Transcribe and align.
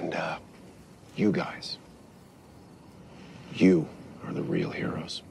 And 0.00 0.14
uh, 0.14 0.38
you 1.14 1.30
guys, 1.30 1.78
you 3.52 3.86
are 4.24 4.32
the 4.32 4.40
real 4.40 4.70
heroes. 4.70 5.22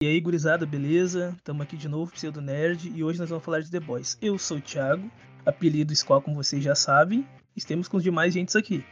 E 0.00 0.06
aí, 0.06 0.20
gurizada, 0.20 0.64
beleza? 0.64 1.34
Estamos 1.36 1.62
aqui 1.62 1.76
de 1.76 1.88
novo, 1.88 2.12
Pseudo 2.12 2.40
Nerd, 2.40 2.92
e 2.94 3.02
hoje 3.02 3.18
nós 3.18 3.28
vamos 3.28 3.44
falar 3.44 3.62
de 3.62 3.70
The 3.70 3.80
Boys. 3.80 4.16
Eu 4.22 4.38
sou 4.38 4.58
o 4.58 4.60
Thiago, 4.60 5.10
apelido 5.44 5.94
Squall, 5.96 6.22
como 6.22 6.36
vocês 6.36 6.62
já 6.62 6.76
sabem, 6.76 7.26
estamos 7.56 7.88
com 7.88 7.96
os 7.96 8.02
demais 8.04 8.32
gentes 8.32 8.54
aqui. 8.54 8.84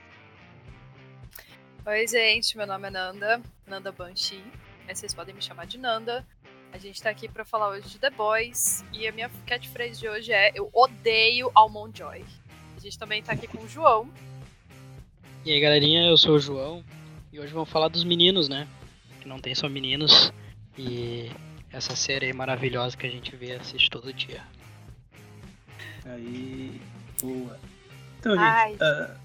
Oi, 1.86 2.08
gente, 2.08 2.56
meu 2.56 2.66
nome 2.66 2.88
é 2.88 2.90
Nanda, 2.90 3.40
Nanda 3.64 3.92
Banshee, 3.92 4.42
mas 4.84 4.98
vocês 4.98 5.14
podem 5.14 5.32
me 5.32 5.42
chamar 5.42 5.66
de 5.66 5.78
Nanda. 5.78 6.26
A 6.72 6.78
gente 6.78 7.00
tá 7.00 7.10
aqui 7.10 7.28
para 7.28 7.44
falar 7.44 7.68
hoje 7.68 7.88
de 7.88 8.00
The 8.00 8.10
Boys, 8.10 8.84
e 8.92 9.06
a 9.06 9.12
minha 9.12 9.30
catchphrase 9.46 10.00
de 10.00 10.08
hoje 10.08 10.32
é 10.32 10.50
Eu 10.56 10.70
odeio 10.72 11.52
Almond 11.54 11.96
Joy. 11.96 12.24
A 12.82 12.84
gente 12.84 12.98
também 12.98 13.22
tá 13.22 13.30
aqui 13.30 13.46
com 13.46 13.62
o 13.62 13.68
João. 13.68 14.10
E 15.44 15.52
aí, 15.52 15.60
galerinha, 15.60 16.04
eu 16.08 16.18
sou 16.18 16.34
o 16.34 16.40
João, 16.40 16.82
e 17.32 17.38
hoje 17.38 17.52
vamos 17.52 17.68
falar 17.68 17.86
dos 17.86 18.02
meninos, 18.02 18.48
né? 18.48 18.66
Que 19.20 19.28
não 19.28 19.38
tem 19.38 19.54
só 19.54 19.68
meninos, 19.68 20.32
e 20.76 21.30
essa 21.70 21.94
série 21.94 22.32
maravilhosa 22.32 22.96
que 22.96 23.06
a 23.06 23.08
gente 23.08 23.36
vê 23.36 23.50
e 23.50 23.52
assiste 23.52 23.88
todo 23.88 24.12
dia. 24.12 24.42
Aí, 26.04 26.80
boa. 27.22 27.56
Então, 28.18 28.36
gente, 28.36 28.74
uh, 28.82 29.16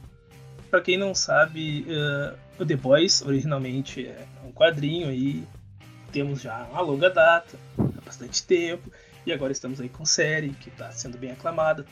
pra 0.69 0.79
quem 0.79 0.95
não 0.95 1.15
sabe, 1.15 1.83
uh, 1.89 2.37
o 2.59 2.65
The 2.65 2.75
Boys 2.75 3.23
originalmente 3.23 4.05
é 4.05 4.27
um 4.45 4.51
quadrinho 4.51 5.07
aí, 5.07 5.43
temos 6.11 6.43
já 6.43 6.63
uma 6.65 6.81
longa 6.81 7.09
data, 7.09 7.57
há 7.79 8.01
bastante 8.01 8.43
tempo, 8.43 8.91
e 9.25 9.33
agora 9.33 9.51
estamos 9.51 9.81
aí 9.81 9.89
com 9.89 10.05
série 10.05 10.49
que 10.49 10.69
está 10.69 10.91
sendo 10.91 11.17
bem 11.17 11.31
aclamada, 11.31 11.87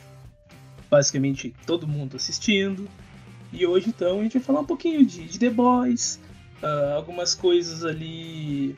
basicamente 0.90 1.54
todo 1.66 1.86
mundo 1.86 2.16
assistindo. 2.16 2.88
E 3.52 3.66
hoje 3.66 3.88
então 3.88 4.20
a 4.20 4.22
gente 4.22 4.38
vai 4.38 4.42
falar 4.42 4.60
um 4.60 4.64
pouquinho 4.64 5.04
de, 5.04 5.24
de 5.24 5.38
The 5.38 5.50
Boys, 5.50 6.20
uh, 6.62 6.94
algumas 6.96 7.34
coisas 7.34 7.84
ali 7.84 8.76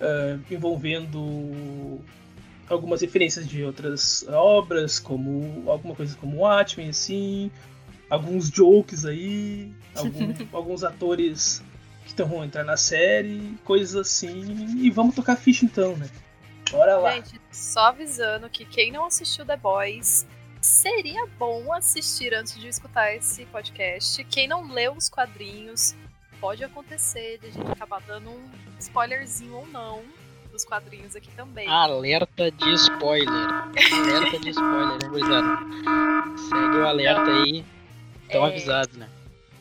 uh, 0.00 0.40
envolvendo 0.50 2.00
algumas 2.68 3.00
referências 3.00 3.46
de 3.46 3.62
outras 3.62 4.24
obras, 4.28 4.98
como 4.98 5.64
alguma 5.70 5.94
coisa 5.94 6.16
como 6.16 6.38
Watchmen, 6.38 6.88
assim, 6.88 7.50
alguns 8.08 8.48
jokes 8.48 9.04
aí, 9.04 9.72
algum, 9.94 10.34
alguns 10.52 10.84
atores 10.84 11.62
que 12.04 12.10
estão 12.10 12.28
vão 12.28 12.44
entrar 12.44 12.64
na 12.64 12.76
série, 12.76 13.54
coisas 13.64 13.96
assim, 13.96 14.76
e 14.78 14.90
vamos 14.90 15.14
tocar 15.14 15.36
ficha 15.36 15.64
então, 15.64 15.96
né? 15.96 16.08
Bora 16.70 16.96
lá. 16.96 17.14
Gente, 17.16 17.40
só 17.50 17.88
avisando 17.88 18.48
que 18.48 18.64
quem 18.64 18.90
não 18.90 19.06
assistiu 19.06 19.44
The 19.44 19.56
Boys, 19.56 20.26
seria 20.64 21.26
bom 21.38 21.72
assistir 21.74 22.34
antes 22.34 22.58
de 22.58 22.66
escutar 22.68 23.14
esse 23.14 23.44
podcast. 23.46 24.24
Quem 24.24 24.48
não 24.48 24.66
leu 24.72 24.94
os 24.94 25.10
quadrinhos, 25.10 25.94
pode 26.40 26.64
acontecer 26.64 27.38
de 27.38 27.48
a 27.48 27.50
gente 27.50 27.70
acabar 27.70 28.00
dando 28.00 28.30
um 28.30 28.48
spoilerzinho 28.78 29.56
ou 29.56 29.66
não 29.66 30.02
dos 30.50 30.64
quadrinhos 30.64 31.14
aqui 31.14 31.30
também. 31.32 31.68
Alerta 31.68 32.50
de 32.50 32.74
spoiler. 32.74 33.28
alerta 33.28 34.38
de 34.38 34.50
spoiler, 34.50 34.98
hein, 35.02 35.10
gurizada? 35.10 35.58
Segue 36.48 36.76
o 36.78 36.86
alerta 36.86 37.22
então, 37.22 37.42
aí. 37.42 37.64
Estão 38.22 38.46
é... 38.46 38.48
avisados, 38.48 38.96
né? 38.96 39.08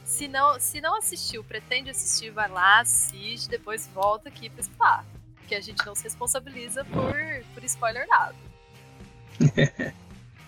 Se 0.05 0.27
não, 0.29 0.57
se 0.59 0.79
não 0.79 0.97
assistiu, 0.97 1.43
pretende 1.43 1.89
assistir, 1.89 2.29
vai 2.29 2.47
lá, 2.47 2.79
assiste, 2.79 3.49
depois 3.49 3.87
volta 3.87 4.29
aqui 4.29 4.49
pra 4.49 4.61
escutar. 4.61 5.05
Porque 5.35 5.55
a 5.55 5.61
gente 5.61 5.85
não 5.85 5.95
se 5.95 6.03
responsabiliza 6.03 6.85
por, 6.85 7.13
por 7.53 7.63
spoiler 7.65 8.07
nada. 8.07 8.35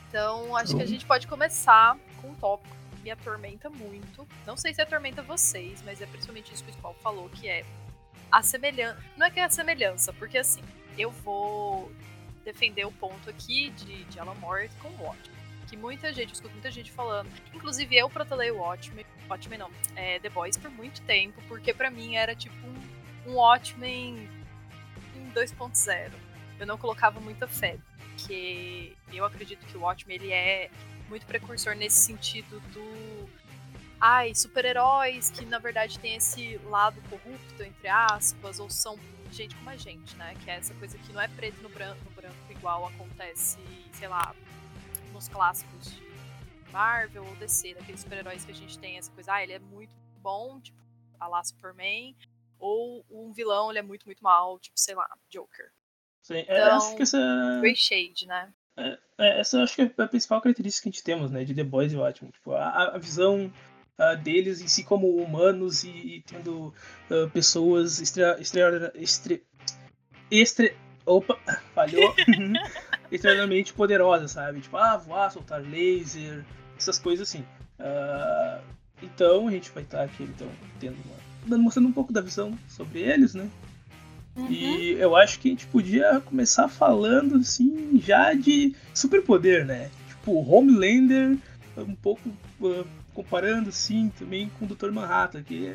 então, 0.09 0.55
acho 0.55 0.75
que 0.75 0.81
a 0.81 0.87
gente 0.87 1.05
pode 1.05 1.27
começar 1.27 1.97
com 2.21 2.29
um 2.29 2.35
tópico 2.35 2.75
me 3.05 3.11
atormenta 3.11 3.69
muito. 3.69 4.27
Não 4.47 4.57
sei 4.57 4.73
se 4.73 4.81
atormenta 4.81 5.21
vocês, 5.21 5.81
mas 5.83 6.01
é 6.01 6.07
principalmente 6.07 6.51
isso 6.51 6.63
que 6.63 6.71
o 6.71 6.73
Squall 6.73 6.95
falou, 6.95 7.29
que 7.29 7.47
é 7.47 7.63
a 8.31 8.41
semelhança. 8.41 8.99
Não 9.15 9.27
é 9.27 9.29
que 9.29 9.39
é 9.39 9.43
a 9.43 9.49
semelhança, 9.49 10.11
porque 10.11 10.39
assim, 10.39 10.63
eu 10.97 11.11
vou 11.11 11.91
defender 12.43 12.83
o 12.83 12.91
ponto 12.91 13.29
aqui 13.29 13.69
de, 13.69 14.05
de 14.05 14.19
Alan 14.19 14.33
Moore 14.35 14.69
com 14.81 14.87
o 14.89 15.03
Watchmen. 15.03 15.35
Que 15.67 15.77
muita 15.77 16.11
gente, 16.11 16.29
eu 16.29 16.33
escuto 16.33 16.53
muita 16.53 16.71
gente 16.71 16.91
falando. 16.91 17.29
Inclusive 17.53 17.95
eu 17.95 18.09
protelei 18.09 18.49
o 18.49 18.57
Watchmen, 18.57 19.05
Watchmen 19.29 19.59
não, 19.59 19.69
é, 19.95 20.19
The 20.19 20.29
Boys 20.29 20.57
por 20.57 20.71
muito 20.71 21.01
tempo, 21.03 21.39
porque 21.47 21.75
para 21.75 21.91
mim 21.91 22.15
era 22.15 22.35
tipo 22.35 22.55
um, 22.65 23.31
um 23.31 23.35
Watchmen 23.35 24.27
em 25.15 25.31
2.0. 25.31 26.11
Eu 26.59 26.65
não 26.65 26.77
colocava 26.77 27.19
muita 27.19 27.47
fé, 27.47 27.77
porque 28.15 28.95
eu 29.11 29.25
acredito 29.25 29.65
que 29.65 29.77
o 29.77 29.81
Watchmen 29.81 30.15
ele 30.15 30.31
é 30.31 30.71
muito 31.09 31.25
precursor 31.25 31.75
nesse 31.75 31.97
sentido 31.97 32.59
do. 32.71 33.29
Ai, 33.99 34.33
super-heróis 34.33 35.29
que 35.29 35.45
na 35.45 35.59
verdade 35.59 35.99
tem 35.99 36.15
esse 36.15 36.57
lado 36.65 37.01
corrupto, 37.09 37.63
entre 37.63 37.87
aspas, 37.87 38.59
ou 38.59 38.69
são 38.69 38.97
gente 39.31 39.55
como 39.55 39.69
a 39.69 39.77
gente, 39.77 40.15
né? 40.15 40.35
Que 40.43 40.49
é 40.49 40.55
essa 40.55 40.73
coisa 40.75 40.97
que 40.97 41.11
não 41.11 41.21
é 41.21 41.27
preto 41.27 41.61
no 41.61 41.69
branco, 41.69 41.99
no 42.05 42.11
branco 42.11 42.35
igual 42.49 42.87
acontece, 42.87 43.57
sei 43.93 44.07
lá, 44.07 44.33
nos 45.13 45.27
clássicos 45.27 45.91
de 45.91 46.03
Marvel 46.71 47.25
ou 47.25 47.35
DC, 47.35 47.73
daqueles 47.73 48.01
super-heróis 48.01 48.45
que 48.45 48.51
a 48.51 48.55
gente 48.55 48.77
tem 48.79 48.97
essa 48.97 49.11
coisa, 49.11 49.33
ah, 49.33 49.43
ele 49.43 49.53
é 49.53 49.59
muito 49.59 49.95
bom, 50.21 50.59
tipo, 50.59 50.77
a 51.19 51.27
lá 51.27 51.43
Superman, 51.43 52.15
ou 52.59 53.05
um 53.09 53.31
vilão, 53.31 53.69
ele 53.69 53.79
é 53.79 53.81
muito, 53.81 54.05
muito 54.05 54.23
mal, 54.23 54.59
tipo, 54.59 54.77
sei 54.79 54.95
lá, 54.95 55.07
Joker. 55.29 55.71
Sim, 56.25 56.43
é, 56.47 56.57
então, 56.57 56.77
acho 56.77 56.95
que 56.95 57.03
essa... 57.03 57.59
Grey 57.61 57.75
Shade, 57.75 58.25
né? 58.25 58.49
É, 58.75 58.97
é, 59.19 59.39
essa 59.41 59.61
acho 59.61 59.75
que 59.75 59.81
é 59.83 59.91
a 59.95 60.07
principal 60.07 60.41
característica 60.41 60.81
que 60.81 60.89
a 60.89 60.91
gente 60.91 61.03
temos, 61.03 61.29
né, 61.29 61.43
de 61.43 61.53
The 61.53 61.63
Boys 61.63 61.93
e 61.93 61.95
Watchmen. 61.95 62.31
Tipo, 62.31 62.53
a, 62.53 62.95
a 62.95 62.97
visão 62.97 63.53
uh, 63.99 64.17
deles 64.23 64.59
em 64.59 64.67
si 64.67 64.83
como 64.83 65.17
humanos 65.17 65.83
e, 65.83 65.89
e 65.89 66.23
tendo 66.25 66.73
uh, 67.11 67.29
pessoas 67.31 68.01
extra, 68.01 68.41
extra, 68.41 68.91
extra, 68.95 69.39
extra, 70.31 70.73
opa, 71.05 71.39
falhou, 71.75 72.15
extremamente 73.11 73.71
poderosas, 73.71 74.31
sabe? 74.31 74.61
Tipo, 74.61 74.77
ah, 74.77 74.97
voar, 74.97 75.31
soltar 75.31 75.61
laser, 75.61 76.43
essas 76.75 76.97
coisas 76.97 77.29
assim. 77.29 77.45
Uh, 77.79 78.63
então 78.99 79.47
a 79.47 79.51
gente 79.51 79.69
vai 79.69 79.83
estar 79.83 80.01
aqui 80.01 80.23
então 80.23 80.49
tendo 80.79 80.97
uma, 81.45 81.57
mostrando 81.59 81.87
um 81.87 81.93
pouco 81.93 82.11
da 82.11 82.21
visão 82.21 82.57
sobre 82.67 83.01
eles, 83.01 83.35
né? 83.35 83.47
Uhum. 84.35 84.51
E 84.51 84.91
eu 84.93 85.15
acho 85.15 85.39
que 85.39 85.47
a 85.47 85.51
gente 85.51 85.65
podia 85.67 86.19
começar 86.21 86.67
falando, 86.67 87.37
assim, 87.37 87.99
já 88.03 88.33
de 88.33 88.75
superpoder, 88.93 89.65
né? 89.65 89.89
Tipo, 90.09 90.39
Homelander, 90.49 91.37
um 91.77 91.95
pouco 91.95 92.29
uh, 92.59 92.85
comparando, 93.13 93.69
assim, 93.69 94.11
também 94.19 94.49
com 94.59 94.65
o 94.65 94.67
Dr. 94.67 94.91
Manhattan, 94.91 95.41
que 95.41 95.73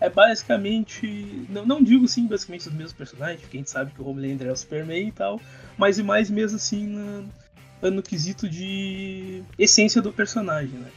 é, 0.00 0.10
basicamente. 0.10 1.46
Não, 1.48 1.64
não 1.64 1.82
digo, 1.82 2.06
sim, 2.06 2.26
basicamente 2.26 2.68
os 2.68 2.74
mesmos 2.74 2.92
personagens, 2.92 3.40
porque 3.40 3.56
a 3.56 3.60
gente 3.60 3.70
sabe 3.70 3.92
que 3.92 4.02
o 4.02 4.06
Homelander 4.06 4.48
é 4.48 4.52
o 4.52 4.56
Superman 4.56 5.08
e 5.08 5.12
tal, 5.12 5.40
mas 5.78 5.98
e 5.98 6.02
mais 6.02 6.28
mesmo, 6.28 6.56
assim, 6.56 6.86
no, 6.86 7.90
no 7.90 8.02
quesito 8.02 8.46
de 8.46 9.42
essência 9.58 10.02
do 10.02 10.12
personagem, 10.12 10.78
né? 10.78 10.90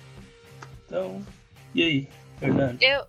Então, 0.86 1.26
e 1.74 1.84
aí, 1.84 2.08
Fernando? 2.38 2.82
Eu, 2.82 3.06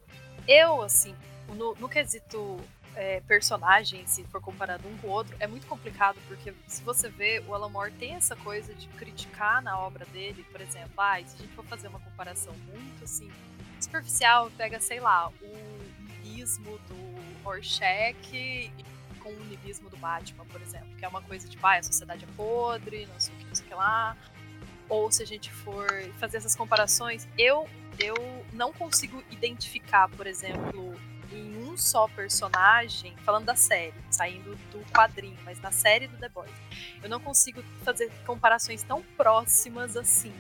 eu 0.46 0.82
assim, 0.82 1.14
no, 1.56 1.74
no 1.74 1.88
quesito 1.88 2.56
é, 2.98 3.20
personagem, 3.20 4.04
se 4.08 4.24
for 4.24 4.40
comparado 4.40 4.88
um 4.88 4.98
com 4.98 5.06
o 5.06 5.10
outro, 5.10 5.36
é 5.38 5.46
muito 5.46 5.68
complicado, 5.68 6.18
porque 6.26 6.52
se 6.66 6.82
você 6.82 7.08
vê, 7.08 7.40
o 7.46 7.54
Alan 7.54 7.68
Moore 7.68 7.92
tem 7.92 8.14
essa 8.16 8.34
coisa 8.34 8.74
de 8.74 8.88
criticar 8.88 9.62
na 9.62 9.78
obra 9.78 10.04
dele, 10.06 10.44
por 10.50 10.60
exemplo, 10.60 10.90
ah, 10.96 11.16
se 11.24 11.36
a 11.36 11.38
gente 11.38 11.54
for 11.54 11.64
fazer 11.64 11.86
uma 11.86 12.00
comparação 12.00 12.52
muito 12.66 13.04
assim, 13.04 13.30
superficial, 13.80 14.50
pega, 14.56 14.80
sei 14.80 14.98
lá, 14.98 15.28
o 15.28 16.02
nibilismo 16.02 16.76
do 16.88 17.44
Rorschach 17.44 18.72
com 19.20 19.28
o 19.28 19.44
nibilismo 19.44 19.88
do 19.88 19.96
Batman, 19.96 20.44
por 20.46 20.60
exemplo, 20.60 20.88
que 20.98 21.04
é 21.04 21.08
uma 21.08 21.22
coisa 21.22 21.48
tipo, 21.48 21.64
ah, 21.64 21.78
a 21.78 21.82
sociedade 21.84 22.24
é 22.24 22.28
podre, 22.36 23.06
não 23.06 23.20
sei 23.20 23.32
o 23.32 23.38
que, 23.38 23.44
não 23.46 23.54
sei 23.54 23.64
o 23.64 23.68
que 23.68 23.74
lá. 23.74 24.16
Ou 24.88 25.08
se 25.12 25.22
a 25.22 25.26
gente 25.26 25.52
for 25.52 25.86
fazer 26.18 26.38
essas 26.38 26.56
comparações, 26.56 27.28
eu, 27.38 27.68
eu 27.96 28.16
não 28.52 28.72
consigo 28.72 29.22
identificar, 29.30 30.08
por 30.08 30.26
exemplo, 30.26 30.96
em 30.96 31.07
só 31.78 32.08
personagem, 32.08 33.14
falando 33.24 33.46
da 33.46 33.54
série, 33.54 33.94
saindo 34.10 34.56
do 34.70 34.80
quadrinho, 34.92 35.36
mas 35.44 35.60
na 35.60 35.70
série 35.70 36.08
do 36.08 36.16
The 36.16 36.28
Boys, 36.28 36.50
eu 37.02 37.08
não 37.08 37.20
consigo 37.20 37.62
fazer 37.84 38.10
comparações 38.26 38.82
tão 38.82 39.02
próximas 39.16 39.96
assim. 39.96 40.34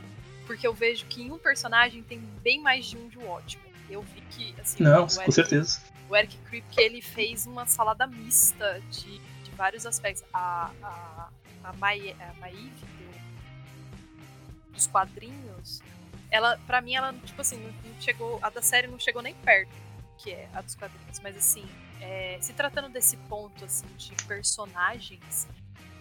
Porque 0.46 0.66
eu 0.66 0.74
vejo 0.74 1.06
que 1.06 1.22
em 1.22 1.30
um 1.30 1.38
personagem 1.38 2.02
tem 2.02 2.18
bem 2.42 2.60
mais 2.60 2.86
de 2.86 2.96
um 2.96 3.08
de 3.08 3.18
Watchmen. 3.18 3.68
Eu 3.90 4.02
vi 4.02 4.20
que, 4.30 4.54
assim. 4.60 4.82
Não, 4.82 5.02
Eric, 5.02 5.24
com 5.24 5.30
certeza. 5.30 5.80
O 6.08 6.16
Eric 6.16 6.36
Kripke, 6.38 6.80
ele 6.80 7.02
fez 7.02 7.46
uma 7.46 7.66
salada 7.66 8.06
mista 8.06 8.80
de, 8.90 9.18
de 9.18 9.50
vários 9.56 9.84
aspectos. 9.84 10.24
A, 10.32 10.70
a, 10.82 11.28
a, 11.64 11.72
Mai, 11.74 12.16
a 12.18 12.32
Maeve 12.40 12.70
do, 12.70 14.72
dos 14.72 14.86
quadrinhos, 14.86 15.82
ela, 16.30 16.58
pra 16.66 16.80
mim, 16.80 16.94
ela, 16.94 17.12
tipo 17.24 17.40
assim, 17.40 17.58
não 17.84 18.00
chegou. 18.00 18.38
A 18.42 18.48
da 18.48 18.62
série 18.62 18.86
não 18.86 18.98
chegou 18.98 19.20
nem 19.20 19.34
perto 19.34 19.87
que 20.18 20.30
é 20.32 20.48
a 20.52 20.60
dos 20.60 20.74
quadrinhos, 20.74 21.20
mas 21.20 21.36
assim, 21.36 21.64
é, 22.00 22.36
se 22.40 22.52
tratando 22.52 22.88
desse 22.88 23.16
ponto 23.16 23.64
assim 23.64 23.86
de 23.96 24.12
personagens, 24.26 25.46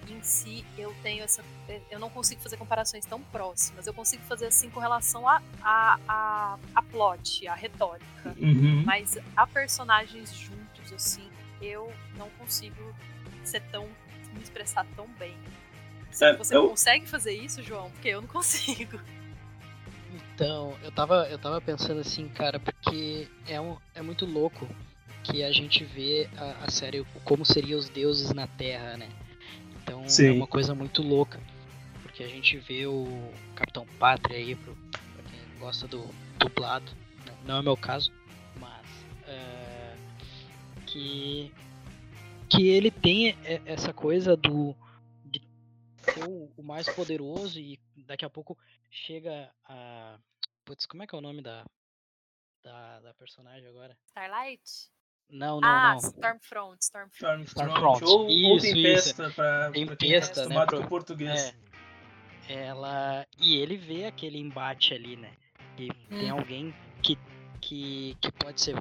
em 0.09 0.21
si 0.23 0.65
eu 0.77 0.95
tenho 1.03 1.23
essa. 1.23 1.43
Eu 1.91 1.99
não 1.99 2.09
consigo 2.09 2.41
fazer 2.41 2.55
comparações 2.57 3.05
tão 3.05 3.21
próximas. 3.23 3.85
Eu 3.87 3.93
consigo 3.93 4.23
fazer 4.23 4.47
assim 4.47 4.69
com 4.69 4.79
relação 4.79 5.27
a, 5.27 5.41
a, 5.61 5.99
a, 6.07 6.59
a 6.75 6.81
plot, 6.81 7.45
a 7.47 7.53
retórica. 7.55 8.35
Uhum. 8.37 8.83
Mas 8.85 9.17
a 9.35 9.45
personagens 9.45 10.33
juntos, 10.33 10.93
assim, 10.93 11.29
eu 11.61 11.93
não 12.17 12.29
consigo 12.31 12.95
ser 13.43 13.61
tão. 13.69 13.85
me 14.33 14.41
expressar 14.41 14.85
tão 14.95 15.07
bem. 15.19 15.35
É, 16.21 16.33
Você 16.37 16.55
eu- 16.55 16.69
consegue 16.69 17.05
fazer 17.05 17.33
isso, 17.33 17.61
João? 17.61 17.91
Porque 17.91 18.07
eu 18.07 18.21
não 18.21 18.27
consigo. 18.31 18.99
Então, 20.37 20.77
eu 20.83 20.91
tava, 20.91 21.27
eu 21.31 21.39
tava 21.39 21.59
pensando 21.59 21.99
assim, 21.99 22.29
cara, 22.29 22.59
porque 22.59 23.27
é, 23.47 23.59
um, 23.59 23.75
é 23.95 24.03
muito 24.03 24.23
louco 24.23 24.69
que 25.23 25.43
a 25.43 25.51
gente 25.51 25.83
vê 25.83 26.29
a, 26.37 26.65
a 26.65 26.69
série 26.69 27.03
como 27.23 27.43
seriam 27.43 27.79
os 27.79 27.89
deuses 27.89 28.31
na 28.31 28.45
Terra, 28.45 28.97
né? 28.97 29.09
Então 29.81 30.03
é 30.03 30.07
Sim. 30.07 30.29
uma 30.29 30.45
coisa 30.45 30.75
muito 30.75 31.01
louca. 31.01 31.39
Porque 32.03 32.21
a 32.21 32.27
gente 32.27 32.55
vê 32.55 32.85
o 32.85 33.31
Capitão 33.55 33.87
Pátria 33.97 34.37
aí, 34.37 34.53
pro, 34.53 34.77
pra 34.91 35.23
quem 35.23 35.39
gosta 35.59 35.87
do 35.87 36.05
dublado, 36.37 36.91
né? 37.25 37.33
não 37.43 37.55
é 37.55 37.59
o 37.61 37.63
meu 37.63 37.75
caso, 37.75 38.11
mas 38.59 38.85
é, 39.27 39.95
que, 40.85 41.51
que 42.47 42.67
ele 42.67 42.91
tem 42.91 43.35
essa 43.65 43.91
coisa 43.91 44.37
do 44.37 44.75
ser 46.13 46.23
o, 46.57 46.63
mais 46.63 46.87
poderoso 46.89 47.59
e 47.59 47.79
daqui 48.05 48.25
a 48.25 48.29
pouco 48.29 48.57
chega 48.89 49.51
a. 49.65 50.17
Putz, 50.65 50.85
como 50.85 51.03
é 51.03 51.07
que 51.07 51.15
é 51.15 51.17
o 51.17 51.21
nome 51.21 51.41
da, 51.41 51.65
da, 52.63 52.99
da 52.99 53.13
personagem 53.13 53.67
agora? 53.67 53.97
Starlight? 54.09 54.89
Não, 55.29 55.59
não, 55.59 55.67
ah, 55.69 55.91
não. 55.93 55.97
Stormfront, 55.97 56.81
Stormfront. 56.81 57.43
Stormfront. 57.47 57.97
Stormfront. 57.97 58.03
Ou, 58.05 58.21
ou 58.27 58.57
Isso, 58.57 58.73
Tempesta, 58.73 59.29
pra, 59.31 59.71
Tempesta, 59.71 60.33
pra 60.33 60.47
quem 60.47 60.55
é 60.55 60.59
né, 60.59 60.65
pro- 60.65 60.87
português. 60.87 61.55
É, 62.47 62.65
ela. 62.65 63.27
E 63.37 63.57
ele 63.57 63.75
vê 63.77 64.05
aquele 64.05 64.37
embate 64.37 64.93
ali, 64.93 65.17
né? 65.17 65.33
E 65.77 65.89
tem 66.09 66.31
Uhum. 66.31 66.39
alguém 66.39 66.73
que, 67.03 67.17
que, 67.61 68.15
que 68.21 68.31
pode 68.31 68.61
ser. 68.61 68.75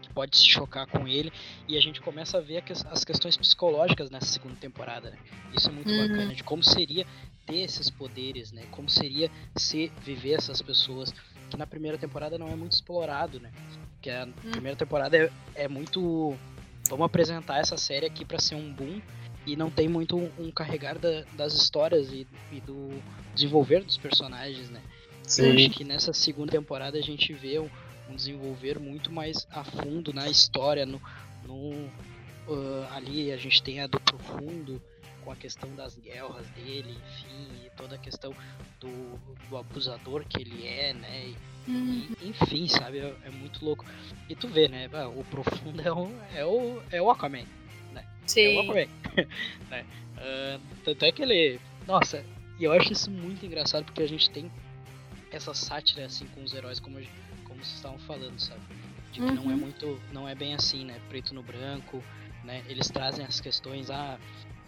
pode 0.11 0.37
se 0.37 0.45
chocar 0.45 0.85
com 0.87 1.07
ele. 1.07 1.31
E 1.67 1.77
a 1.77 1.81
gente 1.81 2.01
começa 2.01 2.37
a 2.37 2.41
ver 2.41 2.63
as 2.91 3.03
questões 3.03 3.35
psicológicas 3.37 4.09
nessa 4.09 4.27
segunda 4.27 4.55
temporada, 4.55 5.09
né? 5.09 5.17
Isso 5.55 5.69
é 5.69 5.71
muito 5.71 5.89
Uhum. 5.91 6.07
bacana, 6.07 6.35
de 6.35 6.43
como 6.43 6.63
seria 6.63 7.05
ter 7.45 7.57
esses 7.57 7.89
poderes, 7.89 8.51
né? 8.51 8.63
Como 8.71 8.89
seria 8.89 9.29
ser, 9.55 9.91
viver 10.03 10.33
essas 10.33 10.61
pessoas. 10.61 11.13
Que 11.49 11.57
na 11.57 11.67
primeira 11.67 11.97
temporada 11.97 12.37
não 12.37 12.47
é 12.47 12.55
muito 12.55 12.71
explorado, 12.73 13.39
né? 13.39 13.51
Que 14.01 14.09
a 14.09 14.27
primeira 14.51 14.75
temporada 14.77 15.17
é, 15.17 15.29
é 15.55 15.67
muito. 15.67 16.35
Vamos 16.89 17.05
apresentar 17.05 17.59
essa 17.59 17.77
série 17.77 18.05
aqui 18.05 18.23
pra 18.25 18.39
ser 18.39 18.55
um 18.55 18.71
boom 18.73 19.01
e 19.45 19.55
não 19.55 19.69
tem 19.69 19.87
muito 19.87 20.17
um, 20.17 20.29
um 20.37 20.51
carregar 20.51 20.97
da- 20.97 21.23
das 21.33 21.53
histórias 21.53 22.09
e, 22.11 22.27
e 22.51 22.59
do 22.61 22.89
desenvolver 23.33 23.83
dos 23.83 23.97
personagens, 23.97 24.69
né? 24.69 24.81
Eu 25.37 25.51
acho 25.67 25.69
que 25.69 25.83
nessa 25.83 26.11
segunda 26.13 26.51
temporada 26.51 26.97
a 26.97 27.01
gente 27.01 27.31
vê 27.33 27.59
um, 27.59 27.69
um 28.11 28.15
desenvolver 28.15 28.79
muito 28.79 29.11
mais 29.11 29.47
a 29.51 29.63
fundo 29.63 30.13
na 30.13 30.29
história, 30.29 30.85
no, 30.85 31.01
no, 31.45 31.89
ah, 32.49 32.95
ali 32.95 33.31
a 33.31 33.37
gente 33.37 33.61
tem 33.63 33.79
a 33.79 33.87
do 33.87 33.99
profundo 33.99 34.81
com 35.23 35.31
a 35.31 35.35
questão 35.35 35.73
das 35.75 35.95
guerras 35.95 36.47
dele, 36.49 36.97
enfim, 37.11 37.65
e 37.65 37.69
toda 37.77 37.95
a 37.95 37.97
questão 37.97 38.33
do, 38.79 39.19
do 39.49 39.57
abusador 39.57 40.25
que 40.27 40.41
ele 40.41 40.67
é, 40.67 40.93
né? 40.93 41.33
E, 41.67 41.71
e, 41.71 42.17
enfim, 42.29 42.67
sabe, 42.67 42.99
é, 42.99 43.15
é 43.23 43.29
muito 43.29 43.63
louco. 43.63 43.85
E 44.27 44.35
tu 44.35 44.47
vê, 44.47 44.67
né? 44.67 44.89
ah, 44.93 45.07
O 45.07 45.23
profundo 45.25 45.79
é 45.85 45.91
o, 45.91 46.11
é 46.33 46.45
o, 46.45 46.81
é 46.91 47.01
o 47.01 47.09
Aquaman. 47.11 47.45
É 47.95 47.99
o 47.99 48.03
Sim. 48.25 48.59
Aquaman. 48.59 48.87
né? 49.69 49.85
Ah, 50.17 50.59
tanto 50.83 51.05
é 51.05 51.11
que 51.11 51.21
ele. 51.21 51.59
Nossa, 51.87 52.25
e 52.59 52.63
eu 52.63 52.71
acho 52.71 52.91
isso 52.91 53.11
muito 53.11 53.45
engraçado 53.45 53.85
porque 53.85 54.01
a 54.01 54.07
gente 54.07 54.29
tem 54.29 54.51
essa 55.31 55.53
sátira 55.53 56.05
assim 56.05 56.25
com 56.27 56.43
os 56.43 56.53
heróis, 56.53 56.79
como, 56.79 56.97
a 56.97 57.01
gente- 57.01 57.11
como 57.61 57.65
vocês 57.65 57.75
estavam 57.75 57.99
falando, 57.99 58.39
sabe? 58.39 58.61
De 59.11 59.19
que 59.19 59.31
não 59.31 59.43
é 59.43 59.53
Uhum. 59.53 59.57
muito. 59.57 60.01
não 60.11 60.27
é 60.27 60.33
bem 60.35 60.53
assim, 60.55 60.85
né? 60.85 60.99
Preto 61.09 61.33
no 61.33 61.43
branco, 61.43 62.03
né? 62.43 62.63
Eles 62.67 62.87
trazem 62.89 63.25
as 63.25 63.39
questões 63.39 63.89
ah, 63.89 64.17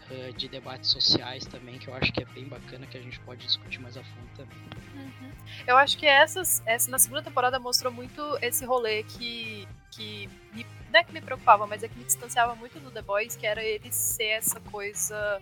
ah, 0.09 0.31
de 0.35 0.47
debates 0.47 0.89
sociais 0.89 1.45
também, 1.45 1.79
que 1.79 1.87
eu 1.87 1.93
acho 1.95 2.11
que 2.11 2.21
é 2.21 2.25
bem 2.25 2.45
bacana, 2.45 2.85
que 2.85 2.97
a 2.97 3.01
gente 3.01 3.19
pode 3.21 3.45
discutir 3.45 3.79
mais 3.79 3.97
a 3.97 4.03
fundo 4.03 4.29
também. 4.35 4.57
Uhum. 4.95 5.31
Eu 5.65 5.77
acho 5.77 5.97
que 5.97 6.05
essas, 6.05 6.61
essa 6.65 6.89
na 6.91 6.99
segunda 6.99 7.21
temporada 7.21 7.57
mostrou 7.59 7.91
muito 7.91 8.21
esse 8.41 8.65
rolê 8.65 9.03
que, 9.03 9.67
que 9.91 10.29
me, 10.53 10.65
não 10.91 10.99
é 10.99 11.03
que 11.03 11.13
me 11.13 11.21
preocupava, 11.21 11.65
mas 11.65 11.81
é 11.83 11.87
que 11.87 11.97
me 11.97 12.03
distanciava 12.05 12.53
muito 12.55 12.79
do 12.79 12.91
The 12.91 13.01
Boys, 13.01 13.35
que 13.35 13.47
era 13.47 13.63
ele 13.63 13.91
ser 13.91 14.25
essa 14.25 14.59
coisa 14.59 15.41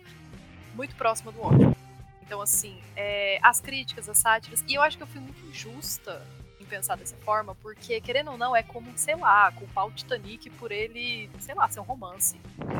muito 0.76 0.96
próxima 0.96 1.32
do 1.32 1.42
ódio. 1.42 1.76
Então, 2.22 2.40
assim, 2.40 2.80
é, 2.96 3.40
as 3.42 3.60
críticas, 3.60 4.08
as 4.08 4.18
sátiras, 4.20 4.64
e 4.68 4.76
eu 4.76 4.82
acho 4.82 4.96
que 4.96 5.04
eu 5.04 5.08
fui 5.08 5.20
muito 5.20 5.44
injusta 5.48 6.26
pensar 6.72 6.96
dessa 6.96 7.18
forma, 7.18 7.54
porque, 7.56 8.00
querendo 8.00 8.32
ou 8.32 8.38
não, 8.38 8.56
é 8.56 8.64
como, 8.64 8.90
sei 8.98 9.16
lá, 9.16 9.52
culpar 9.52 9.86
o 9.88 9.92
Titanic 9.92 10.50
por 10.52 10.72
ele, 10.72 11.30
sei 11.38 11.54
lá, 11.54 11.70
ser 11.70 11.82
um 11.82 11.84
romance. 11.84 12.40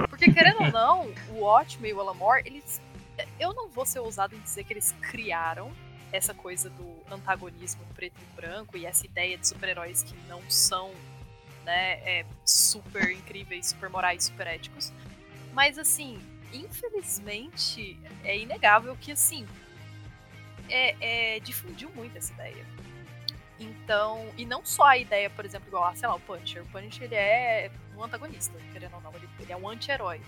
Porque, 0.10 0.32
querendo 0.32 0.64
ou 0.64 0.72
não, 0.72 1.14
o 1.30 1.42
Watchmen 1.42 1.92
e 1.92 1.94
o 1.94 2.00
Alamore, 2.00 2.44
eles. 2.46 2.82
Eu 3.38 3.54
não 3.54 3.68
vou 3.68 3.86
ser 3.86 4.00
ousado 4.00 4.34
em 4.34 4.40
dizer 4.40 4.64
que 4.64 4.72
eles 4.72 4.96
criaram 5.02 5.72
essa 6.12 6.34
coisa 6.34 6.70
do 6.70 6.96
antagonismo 7.12 7.82
preto 7.94 8.16
e 8.20 8.36
branco 8.36 8.78
e 8.78 8.86
essa 8.86 9.06
ideia 9.06 9.38
de 9.38 9.48
super-heróis 9.48 10.02
que 10.02 10.16
não 10.28 10.42
são 10.50 10.92
né, 11.64 12.00
é, 12.04 12.26
super 12.46 13.12
incríveis, 13.12 13.68
super 13.68 13.90
morais, 13.90 14.24
super 14.24 14.48
éticos. 14.48 14.92
Mas 15.54 15.78
assim, 15.78 16.20
infelizmente, 16.52 18.00
é 18.24 18.38
inegável 18.38 18.98
que 19.00 19.12
assim 19.12 19.46
é, 20.70 21.36
é, 21.36 21.40
difundiu 21.42 21.90
muito 21.92 22.18
essa 22.18 22.34
ideia. 22.34 22.66
Então, 23.62 24.28
e 24.38 24.46
não 24.46 24.66
só 24.66 24.84
a 24.84 24.98
ideia, 24.98 25.30
por 25.30 25.46
exemplo, 25.46 25.68
igual, 25.68 25.86
ah, 25.86 25.96
sei 25.96 26.08
lá, 26.08 26.16
o 26.16 26.20
Punisher. 26.20 26.64
O 26.64 26.66
Punisher 26.68 27.04
ele 27.04 27.16
é 27.16 27.72
um 27.96 28.04
antagonista, 28.04 28.58
querendo 28.74 28.96
ou 28.96 29.02
não, 29.02 29.14
ele, 29.16 29.30
ele 29.40 29.52
é 29.52 29.56
um 29.58 29.70
anti-herói. 29.70 30.20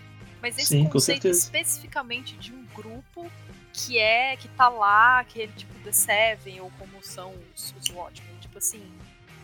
Mas 0.42 0.58
esse 0.58 0.68
Sim, 0.68 0.90
conceito 0.90 1.28
especificamente 1.28 2.36
de 2.38 2.54
um 2.54 2.64
grupo 2.76 3.32
que 3.74 3.98
é, 3.98 4.36
que 4.36 4.48
tá 4.50 4.70
lá, 4.70 5.20
aquele 5.20 5.52
tipo 5.54 5.74
The 5.80 5.92
Seven, 5.92 6.62
ou 6.62 6.72
como 6.78 7.02
são 7.04 7.34
os, 7.56 7.74
os 7.80 7.90
Watchmen, 7.90 8.38
tipo 8.40 8.58
assim, 8.58 8.84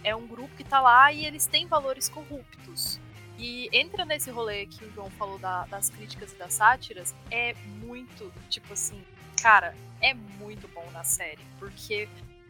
é 0.03 0.15
um 0.15 0.27
grupo 0.27 0.55
que 0.55 0.63
tá 0.63 0.79
lá 0.79 1.11
e 1.11 1.25
eles 1.25 1.45
têm 1.47 1.65
valores 1.67 2.07
corruptos. 2.09 2.99
E 3.37 3.69
entra 3.71 4.03
nesse 4.05 4.29
rolê 4.29 4.65
que 4.65 4.83
o 4.83 4.91
João 4.93 5.09
falou 5.11 5.39
da- 5.39 5.65
das 5.67 5.89
críticas 5.89 6.33
e 6.33 6.35
das 6.35 6.53
sátiras, 6.53 7.15
é 7.31 7.53
muito, 7.77 8.31
tipo 8.49 8.73
assim, 8.73 9.01
cara, 9.41 9.73
é 10.01 10.13
muito 10.13 10.67
bom 10.67 10.85
na 10.91 11.03
série, 11.05 11.39
porque 11.57 12.07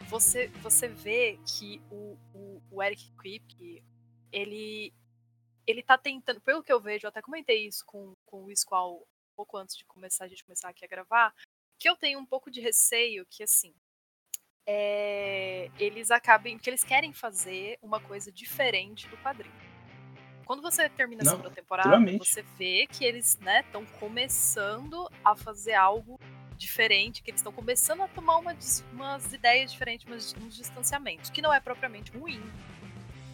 você, 0.09 0.47
você 0.61 0.87
vê 0.87 1.39
que 1.45 1.79
o, 1.91 2.17
o, 2.33 2.61
o 2.71 2.83
Eric 2.83 3.11
Kripke, 3.13 3.83
ele, 4.31 4.91
ele 5.67 5.83
tá 5.83 5.97
tentando, 5.97 6.41
pelo 6.41 6.63
que 6.63 6.73
eu 6.73 6.81
vejo, 6.81 7.05
eu 7.05 7.09
até 7.09 7.21
comentei 7.21 7.67
isso 7.67 7.85
com, 7.85 8.15
com 8.25 8.43
o 8.43 8.55
Squall 8.55 8.97
um 8.97 9.35
pouco 9.35 9.55
antes 9.55 9.77
de 9.77 9.85
começar 9.85 10.25
a 10.25 10.27
gente 10.27 10.43
começar 10.43 10.69
aqui 10.69 10.83
a 10.83 10.87
gravar, 10.87 11.33
que 11.77 11.87
eu 11.87 11.95
tenho 11.95 12.19
um 12.19 12.25
pouco 12.25 12.49
de 12.49 12.59
receio 12.59 13.25
que, 13.29 13.43
assim, 13.43 13.73
é, 14.65 15.69
eles 15.79 16.11
acabem, 16.11 16.57
que 16.57 16.69
eles 16.69 16.83
querem 16.83 17.13
fazer 17.13 17.77
uma 17.81 17.99
coisa 17.99 18.31
diferente 18.31 19.07
do 19.07 19.17
quadrinho. 19.17 19.55
Quando 20.45 20.63
você 20.63 20.89
termina 20.89 21.21
a 21.21 21.25
Não, 21.25 21.31
segunda 21.33 21.51
temporada, 21.51 21.89
extremamente. 21.89 22.27
você 22.27 22.41
vê 22.57 22.87
que 22.87 23.05
eles 23.05 23.37
estão 23.39 23.85
começando 23.99 25.07
a 25.23 25.35
fazer 25.35 25.75
algo 25.75 26.19
diferente, 26.59 27.23
que 27.23 27.31
eles 27.31 27.39
estão 27.39 27.53
começando 27.53 28.01
a 28.01 28.07
tomar 28.07 28.37
uma 28.37 28.55
umas 28.91 29.33
ideias 29.33 29.71
diferentes, 29.71 30.05
umas, 30.05 30.35
uns 30.35 30.55
distanciamentos, 30.55 31.29
que 31.29 31.41
não 31.41 31.51
é 31.53 31.59
propriamente 31.59 32.11
ruim. 32.11 32.43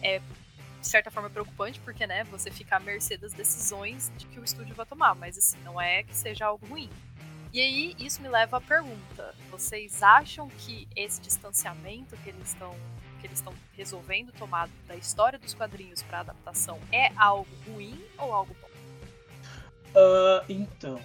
É, 0.00 0.20
de 0.80 0.86
certa 0.86 1.10
forma, 1.10 1.28
preocupante, 1.28 1.80
porque 1.80 2.06
né, 2.06 2.22
você 2.24 2.48
fica 2.48 2.76
à 2.76 2.80
mercê 2.80 3.16
das 3.16 3.32
decisões 3.32 4.12
de 4.16 4.26
que 4.26 4.38
o 4.38 4.44
estúdio 4.44 4.74
vai 4.74 4.86
tomar, 4.86 5.16
mas 5.16 5.36
assim, 5.36 5.58
não 5.64 5.80
é 5.80 6.04
que 6.04 6.16
seja 6.16 6.46
algo 6.46 6.64
ruim. 6.66 6.88
E 7.52 7.60
aí, 7.60 7.96
isso 7.98 8.22
me 8.22 8.28
leva 8.28 8.58
à 8.58 8.60
pergunta: 8.60 9.34
vocês 9.50 10.02
acham 10.02 10.48
que 10.48 10.86
esse 10.94 11.20
distanciamento 11.20 12.16
que 12.18 12.28
eles 12.28 12.48
estão 12.48 12.74
que 13.20 13.26
eles 13.26 13.38
estão 13.38 13.54
resolvendo 13.74 14.30
tomar 14.32 14.68
da 14.86 14.94
história 14.94 15.38
dos 15.38 15.54
quadrinhos 15.54 16.02
para 16.02 16.20
adaptação 16.20 16.78
é 16.92 17.10
algo 17.16 17.48
ruim 17.66 17.98
ou 18.18 18.32
algo 18.32 18.54
bom? 18.60 18.68
Ah, 19.96 20.44
então, 20.48 21.00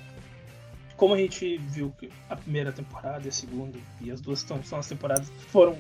como 0.95 1.13
a 1.13 1.17
gente 1.17 1.57
viu 1.57 1.93
que 1.99 2.09
a 2.29 2.35
primeira 2.35 2.71
temporada 2.71 3.25
e 3.25 3.29
a 3.29 3.31
segunda, 3.31 3.77
e 3.99 4.11
as 4.11 4.21
duas 4.21 4.39
são, 4.39 4.63
são 4.63 4.79
as 4.79 4.87
temporadas 4.87 5.29
que 5.29 5.45
foram, 5.45 5.77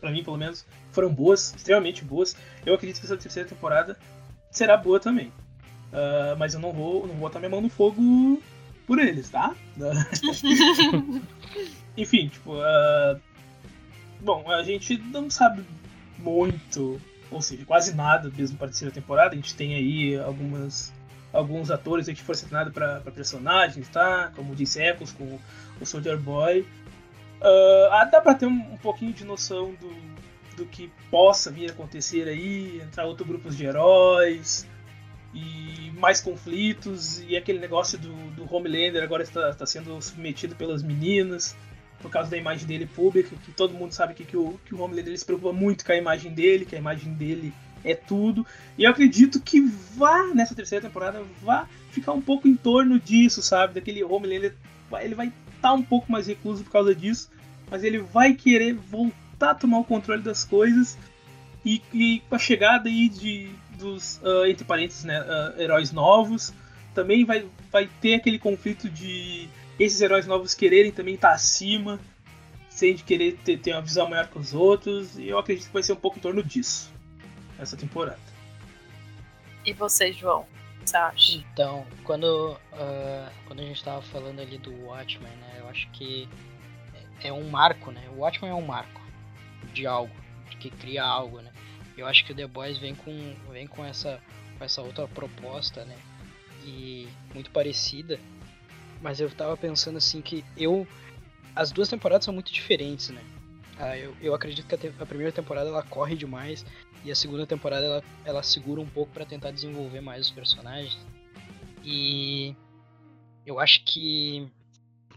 pra 0.00 0.10
mim 0.10 0.24
pelo 0.24 0.36
menos, 0.36 0.66
foram 0.90 1.12
boas, 1.12 1.54
extremamente 1.54 2.04
boas. 2.04 2.36
Eu 2.64 2.74
acredito 2.74 3.00
que 3.00 3.06
essa 3.06 3.16
terceira 3.16 3.48
temporada 3.48 3.98
será 4.50 4.76
boa 4.76 4.98
também. 4.98 5.32
Ah, 5.92 6.36
mas 6.38 6.54
eu 6.54 6.60
não 6.60 6.72
vou, 6.72 7.06
não 7.06 7.14
vou 7.14 7.28
botar 7.28 7.38
minha 7.38 7.50
mão 7.50 7.60
no 7.60 7.68
fogo 7.68 8.42
por 8.86 8.98
eles, 8.98 9.30
tá? 9.30 9.54
Enfim, 11.96 12.28
tipo, 12.28 12.60
ah, 12.60 13.18
bom, 14.20 14.50
a 14.50 14.62
gente 14.62 14.98
não 14.98 15.30
sabe 15.30 15.64
muito, 16.18 17.00
ou 17.30 17.40
seja, 17.40 17.64
quase 17.64 17.94
nada 17.94 18.30
mesmo 18.36 18.56
para 18.56 18.66
a 18.66 18.70
terceira 18.70 18.92
temporada. 18.92 19.32
A 19.32 19.36
gente 19.36 19.54
tem 19.54 19.74
aí 19.74 20.18
algumas 20.18 20.92
alguns 21.36 21.70
atores 21.70 22.06
que 22.06 22.14
foram 22.22 22.38
selecionados 22.38 22.72
para 22.72 23.00
personagens, 23.12 23.88
tá? 23.88 24.32
Como 24.34 24.54
disse 24.54 24.82
Echoes 24.82 25.12
com 25.12 25.38
o 25.80 25.86
Soldier 25.86 26.18
Boy. 26.18 26.66
Uh, 27.40 28.10
dá 28.10 28.20
para 28.20 28.34
ter 28.34 28.46
um, 28.46 28.72
um, 28.72 28.76
pouquinho 28.78 29.12
de 29.12 29.24
noção 29.24 29.74
do, 29.74 29.92
do 30.56 30.66
que 30.66 30.90
possa 31.10 31.50
vir 31.50 31.68
a 31.68 31.72
acontecer 31.72 32.26
aí, 32.26 32.80
entrar 32.82 33.04
outros 33.04 33.28
grupos 33.28 33.56
de 33.56 33.66
heróis 33.66 34.66
e 35.34 35.92
mais 35.98 36.20
conflitos 36.20 37.20
e 37.28 37.36
aquele 37.36 37.58
negócio 37.58 37.98
do, 37.98 38.14
do 38.30 38.54
Homelander 38.54 39.02
agora 39.02 39.22
está, 39.22 39.50
está 39.50 39.66
sendo 39.66 40.00
submetido 40.00 40.56
pelas 40.56 40.82
meninas 40.82 41.54
por 42.00 42.10
causa 42.10 42.30
da 42.30 42.36
imagem 42.36 42.66
dele 42.66 42.86
pública, 42.86 43.36
que 43.44 43.52
todo 43.52 43.74
mundo 43.74 43.92
sabe 43.92 44.14
que, 44.14 44.24
que, 44.24 44.36
o, 44.36 44.58
que 44.64 44.74
o 44.74 44.80
Homelander 44.80 45.08
ele 45.08 45.18
se 45.18 45.24
preocupa 45.24 45.52
muito 45.52 45.84
com 45.84 45.92
a 45.92 45.96
imagem 45.96 46.32
dele, 46.32 46.64
que 46.64 46.74
a 46.74 46.78
imagem 46.78 47.12
dele 47.12 47.52
é 47.86 47.94
tudo. 47.94 48.44
E 48.76 48.84
eu 48.84 48.90
acredito 48.90 49.40
que 49.40 49.60
vá, 49.96 50.34
nessa 50.34 50.54
terceira 50.54 50.86
temporada, 50.86 51.22
vá 51.40 51.68
ficar 51.90 52.12
um 52.12 52.20
pouco 52.20 52.48
em 52.48 52.56
torno 52.56 52.98
disso, 52.98 53.40
sabe? 53.40 53.74
Daquele 53.74 54.02
Homelander, 54.02 54.54
ele 55.00 55.14
vai 55.14 55.28
estar 55.28 55.60
tá 55.60 55.72
um 55.72 55.82
pouco 55.82 56.10
mais 56.10 56.26
recluso 56.26 56.64
por 56.64 56.72
causa 56.72 56.94
disso, 56.94 57.30
mas 57.70 57.84
ele 57.84 57.98
vai 57.98 58.34
querer 58.34 58.74
voltar 58.74 59.52
a 59.52 59.54
tomar 59.54 59.78
o 59.78 59.84
controle 59.84 60.22
das 60.22 60.44
coisas. 60.44 60.98
E, 61.64 61.82
e 61.92 62.20
com 62.28 62.34
a 62.36 62.38
chegada 62.38 62.88
aí 62.88 63.08
de, 63.08 63.50
dos, 63.78 64.20
uh, 64.22 64.46
entre 64.46 64.64
parênteses, 64.64 65.04
né, 65.04 65.20
uh, 65.20 65.60
heróis 65.60 65.90
novos, 65.90 66.52
também 66.94 67.24
vai, 67.24 67.46
vai 67.72 67.88
ter 68.00 68.14
aquele 68.14 68.38
conflito 68.38 68.88
de 68.88 69.48
esses 69.78 70.00
heróis 70.00 70.26
novos 70.26 70.54
quererem 70.54 70.92
também 70.92 71.14
estar 71.14 71.30
tá 71.30 71.34
acima, 71.34 72.00
sem 72.70 72.94
de 72.94 73.02
querer 73.02 73.38
ter, 73.44 73.58
ter 73.58 73.72
uma 73.72 73.82
visão 73.82 74.08
maior 74.08 74.28
que 74.28 74.38
os 74.38 74.54
outros, 74.54 75.18
e 75.18 75.28
eu 75.28 75.38
acredito 75.38 75.66
que 75.66 75.72
vai 75.72 75.82
ser 75.82 75.92
um 75.92 75.96
pouco 75.96 76.18
em 76.18 76.22
torno 76.22 76.42
disso, 76.42 76.92
essa 77.58 77.76
temporada. 77.76 78.18
E 79.64 79.72
você, 79.72 80.12
João? 80.12 80.42
O 80.42 80.80
que 80.80 80.90
você 80.90 80.96
acha? 80.96 81.36
Então, 81.52 81.86
quando, 82.04 82.52
uh, 82.52 83.30
quando 83.46 83.60
a 83.60 83.64
gente 83.64 83.76
estava 83.76 84.00
falando 84.02 84.40
ali 84.40 84.58
do 84.58 84.72
Watchmen, 84.84 85.32
né, 85.36 85.56
eu 85.58 85.68
acho 85.68 85.90
que 85.90 86.28
é 87.22 87.32
um 87.32 87.48
marco, 87.48 87.90
né? 87.90 88.08
O 88.10 88.20
Watchmen 88.20 88.50
é 88.50 88.54
um 88.54 88.64
marco 88.64 89.00
de 89.72 89.86
algo, 89.86 90.14
de 90.50 90.56
que 90.56 90.70
cria 90.70 91.04
algo, 91.04 91.40
né? 91.40 91.52
Eu 91.96 92.06
acho 92.06 92.24
que 92.24 92.32
o 92.32 92.34
The 92.34 92.46
Boys 92.46 92.78
vem 92.78 92.94
com, 92.94 93.34
vem 93.50 93.66
com 93.66 93.84
essa, 93.84 94.20
com 94.58 94.64
essa 94.64 94.82
outra 94.82 95.08
proposta, 95.08 95.84
né? 95.84 95.96
E 96.64 97.08
muito 97.32 97.50
parecida, 97.50 98.20
mas 99.00 99.20
eu 99.20 99.30
tava 99.30 99.56
pensando 99.56 99.96
assim 99.96 100.20
que 100.20 100.44
eu. 100.56 100.86
As 101.54 101.70
duas 101.70 101.88
temporadas 101.88 102.24
são 102.24 102.34
muito 102.34 102.52
diferentes, 102.52 103.08
né? 103.08 103.22
Ah, 103.78 103.96
eu, 103.96 104.14
eu 104.20 104.34
acredito 104.34 104.66
que 104.66 104.74
a, 104.74 104.78
te, 104.78 104.92
a, 104.98 105.06
primeira 105.06 105.32
temporada 105.32 105.68
ela 105.68 105.82
corre 105.82 106.16
demais 106.16 106.64
e 107.06 107.10
a 107.10 107.14
segunda 107.14 107.46
temporada 107.46 107.86
ela, 107.86 108.04
ela 108.24 108.42
segura 108.42 108.80
um 108.80 108.88
pouco 108.88 109.12
para 109.12 109.24
tentar 109.24 109.50
desenvolver 109.50 110.00
mais 110.00 110.26
os 110.26 110.32
personagens. 110.32 110.98
E 111.84 112.54
eu 113.46 113.58
acho 113.58 113.84
que 113.84 114.50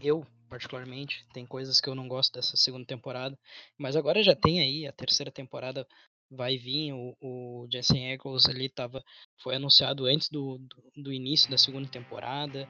eu, 0.00 0.24
particularmente, 0.48 1.26
tem 1.32 1.44
coisas 1.44 1.80
que 1.80 1.88
eu 1.88 1.94
não 1.94 2.08
gosto 2.08 2.32
dessa 2.32 2.56
segunda 2.56 2.86
temporada, 2.86 3.38
mas 3.76 3.96
agora 3.96 4.22
já 4.22 4.34
tem 4.34 4.60
aí 4.60 4.86
a 4.86 4.92
terceira 4.92 5.30
temporada 5.30 5.86
vai 6.30 6.56
vir 6.56 6.92
o, 6.92 7.16
o 7.20 7.68
Jensen 7.70 8.12
Ackles 8.12 8.46
ali 8.46 8.68
tava 8.68 9.02
foi 9.42 9.56
anunciado 9.56 10.06
antes 10.06 10.28
do, 10.28 10.58
do, 10.58 11.02
do 11.02 11.12
início 11.12 11.50
da 11.50 11.58
segunda 11.58 11.88
temporada 11.88 12.68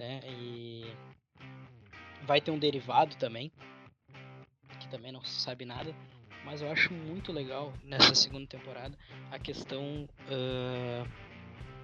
né? 0.00 0.20
E 0.26 0.84
vai 2.22 2.40
ter 2.40 2.50
um 2.50 2.58
derivado 2.58 3.14
também, 3.16 3.52
que 4.80 4.88
também 4.88 5.12
não 5.12 5.22
se 5.22 5.40
sabe 5.40 5.64
nada, 5.66 5.94
mas 6.44 6.62
eu 6.62 6.70
acho 6.70 6.92
muito 6.92 7.32
legal 7.32 7.72
nessa 7.84 8.14
segunda 8.14 8.46
temporada 8.46 8.96
a 9.30 9.38
questão 9.38 10.08
uh, 10.28 11.08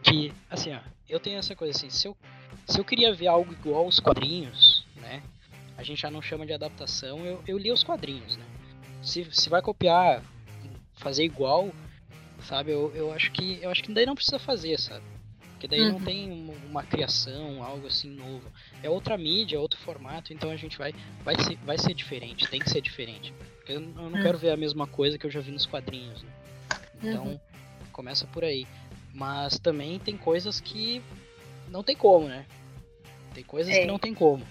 que, 0.03 0.33
assim, 0.49 0.73
ó, 0.73 0.81
eu 1.09 1.19
tenho 1.21 1.39
essa 1.39 1.55
coisa 1.55 1.77
assim, 1.77 1.91
se 1.91 2.07
eu, 2.07 2.17
se 2.67 2.79
eu 2.79 2.85
queria 2.85 3.13
ver 3.15 3.27
algo 3.27 3.53
igual 3.53 3.85
aos 3.85 4.01
quadrinhos, 4.01 4.87
né? 4.97 5.23
A 5.77 5.83
gente 5.83 6.01
já 6.01 6.11
não 6.11 6.23
chama 6.23 6.47
de 6.47 6.53
adaptação, 6.53 7.25
eu, 7.25 7.43
eu 7.47 7.59
li 7.59 7.71
os 7.71 7.85
quadrinhos, 7.85 8.37
né? 8.37 8.45
Se, 9.03 9.27
se 9.31 9.49
vai 9.49 9.61
copiar, 9.61 10.23
fazer 10.95 11.25
igual, 11.25 11.71
sabe? 12.41 12.71
Eu, 12.71 12.93
eu 12.95 13.13
acho 13.13 13.31
que 13.33 13.59
eu 13.63 13.71
acho 13.71 13.83
que 13.83 13.93
daí 13.93 14.07
não 14.07 14.15
precisa 14.15 14.39
fazer, 14.39 14.79
sabe? 14.79 15.05
Porque 15.53 15.69
daí 15.69 15.81
uhum. 15.81 15.93
não 15.93 16.01
tem 16.01 16.31
uma 16.69 16.83
criação, 16.83 17.63
algo 17.63 17.87
assim 17.87 18.11
novo. 18.11 18.51
É 18.83 18.91
outra 18.91 19.17
mídia, 19.17 19.57
é 19.57 19.59
outro 19.59 19.79
formato, 19.81 20.33
então 20.33 20.51
a 20.51 20.57
gente 20.57 20.77
vai 20.77 20.95
vai 21.25 21.35
ser, 21.43 21.57
vai 21.59 21.79
ser 21.79 21.95
diferente, 21.95 22.49
tem 22.49 22.61
que 22.61 22.71
ser 22.71 22.81
diferente. 22.81 23.33
Eu, 23.69 23.75
eu 23.75 23.81
não 23.81 24.05
uhum. 24.05 24.23
quero 24.23 24.39
ver 24.39 24.51
a 24.51 24.57
mesma 24.57 24.87
coisa 24.87 25.19
que 25.19 25.27
eu 25.27 25.31
já 25.31 25.41
vi 25.41 25.51
nos 25.51 25.67
quadrinhos. 25.67 26.23
Né? 26.23 26.31
Então, 27.03 27.27
uhum. 27.27 27.41
começa 27.93 28.27
por 28.27 28.45
aí. 28.45 28.67
Mas 29.13 29.59
também 29.59 29.99
tem 29.99 30.17
coisas 30.17 30.61
que 30.61 31.03
não 31.69 31.83
tem 31.83 31.97
como, 31.97 32.29
né? 32.29 32.47
Tem 33.35 33.45
coisas 33.45 33.75
é. 33.75 33.81
que 33.81 33.87
não 33.87 33.99
tem 33.99 34.15
como. 34.15 34.47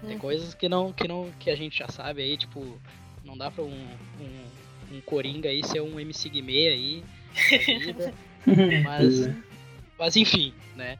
Tem 0.00 0.14
uhum. 0.14 0.18
coisas 0.18 0.54
que 0.54 0.68
não, 0.68 0.92
que 0.92 1.08
não 1.08 1.30
que 1.38 1.50
a 1.50 1.56
gente 1.56 1.78
já 1.78 1.88
sabe 1.88 2.22
aí, 2.22 2.36
tipo, 2.36 2.78
não 3.24 3.36
dá 3.36 3.50
pra 3.50 3.64
um, 3.64 3.88
um, 4.20 4.96
um 4.96 5.00
Coringa 5.00 5.48
aí 5.48 5.64
ser 5.64 5.80
um 5.80 5.98
MC 5.98 6.28
Guimê 6.28 6.68
aí. 6.68 7.04
mas 8.84 9.28
mas 9.98 10.16
enfim, 10.16 10.52
né? 10.74 10.98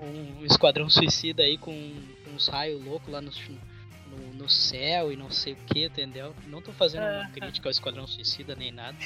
Um, 0.00 0.44
esquadrão 0.44 0.88
suicida 0.88 1.42
aí 1.42 1.58
com 1.58 1.72
uns 2.32 2.48
raios 2.48 2.82
loucos 2.82 3.12
lá 3.12 3.20
no, 3.20 3.30
no, 4.42 4.48
céu 4.48 5.12
e 5.12 5.16
não 5.16 5.30
sei 5.30 5.54
o 5.54 5.56
que, 5.56 5.84
entendeu? 5.84 6.34
Não 6.46 6.60
tô 6.60 6.72
fazendo 6.72 7.04
uma 7.04 7.28
crítica 7.30 7.68
ao 7.68 7.70
esquadrão 7.70 8.06
suicida 8.06 8.54
nem 8.54 8.72
nada. 8.72 8.96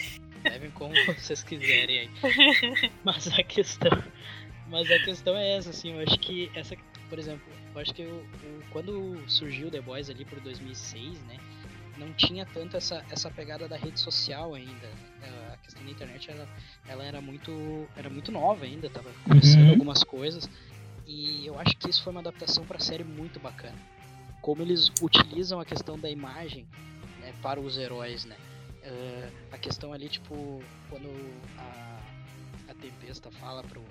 Levem 0.44 0.70
como 0.70 0.94
vocês 1.06 1.42
quiserem 1.42 2.00
aí. 2.00 2.10
Mas 3.04 3.28
a 3.28 3.42
questão. 3.42 4.02
Mas 4.68 4.90
a 4.90 4.98
questão 5.00 5.36
é 5.36 5.56
essa, 5.56 5.70
assim, 5.70 5.92
eu 5.92 6.00
acho 6.00 6.18
que 6.18 6.50
essa, 6.54 6.76
por 7.08 7.18
exemplo, 7.18 7.44
eu 7.74 7.80
acho 7.80 7.92
que 7.92 8.02
eu, 8.02 8.26
eu, 8.42 8.62
quando 8.70 9.22
surgiu 9.26 9.70
The 9.70 9.80
Boys 9.80 10.08
ali 10.08 10.24
por 10.24 10.40
2006, 10.40 11.20
né, 11.24 11.36
não 11.98 12.12
tinha 12.14 12.46
tanto 12.46 12.76
essa, 12.76 13.04
essa 13.10 13.30
pegada 13.30 13.68
da 13.68 13.76
rede 13.76 14.00
social 14.00 14.54
ainda. 14.54 14.88
A 15.52 15.56
questão 15.58 15.84
da 15.84 15.90
internet 15.90 16.30
ela, 16.30 16.48
ela 16.86 17.04
era 17.04 17.20
muito 17.20 17.88
era 17.96 18.10
muito 18.10 18.30
nova 18.30 18.64
ainda, 18.64 18.90
tava 18.90 19.10
começando 19.24 19.64
uhum. 19.64 19.70
algumas 19.70 20.02
coisas. 20.02 20.48
E 21.06 21.46
eu 21.46 21.58
acho 21.58 21.76
que 21.76 21.88
isso 21.88 22.02
foi 22.02 22.12
uma 22.12 22.20
adaptação 22.20 22.64
para 22.64 22.78
a 22.78 22.80
série 22.80 23.04
muito 23.04 23.38
bacana. 23.38 23.76
Como 24.44 24.60
eles 24.60 24.92
utilizam 25.00 25.58
a 25.58 25.64
questão 25.64 25.98
da 25.98 26.10
imagem 26.10 26.66
né, 27.18 27.32
para 27.40 27.58
os 27.58 27.78
heróis, 27.78 28.26
né? 28.26 28.36
Uh, 28.82 29.32
a 29.50 29.56
questão 29.56 29.90
ali, 29.90 30.06
tipo, 30.06 30.62
quando 30.90 31.08
a, 31.56 31.98
a 32.68 32.74
Tempesta 32.74 33.30
fala 33.30 33.62
pro, 33.62 33.82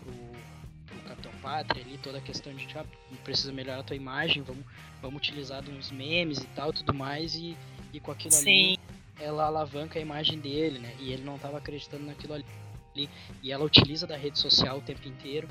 pro 0.00 0.98
Capitão 1.06 1.30
Pátria 1.40 1.84
ali, 1.84 1.96
toda 1.98 2.18
a 2.18 2.20
questão 2.20 2.52
de 2.52 2.66
ah, 2.76 2.84
precisa 3.22 3.52
melhorar 3.52 3.78
a 3.78 3.82
tua 3.84 3.94
imagem, 3.94 4.42
vamos, 4.42 4.64
vamos 5.00 5.18
utilizar 5.18 5.62
uns 5.70 5.92
memes 5.92 6.38
e 6.38 6.46
tal, 6.48 6.72
tudo 6.72 6.92
mais, 6.92 7.36
e, 7.36 7.56
e 7.92 8.00
com 8.00 8.10
aquilo 8.10 8.32
Sim. 8.32 8.70
ali 8.70 8.78
ela 9.20 9.46
alavanca 9.46 10.00
a 10.00 10.02
imagem 10.02 10.40
dele, 10.40 10.80
né? 10.80 10.92
E 10.98 11.12
ele 11.12 11.22
não 11.22 11.36
estava 11.36 11.58
acreditando 11.58 12.04
naquilo 12.04 12.34
ali. 12.34 13.08
E 13.44 13.52
ela 13.52 13.64
utiliza 13.64 14.08
da 14.08 14.16
rede 14.16 14.40
social 14.40 14.78
o 14.78 14.82
tempo 14.82 15.06
inteiro. 15.06 15.48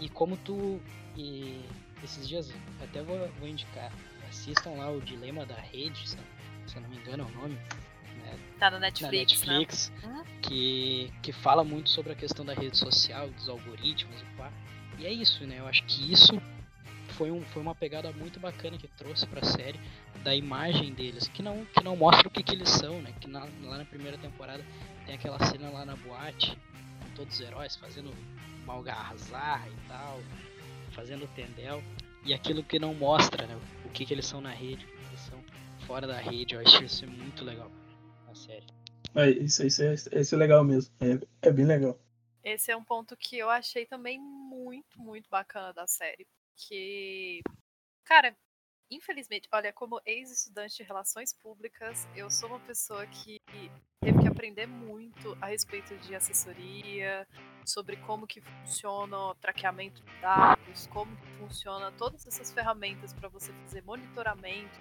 E 0.00 0.08
como 0.08 0.36
tu. 0.36 0.80
E 1.16 1.60
esses 2.02 2.28
dias, 2.28 2.52
até 2.82 3.02
vou, 3.02 3.28
vou 3.38 3.48
indicar, 3.48 3.92
assistam 4.28 4.70
lá 4.70 4.90
o 4.90 5.00
Dilema 5.00 5.44
da 5.46 5.56
Rede, 5.56 6.08
se, 6.08 6.16
se 6.66 6.76
eu 6.76 6.82
não 6.82 6.88
me 6.88 6.96
engano 6.96 7.24
é 7.24 7.26
o 7.26 7.40
nome. 7.40 7.54
Né? 7.54 8.38
Tá 8.58 8.70
no 8.70 8.78
Netflix. 8.78 9.42
Na 9.42 9.58
Netflix, 9.58 9.92
né? 10.02 10.24
que, 10.42 11.12
que 11.22 11.32
fala 11.32 11.64
muito 11.64 11.90
sobre 11.90 12.12
a 12.12 12.14
questão 12.14 12.44
da 12.44 12.54
rede 12.54 12.76
social, 12.76 13.28
dos 13.28 13.48
algoritmos 13.48 14.20
e 14.20 14.24
pá. 14.36 14.50
E 14.98 15.06
é 15.06 15.12
isso, 15.12 15.46
né? 15.46 15.60
Eu 15.60 15.66
acho 15.66 15.84
que 15.84 16.12
isso 16.12 16.40
foi, 17.10 17.30
um, 17.30 17.42
foi 17.46 17.62
uma 17.62 17.74
pegada 17.74 18.12
muito 18.12 18.38
bacana 18.40 18.76
que 18.76 18.88
trouxe 18.88 19.26
pra 19.26 19.42
série 19.44 19.78
da 20.22 20.34
imagem 20.34 20.92
deles, 20.92 21.28
que 21.28 21.42
não, 21.42 21.64
que 21.66 21.82
não 21.82 21.96
mostra 21.96 22.28
o 22.28 22.30
que, 22.30 22.42
que 22.42 22.54
eles 22.54 22.68
são, 22.68 23.00
né? 23.00 23.12
Que 23.20 23.28
na, 23.28 23.46
lá 23.62 23.78
na 23.78 23.84
primeira 23.84 24.18
temporada 24.18 24.64
tem 25.06 25.14
aquela 25.14 25.38
cena 25.46 25.70
lá 25.70 25.84
na 25.84 25.96
boate, 25.96 26.58
com 27.00 27.10
todos 27.14 27.34
os 27.34 27.40
heróis 27.40 27.76
fazendo 27.76 28.12
malgarrazar 28.66 29.66
e 29.68 29.88
tal, 29.88 30.20
fazendo 30.98 31.32
tendel, 31.32 31.80
e 32.24 32.34
aquilo 32.34 32.64
que 32.64 32.76
não 32.76 32.92
mostra, 32.92 33.46
né? 33.46 33.54
O 33.84 33.90
que, 33.90 34.04
que 34.04 34.12
eles 34.12 34.26
são 34.26 34.40
na 34.40 34.50
rede, 34.50 34.84
o 34.84 34.88
que 34.88 35.06
eles 35.06 35.20
são 35.20 35.44
fora 35.86 36.08
da 36.08 36.18
rede. 36.18 36.56
Eu 36.56 36.60
acho 36.60 36.82
isso 36.82 37.06
muito 37.06 37.44
legal 37.44 37.70
na 38.26 38.34
série. 38.34 38.66
É, 39.14 39.30
isso, 39.30 39.64
isso, 39.64 39.80
é, 39.84 39.94
isso 39.94 40.34
é 40.34 40.38
legal 40.38 40.64
mesmo. 40.64 40.92
É, 41.00 41.48
é 41.48 41.52
bem 41.52 41.66
legal. 41.66 41.96
Esse 42.42 42.72
é 42.72 42.76
um 42.76 42.82
ponto 42.82 43.16
que 43.16 43.38
eu 43.38 43.48
achei 43.48 43.86
também 43.86 44.18
muito, 44.18 45.00
muito 45.00 45.30
bacana 45.30 45.72
da 45.72 45.86
série. 45.86 46.26
Porque, 46.56 47.42
cara, 48.04 48.36
infelizmente, 48.90 49.48
olha, 49.52 49.72
como 49.72 50.00
ex-estudante 50.04 50.76
de 50.76 50.82
relações 50.82 51.32
públicas, 51.32 52.08
eu 52.14 52.30
sou 52.30 52.48
uma 52.48 52.60
pessoa 52.60 53.06
que 53.06 53.40
teve 54.00 54.20
que 54.20 54.28
aprender 54.28 54.66
muito 54.66 55.36
a 55.40 55.46
respeito 55.46 55.96
de 55.98 56.14
assessoria, 56.14 57.26
sobre 57.64 57.96
como 57.96 58.26
que 58.26 58.40
funciona 58.40 59.16
o 59.16 59.34
traqueamento 59.34 60.02
de 60.02 60.20
dados, 60.20 60.86
como 60.88 61.14
que 61.16 61.26
funciona 61.38 61.92
todas 61.92 62.26
essas 62.26 62.52
ferramentas 62.52 63.12
para 63.12 63.28
você 63.28 63.52
fazer 63.64 63.82
monitoramento. 63.84 64.78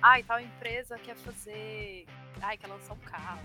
Ah, 0.00 0.18
e 0.18 0.24
tal 0.24 0.40
empresa 0.40 0.98
quer 0.98 1.16
fazer. 1.16 2.06
Ai, 2.40 2.56
quer 2.56 2.66
lançar 2.66 2.94
um 2.94 2.98
carro 2.98 3.42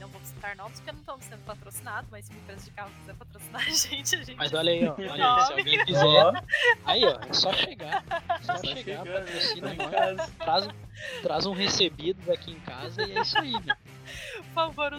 não 0.00 0.08
vou 0.08 0.20
citar 0.22 0.56
nomes 0.56 0.78
porque 0.78 0.92
não 0.92 1.00
estamos 1.00 1.24
sendo 1.24 1.44
patrocinados, 1.44 2.10
mas 2.10 2.24
se 2.24 2.30
uma 2.32 2.40
empresa 2.40 2.64
de 2.64 2.70
carro 2.70 2.90
quiser 3.00 3.14
patrocinar 3.14 3.62
a 3.62 3.70
gente, 3.70 4.14
a 4.16 4.18
gente. 4.18 4.36
Mas 4.36 4.52
olha 4.52 4.72
aí, 4.72 4.86
ó. 4.86 4.94
Olha 4.98 5.34
aí, 5.34 5.46
se 5.46 5.52
alguém 5.52 5.84
quiser. 5.84 6.44
Aí, 6.84 7.04
ó, 7.04 7.20
é 7.28 7.32
só 7.32 7.52
chegar. 7.52 8.04
Só, 8.42 8.56
só 8.56 8.62
chegar, 8.62 8.76
chegando, 8.76 9.12
patrocina? 9.12 9.74
Em 9.74 9.76
nós, 9.76 9.90
casa. 9.90 10.32
traz, 10.38 10.68
traz 11.22 11.46
um 11.46 11.52
recebido 11.52 12.32
aqui 12.32 12.52
em 12.52 12.60
casa 12.60 13.02
e 13.02 13.16
é 13.16 13.20
isso 13.20 13.38
aí, 13.38 13.52
né? 13.52 13.76
Por 14.36 14.54
favor, 14.54 14.92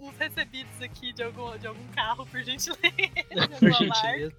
os 0.00 0.16
recebidos 0.18 0.82
aqui 0.82 1.12
de 1.12 1.22
algum, 1.22 1.56
de 1.58 1.66
algum 1.66 1.86
carro, 1.88 2.26
por 2.26 2.42
gentileza. 2.42 2.80
Por 3.58 3.72
gentileza. 3.72 4.34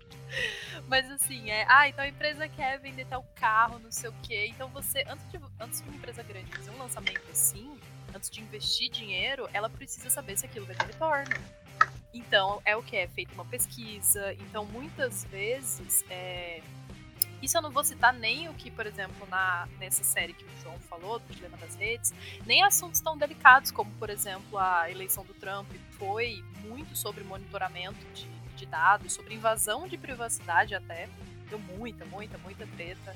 Mas 0.88 1.10
assim, 1.12 1.50
é. 1.50 1.65
Ah, 1.69 1.88
então 1.88 2.03
a 2.03 2.07
empresa 2.07 2.48
quer 2.48 2.79
vender 2.79 3.05
tal 3.05 3.24
carro, 3.36 3.79
não 3.79 3.91
sei 3.91 4.10
o 4.10 4.13
quê. 4.24 4.48
Então 4.50 4.67
você, 4.69 5.05
antes 5.07 5.29
de, 5.29 5.39
antes 5.60 5.81
de 5.81 5.88
uma 5.88 5.95
empresa 5.98 6.24
grande 6.24 6.51
fazer 6.51 6.72
um 6.72 6.77
lançamento 6.77 7.22
assim, 7.31 7.72
antes 8.15 8.29
de 8.29 8.41
investir 8.41 8.89
dinheiro, 8.89 9.48
ela 9.53 9.69
precisa 9.69 10.10
saber 10.10 10.38
se 10.38 10.45
aquilo 10.45 10.65
vai 10.65 10.75
ter 10.75 10.86
retorno. 10.86 11.36
Então, 12.13 12.62
é 12.63 12.75
o 12.75 12.81
que? 12.81 12.95
É 12.95 13.07
feita 13.07 13.34
uma 13.34 13.43
pesquisa. 13.43 14.34
Então, 14.34 14.65
muitas 14.65 15.25
vezes, 15.25 16.05
é... 16.10 16.62
isso 17.41 17.57
eu 17.57 17.62
não 17.62 17.72
vou 17.72 17.84
citar 17.84 18.13
nem 18.13 18.48
o 18.48 18.53
que, 18.53 18.72
por 18.72 18.88
exemplo, 18.88 19.27
na, 19.29 19.67
nessa 19.77 20.03
série 20.03 20.34
que 20.34 20.45
o 20.45 20.62
João 20.63 20.79
falou, 20.79 21.19
do 21.19 21.34
Dilema 21.34 21.57
das 21.57 21.75
Redes, 21.75 22.13
nem 22.45 22.63
assuntos 22.63 23.01
tão 23.01 23.17
delicados 23.17 23.69
como, 23.69 23.91
por 24.00 24.10
exemplo, 24.10 24.57
a 24.57 24.89
eleição 24.89 25.25
do 25.25 25.34
Trump 25.34 25.69
foi 26.00 26.41
muito 26.62 26.95
sobre 26.95 27.24
monitoramento 27.25 28.00
de, 28.13 28.29
de 28.55 28.65
dados, 28.65 29.12
sobre 29.12 29.36
invasão 29.36 29.86
de 29.86 29.98
privacidade 29.98 30.74
até. 30.74 31.10
Deu 31.50 31.60
muita, 31.60 32.06
muita, 32.06 32.38
muita 32.40 32.66
treta. 32.68 33.16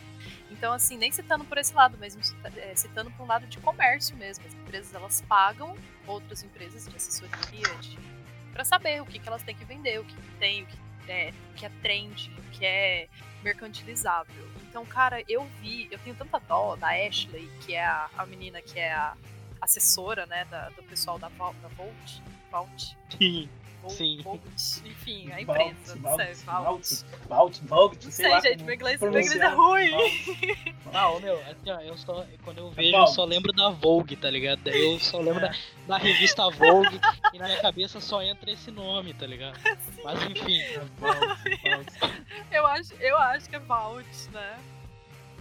Então, 0.51 0.73
assim, 0.73 0.97
nem 0.97 1.11
citando 1.11 1.43
por 1.45 1.57
esse 1.57 1.73
lado, 1.73 1.97
mesmo 1.97 2.21
é, 2.57 2.75
citando 2.75 3.09
por 3.11 3.23
um 3.23 3.27
lado 3.27 3.47
de 3.47 3.57
comércio 3.59 4.15
mesmo. 4.17 4.45
As 4.45 4.53
empresas, 4.53 4.93
elas 4.93 5.21
pagam 5.21 5.75
outras 6.07 6.43
empresas 6.43 6.87
de 6.87 6.95
assessoria, 6.95 7.67
para 8.51 8.63
saber 8.65 9.01
o 9.01 9.05
que, 9.05 9.19
que 9.19 9.27
elas 9.27 9.43
têm 9.43 9.55
que 9.55 9.65
vender, 9.65 9.99
o 9.99 10.03
que, 10.03 10.15
que 10.15 10.31
tem, 10.39 10.63
o 10.63 10.67
que 10.67 11.11
é, 11.11 11.33
o 11.51 11.53
que 11.55 11.65
é 11.65 11.69
trend, 11.81 12.31
o 12.37 12.41
que 12.51 12.65
é 12.65 13.07
mercantilizável. 13.43 14.49
Então, 14.69 14.85
cara, 14.85 15.23
eu 15.27 15.45
vi, 15.61 15.87
eu 15.91 15.99
tenho 15.99 16.15
tanta 16.15 16.39
dó 16.39 16.75
da 16.75 16.89
Ashley, 16.89 17.49
que 17.61 17.73
é 17.73 17.85
a, 17.85 18.09
a 18.17 18.25
menina 18.25 18.61
que 18.61 18.79
é 18.79 18.91
a 18.93 19.15
assessora, 19.61 20.25
né, 20.25 20.45
da- 20.45 20.69
do 20.69 20.83
pessoal 20.83 21.17
da, 21.19 21.29
da 21.29 21.67
Volt, 21.69 22.21
Sim. 23.17 23.49
Volt, 23.81 23.93
Sim. 23.93 24.21
Volt, 24.23 24.41
enfim, 24.85 25.31
a 25.31 25.41
empresa, 25.41 25.95
não 25.95 26.15
sei, 26.17 26.33
Vault, 26.33 26.45
Vault. 26.45 27.05
Vault, 27.27 27.61
Vault, 27.65 27.95
Não 28.05 28.11
sei 28.11 28.25
sei, 28.25 28.29
lá 28.29 28.39
gente, 28.41 28.63
meu 28.63 28.75
inglês, 28.75 28.99
meu 28.99 29.09
inglês 29.09 29.35
é 29.35 29.47
ruim. 29.47 29.91
Ah, 30.93 31.09
ô 31.11 31.19
meu, 31.19 31.35
assim, 31.41 31.69
ó, 31.71 31.79
eu 31.81 31.97
só, 31.97 32.25
quando 32.43 32.57
eu 32.57 32.69
vejo, 32.71 32.95
eu 32.95 32.99
Vogue. 33.01 33.13
só 33.13 33.25
lembro 33.25 33.53
da 33.53 33.69
Vogue, 33.69 34.15
tá 34.15 34.29
ligado? 34.29 34.59
Daí 34.63 34.93
eu 34.93 34.99
só 34.99 35.19
lembro 35.19 35.45
É. 35.45 35.49
da, 35.49 35.55
da 35.87 35.97
revista 35.97 36.49
Vogue 36.49 36.99
e 37.33 37.37
na 37.39 37.45
minha 37.45 37.61
cabeça 37.61 37.99
só 38.01 38.21
entra 38.21 38.51
esse 38.51 38.69
nome, 38.71 39.13
tá 39.13 39.25
ligado? 39.25 39.57
Mas 40.03 40.21
enfim, 40.23 40.61
Vault, 40.97 41.19
Vault. 41.63 42.23
Eu 42.51 42.65
acho, 42.65 42.93
eu 42.99 43.17
acho 43.17 43.49
que 43.49 43.55
é 43.55 43.59
Vault, 43.59 44.07
né? 44.33 44.57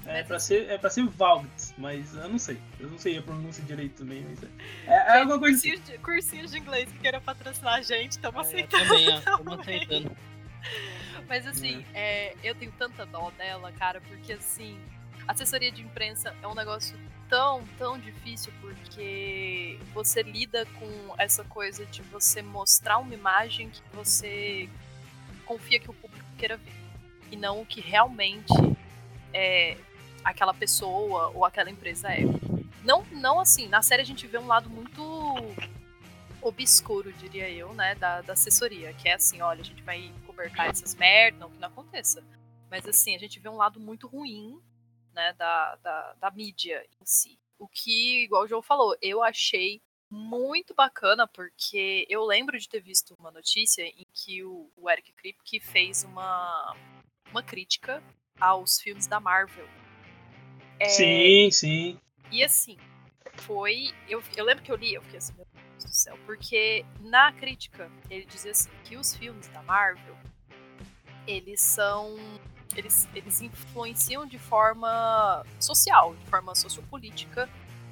É 0.08 0.22
pra, 0.22 0.40
ser, 0.40 0.70
é 0.70 0.78
pra 0.78 0.88
ser 0.88 1.06
Vault, 1.06 1.50
mas 1.76 2.14
eu 2.14 2.28
não 2.28 2.38
sei. 2.38 2.58
Eu 2.80 2.88
não 2.88 2.98
sei 2.98 3.18
a 3.18 3.22
pronúncia 3.22 3.62
direito 3.64 4.02
também, 4.02 4.24
mas 4.28 4.42
é. 4.42 4.46
É, 4.86 5.16
é 5.16 5.20
alguma 5.20 5.38
coisa. 5.38 5.60
Cursinhos 5.60 5.84
de, 5.84 5.98
cursinhos 5.98 6.50
de 6.50 6.58
inglês 6.58 6.90
que 6.90 6.98
queiram 6.98 7.20
patrocinar 7.20 7.74
a 7.74 7.82
gente, 7.82 8.12
estamos 8.12 8.34
eu 8.36 8.40
aceitando. 8.40 8.84
também, 8.84 9.20
também. 9.20 9.60
aceitando. 9.60 10.16
Mas 11.28 11.46
assim, 11.46 11.84
é, 11.92 12.34
eu 12.42 12.54
tenho 12.54 12.72
tanta 12.72 13.04
dó 13.04 13.30
dela, 13.36 13.70
cara, 13.72 14.00
porque 14.00 14.32
assim, 14.32 14.80
assessoria 15.26 15.70
de 15.70 15.82
imprensa 15.82 16.34
é 16.42 16.48
um 16.48 16.54
negócio 16.54 16.98
tão, 17.28 17.62
tão 17.76 17.98
difícil 17.98 18.50
porque 18.62 19.78
você 19.92 20.22
lida 20.22 20.64
com 20.78 21.14
essa 21.18 21.44
coisa 21.44 21.84
de 21.84 22.00
você 22.02 22.40
mostrar 22.40 22.96
uma 22.96 23.12
imagem 23.12 23.68
que 23.68 23.82
você 23.92 24.68
confia 25.44 25.78
que 25.78 25.90
o 25.90 25.94
público 25.94 26.26
queira 26.38 26.56
ver. 26.56 26.72
E 27.30 27.36
não 27.36 27.60
o 27.60 27.66
que 27.66 27.82
realmente 27.82 28.54
é 29.34 29.76
aquela 30.25 30.54
pessoa 30.54 31.28
ou 31.28 31.44
aquela 31.44 31.70
empresa 31.70 32.08
é. 32.08 32.20
Não, 32.84 33.04
não 33.12 33.40
assim, 33.40 33.68
na 33.68 33.82
série 33.82 34.02
a 34.02 34.06
gente 34.06 34.26
vê 34.26 34.38
um 34.38 34.46
lado 34.46 34.70
muito 34.70 35.02
obscuro, 36.40 37.12
diria 37.12 37.50
eu, 37.50 37.72
né, 37.75 37.94
da, 37.96 38.22
da 38.22 38.32
assessoria, 38.32 38.93
que 38.95 39.08
é 39.08 39.14
assim, 39.14 39.40
olha, 39.40 39.60
a 39.60 39.64
gente 39.64 39.82
vai 39.82 40.12
cobertar 40.26 40.69
essas 40.69 40.95
merdas, 40.95 41.40
não 41.40 41.50
que 41.50 41.58
não 41.58 41.69
aconteça. 41.69 42.25
Mas 42.71 42.86
assim, 42.86 43.14
a 43.14 43.19
gente 43.19 43.40
vê 43.40 43.49
um 43.49 43.56
lado 43.56 43.80
muito 43.80 44.06
ruim, 44.06 44.60
né, 45.12 45.32
da, 45.34 45.76
da, 45.76 46.12
da 46.14 46.30
mídia 46.30 46.86
em 47.00 47.04
si. 47.04 47.38
O 47.58 47.66
que, 47.66 48.25
igual 48.25 48.45
o 48.45 48.49
João 48.49 48.62
falou, 48.62 48.97
eu 49.02 49.23
achei 49.23 49.82
muito 50.10 50.75
bacana, 50.75 51.26
porque 51.26 52.06
eu 52.08 52.25
lembro 52.25 52.58
de 52.58 52.69
ter 52.69 52.80
visto 52.80 53.14
uma 53.19 53.30
notícia 53.30 53.82
em 53.82 54.06
que 54.12 54.43
o, 54.45 54.71
o 54.76 54.88
Eric 54.88 55.12
Kripke 55.12 55.60
fez 55.60 56.04
uma, 56.04 56.76
uma 57.30 57.43
crítica 57.43 58.02
aos 58.40 58.80
filmes 58.80 59.06
da 59.06 59.21
Marvel. 59.21 59.69
É, 60.80 60.88
Sim, 60.88 61.50
sim. 61.50 61.99
e 62.30 62.43
assim, 62.45 62.76
foi. 63.38 63.93
Eu, 64.08 64.23
eu 64.36 64.45
lembro 64.45 64.62
que 64.62 64.71
eu 64.71 64.76
li, 64.76 64.95
eu 64.95 65.02
fiquei 65.02 65.19
assim, 65.19 65.34
meu 65.34 65.47
Deus 65.52 65.84
do 65.84 65.93
céu. 65.93 66.19
Porque 66.26 66.84
na 67.00 67.32
crítica, 67.32 67.91
ele 68.10 68.25
dizia 68.26 68.52
assim, 68.52 68.71
que 68.84 68.97
os 68.97 69.14
filmes 69.14 69.49
da 69.49 69.62
Marvel, 69.62 70.17
eles 71.26 71.60
são. 71.60 72.17
Eles, 72.76 73.08
eles 73.14 73.41
influenciam 73.41 74.26
de 74.26 74.38
forma 74.38 75.45
social, 75.58 76.14
de 76.14 76.26
forma 76.26 76.54
sociopolítica, 76.54 77.49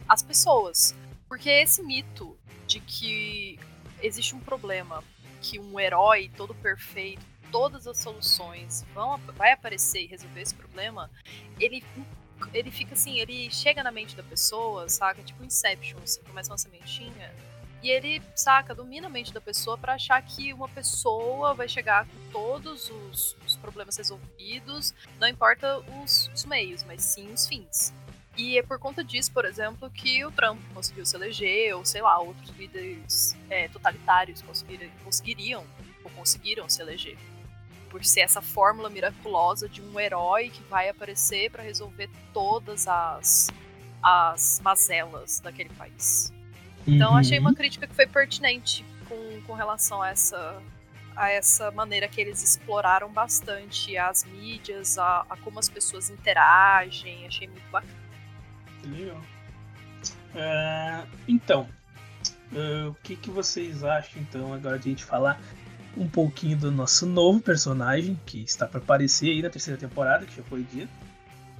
as 0.08 0.22
pessoas. 0.22 0.94
Porque 1.28 1.48
esse 1.48 1.82
mito 1.82 2.38
de 2.66 2.78
que 2.80 3.58
existe 4.02 4.34
um 4.34 4.40
problema, 4.40 5.02
que 5.40 5.58
um 5.58 5.80
herói 5.80 6.30
todo 6.36 6.54
perfeito, 6.54 7.24
todas 7.50 7.86
as 7.86 7.98
soluções 7.98 8.84
vão 8.94 9.16
vai 9.34 9.52
aparecer 9.52 10.02
e 10.02 10.06
resolver 10.06 10.40
esse 10.42 10.54
problema, 10.54 11.10
ele 11.58 11.82
ele 12.52 12.70
fica 12.70 12.94
assim, 12.94 13.18
ele 13.18 13.50
chega 13.50 13.82
na 13.82 13.90
mente 13.90 14.16
da 14.16 14.22
pessoa, 14.22 14.88
saca? 14.88 15.22
Tipo 15.22 15.44
Inception, 15.44 15.98
assim, 16.02 16.22
começa 16.22 16.50
uma 16.50 16.58
sementinha. 16.58 17.32
E 17.82 17.90
ele, 17.90 18.22
saca, 18.34 18.74
domina 18.74 19.06
a 19.06 19.10
mente 19.10 19.32
da 19.32 19.40
pessoa 19.40 19.76
pra 19.78 19.94
achar 19.94 20.20
que 20.22 20.52
uma 20.52 20.68
pessoa 20.68 21.54
vai 21.54 21.68
chegar 21.68 22.06
com 22.06 22.32
todos 22.32 22.90
os, 22.90 23.36
os 23.46 23.56
problemas 23.56 23.96
resolvidos, 23.96 24.94
não 25.20 25.28
importa 25.28 25.78
os, 26.02 26.30
os 26.34 26.44
meios, 26.44 26.82
mas 26.84 27.02
sim 27.02 27.32
os 27.32 27.46
fins. 27.46 27.92
E 28.36 28.58
é 28.58 28.62
por 28.62 28.78
conta 28.78 29.04
disso, 29.04 29.32
por 29.32 29.44
exemplo, 29.44 29.90
que 29.90 30.24
o 30.24 30.30
Trump 30.30 30.60
conseguiu 30.74 31.06
se 31.06 31.16
eleger, 31.16 31.74
ou 31.76 31.84
sei 31.84 32.02
lá, 32.02 32.18
outros 32.18 32.50
líderes 32.50 33.36
é, 33.48 33.68
totalitários 33.68 34.42
conseguiriam 35.04 35.64
ou 36.04 36.10
conseguiram 36.10 36.68
se 36.68 36.82
eleger 36.82 37.16
por 37.90 38.04
ser 38.04 38.20
essa 38.20 38.40
fórmula 38.40 38.90
miraculosa 38.90 39.68
de 39.68 39.80
um 39.82 39.98
herói 39.98 40.50
que 40.50 40.62
vai 40.64 40.88
aparecer 40.88 41.50
para 41.50 41.62
resolver 41.62 42.10
todas 42.32 42.86
as, 42.86 43.48
as 44.02 44.60
mazelas 44.62 45.40
daquele 45.40 45.70
país. 45.70 46.32
Então 46.86 47.12
Uhum. 47.12 47.18
achei 47.18 47.38
uma 47.38 47.54
crítica 47.54 47.86
que 47.86 47.94
foi 47.94 48.06
pertinente 48.06 48.84
com, 49.08 49.42
com 49.46 49.54
relação 49.54 50.02
a 50.02 50.10
essa, 50.10 50.62
a 51.16 51.30
essa 51.30 51.70
maneira 51.72 52.06
que 52.06 52.20
eles 52.20 52.42
exploraram 52.42 53.10
bastante 53.10 53.96
as 53.96 54.24
mídias, 54.24 54.98
a, 54.98 55.26
a 55.28 55.36
como 55.38 55.58
as 55.58 55.68
pessoas 55.68 56.10
interagem. 56.10 57.26
Achei 57.26 57.48
muito 57.48 57.68
bacana. 57.70 57.92
Legal. 58.84 59.20
É, 60.34 61.02
então, 61.26 61.68
é, 62.54 62.86
o 62.86 62.94
que, 63.02 63.16
que 63.16 63.30
vocês 63.30 63.82
acham 63.82 64.22
então 64.22 64.52
agora 64.52 64.78
de 64.78 64.88
a 64.88 64.90
gente 64.90 65.04
falar 65.04 65.40
um 65.96 66.08
pouquinho 66.08 66.56
do 66.56 66.70
nosso 66.70 67.06
novo 67.06 67.40
personagem 67.40 68.18
que 68.26 68.42
está 68.42 68.66
para 68.66 68.78
aparecer 68.78 69.30
aí 69.30 69.42
na 69.42 69.50
terceira 69.50 69.78
temporada, 69.78 70.26
que 70.26 70.36
já 70.36 70.42
foi 70.42 70.62
dito, 70.62 70.92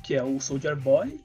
que 0.03 0.14
é 0.14 0.22
o 0.22 0.38
Soldier 0.40 0.77
Boy, 0.77 1.20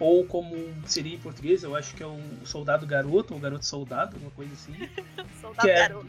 ou 0.00 0.24
como 0.24 0.54
seria 0.86 1.14
em 1.14 1.18
português, 1.18 1.62
eu 1.62 1.74
acho 1.74 1.94
que 1.94 2.02
é 2.02 2.06
o 2.06 2.20
Soldado 2.44 2.86
Garoto, 2.86 3.34
ou 3.34 3.40
Garoto 3.40 3.66
Soldado, 3.66 4.14
alguma 4.14 4.30
coisa 4.30 4.52
assim. 4.54 4.72
Soldado 5.40 5.60
Que 5.66 5.70
é- 5.70 5.88
garoto. 5.88 6.08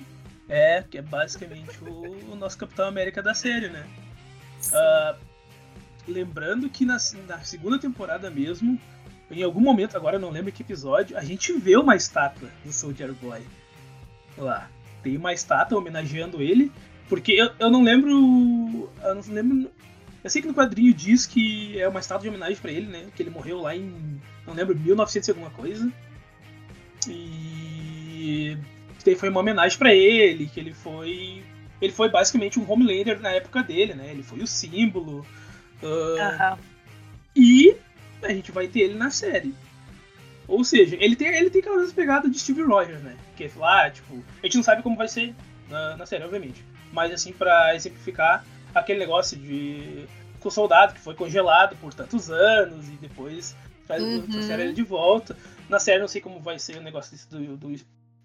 É, 0.52 0.82
que 0.82 0.98
é 0.98 1.02
basicamente 1.04 1.78
o, 1.84 2.32
o 2.32 2.36
nosso 2.36 2.58
Capitão 2.58 2.88
América 2.88 3.22
da 3.22 3.36
série, 3.36 3.70
né? 3.70 3.88
Ah, 4.74 5.16
lembrando 6.08 6.68
que 6.70 6.84
na, 6.86 6.98
na 7.28 7.40
segunda 7.42 7.78
temporada 7.78 8.32
mesmo, 8.32 8.80
em 9.30 9.44
algum 9.44 9.60
momento, 9.60 9.96
agora 9.96 10.16
eu 10.16 10.20
não 10.20 10.32
lembro 10.32 10.52
que 10.52 10.64
episódio, 10.64 11.16
a 11.16 11.24
gente 11.24 11.54
vê 11.54 11.78
uma 11.78 11.96
estátua 11.96 12.50
do 12.66 12.74
Soldier 12.74 13.14
Boy 13.14 13.46
lá. 14.38 14.68
Tem 15.04 15.18
uma 15.18 15.34
estátua 15.34 15.78
homenageando 15.78 16.42
ele, 16.42 16.72
porque 17.08 17.34
eu, 17.34 17.50
eu 17.60 17.70
não 17.70 17.84
lembro. 17.84 18.90
Eu 19.04 19.16
não 19.16 19.24
lembro. 19.34 19.72
Eu 20.24 20.30
sei 20.30 20.42
que 20.42 20.48
no 20.48 20.54
quadrinho 20.54 20.94
diz 20.94 21.26
que 21.26 21.80
é 21.80 21.88
uma 21.88 22.00
estátua 22.00 22.24
de 22.24 22.30
homenagem 22.30 22.58
pra 22.58 22.72
ele, 22.72 22.88
né? 22.88 23.06
Que 23.16 23.24
ele 23.24 23.30
morreu 23.30 23.62
lá 23.62 23.76
em. 23.76 24.22
Não 24.46 24.54
lembro, 24.54 24.78
1900 24.78 25.28
e 25.28 25.32
alguma 25.32 25.50
coisa. 25.52 25.92
E. 27.08 28.58
Daí 29.06 29.16
foi 29.16 29.30
uma 29.30 29.40
homenagem 29.40 29.78
pra 29.78 29.94
ele, 29.94 30.46
que 30.48 30.60
ele 30.60 30.74
foi. 30.74 31.44
Ele 31.82 31.94
foi 31.94 32.10
basicamente 32.10 32.60
um 32.60 32.70
Homelander 32.70 33.22
na 33.22 33.32
época 33.32 33.64
dele, 33.64 33.94
né? 33.94 34.12
Ele 34.12 34.24
foi 34.24 34.40
o 34.40 34.48
símbolo. 34.48 35.26
ah, 35.82 36.28
Aham. 36.28 36.60
e 37.36 37.76
a 38.22 38.34
gente 38.34 38.52
vai 38.52 38.68
ter 38.68 38.82
ele 38.82 38.96
na 38.96 39.10
série. 39.10 39.56
Ou 40.50 40.64
seja, 40.64 40.98
ele 41.00 41.16
tem, 41.16 41.28
ele 41.28 41.50
tem 41.50 41.62
aquela 41.62 41.88
pegada 41.94 42.30
de 42.30 42.40
Steve 42.40 42.64
Rogers, 42.64 43.02
né? 43.02 43.16
Que 43.38 43.46
é 43.46 43.52
lá, 43.56 43.90
tipo, 43.90 44.24
a 44.42 44.46
gente 44.46 44.56
não 44.58 44.64
sabe 44.64 44.82
como 44.84 44.96
vai 44.98 45.08
ser 45.08 45.36
na, 45.70 45.96
na 45.98 46.06
série, 46.06 46.24
obviamente. 46.24 46.64
Mas 46.92 47.12
assim, 47.14 47.32
pra 47.32 47.76
exemplificar 47.76 48.44
aquele 48.74 49.00
negócio 49.00 49.38
de 49.38 50.06
o 50.44 50.50
soldado 50.50 50.94
que 50.94 51.00
foi 51.02 51.14
congelado 51.16 51.76
por 51.78 51.94
tantos 51.94 52.30
anos 52.32 52.88
e 52.88 52.94
depois 52.94 53.56
traz 53.86 54.02
Uhum. 54.04 54.26
trouxeram 54.28 54.64
ele 54.64 54.74
de 54.74 54.84
volta. 54.84 55.38
Na 55.70 55.80
série 55.80 56.00
não 56.00 56.08
sei 56.08 56.22
como 56.22 56.40
vai 56.40 56.58
ser 56.58 56.78
o 56.78 56.82
negócio 56.82 57.12
desse 57.12 57.30
do, 57.30 57.58
do- 57.58 57.76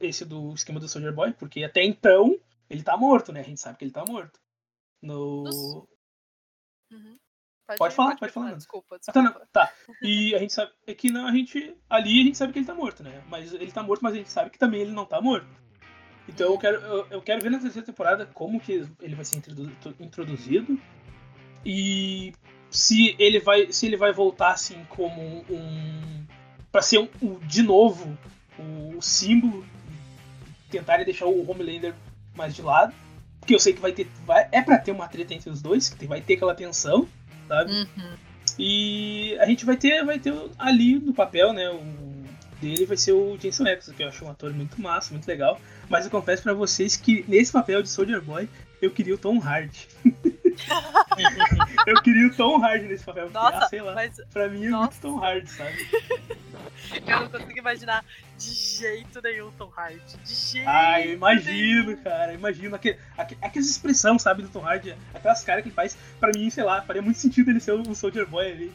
esse 0.00 0.24
do 0.24 0.54
esquema 0.54 0.78
do 0.80 0.88
Soldier 0.88 1.12
Boy, 1.12 1.32
porque 1.32 1.62
até 1.64 1.82
então 1.84 2.38
ele 2.70 2.82
tá 2.82 2.96
morto, 2.96 3.32
né? 3.32 3.40
A 3.40 3.44
gente 3.44 3.60
sabe 3.60 3.76
que 3.78 3.84
ele 3.84 3.90
tá 3.92 4.04
morto. 4.06 4.38
No. 5.02 5.86
Uhum. 6.90 7.18
Pode 7.78 7.94
falar, 7.94 8.16
pode 8.16 8.32
falar, 8.32 8.46
Nando. 8.46 8.58
Desculpa, 8.58 8.96
Ah, 9.08 9.12
tá, 9.12 9.22
não, 9.22 9.30
desculpa. 9.30 9.48
tá. 9.52 9.72
E 10.02 10.34
a 10.34 10.38
gente 10.38 10.52
sabe. 10.52 10.70
É 10.86 10.94
que 10.94 11.10
não, 11.10 11.26
a 11.26 11.32
gente. 11.32 11.74
Ali 11.88 12.20
a 12.20 12.24
gente 12.24 12.36
sabe 12.38 12.52
que 12.52 12.58
ele 12.58 12.66
tá 12.66 12.74
morto, 12.74 13.02
né? 13.02 13.22
Mas 13.28 13.52
ele 13.54 13.72
tá 13.72 13.82
morto, 13.82 14.02
mas 14.02 14.12
a 14.14 14.16
gente 14.16 14.30
sabe 14.30 14.50
que 14.50 14.58
também 14.58 14.80
ele 14.82 14.92
não 14.92 15.04
tá 15.06 15.20
morto. 15.20 15.46
Então 16.28 16.50
eu 16.52 16.58
quero, 16.58 16.76
eu, 16.80 17.06
eu 17.10 17.22
quero 17.22 17.42
ver 17.42 17.50
na 17.50 17.58
terceira 17.58 17.84
temporada 17.86 18.26
como 18.26 18.58
que 18.60 18.86
ele 19.00 19.14
vai 19.14 19.24
ser 19.24 19.36
introdu- 19.38 19.72
introduzido. 20.00 20.78
E 21.64 22.32
se 22.70 23.14
ele 23.18 23.40
vai. 23.40 23.72
Se 23.72 23.86
ele 23.86 23.96
vai 23.96 24.12
voltar 24.12 24.52
assim 24.52 24.84
como 24.88 25.20
um. 25.50 26.24
Pra 26.70 26.82
ser 26.82 26.98
um, 26.98 27.08
um- 27.22 27.38
de 27.40 27.62
novo 27.62 28.16
o 28.58 29.00
símbolo. 29.00 29.64
Tentarem 30.70 31.04
deixar 31.04 31.26
o 31.26 31.48
Homelander 31.50 31.94
mais 32.36 32.54
de 32.54 32.62
lado. 32.62 32.94
Porque 33.40 33.54
eu 33.54 33.60
sei 33.60 33.72
que 33.74 33.80
vai 33.80 33.92
ter. 33.92 34.06
Vai, 34.26 34.48
é 34.50 34.60
pra 34.62 34.78
ter 34.78 34.90
uma 34.92 35.06
treta 35.08 35.34
entre 35.34 35.50
os 35.50 35.60
dois, 35.62 35.88
que 35.90 36.06
vai 36.06 36.20
ter 36.20 36.34
aquela 36.34 36.54
tensão, 36.54 37.06
sabe? 37.48 37.72
Uhum. 37.72 38.16
E 38.58 39.36
a 39.40 39.46
gente 39.46 39.64
vai 39.64 39.76
ter, 39.76 40.04
vai 40.04 40.18
ter 40.18 40.34
ali 40.58 40.98
no 40.98 41.12
papel, 41.12 41.52
né? 41.52 41.68
O 41.70 42.04
dele 42.64 42.86
vai 42.86 42.96
ser 42.96 43.12
o 43.12 43.36
Jason 43.36 43.66
X, 43.66 43.92
que 43.94 44.02
eu 44.02 44.08
acho 44.08 44.24
um 44.24 44.30
ator 44.30 44.52
muito 44.52 44.80
massa, 44.80 45.12
muito 45.12 45.26
legal. 45.26 45.60
Mas 45.88 46.04
eu 46.04 46.10
confesso 46.10 46.42
pra 46.42 46.54
vocês 46.54 46.96
que 46.96 47.24
nesse 47.28 47.52
papel 47.52 47.82
de 47.82 47.88
Soldier 47.88 48.22
Boy 48.22 48.48
eu 48.80 48.90
queria 48.90 49.14
o 49.14 49.18
Tom 49.18 49.38
Hardy. 49.38 49.88
eu 51.86 52.02
queria 52.02 52.26
o 52.28 52.34
Tom 52.34 52.64
Hardy 52.64 52.86
nesse 52.86 53.04
papel. 53.04 53.24
porque, 53.24 53.38
Nossa, 53.38 53.58
ah, 53.58 53.68
sei 53.68 53.82
lá. 53.82 53.94
mas 53.94 54.20
Pra 54.32 54.48
mim 54.48 54.64
é 54.64 54.70
nossa. 54.70 54.90
muito 54.90 55.00
Tom 55.00 55.24
Hardy, 55.24 55.50
sabe? 55.50 55.76
eu 57.06 57.20
não 57.20 57.28
consigo 57.28 57.58
imaginar 57.58 58.04
de 58.38 58.52
jeito 58.52 59.20
nenhum 59.22 59.50
Tom 59.52 59.72
Hardy. 59.76 60.00
De 60.24 60.34
jeito 60.34 60.68
Ah, 60.68 61.00
eu 61.00 61.14
imagino, 61.14 61.86
nenhum. 61.90 62.02
cara. 62.02 62.34
Imagino 62.34 62.74
aquele, 62.76 62.98
aque- 63.16 63.36
aquelas 63.40 63.68
expressões, 63.68 64.22
sabe, 64.22 64.42
do 64.42 64.48
Tom 64.48 64.66
Hardy, 64.66 64.94
aquelas 65.14 65.42
caras 65.44 65.62
que 65.62 65.68
ele 65.68 65.74
faz. 65.74 65.96
Pra 66.20 66.30
mim, 66.34 66.48
sei 66.50 66.64
lá, 66.64 66.82
faria 66.82 67.02
muito 67.02 67.18
sentido 67.18 67.50
ele 67.50 67.60
ser 67.60 67.72
o 67.72 67.94
Soldier 67.94 68.26
Boy 68.26 68.50
ali. 68.50 68.72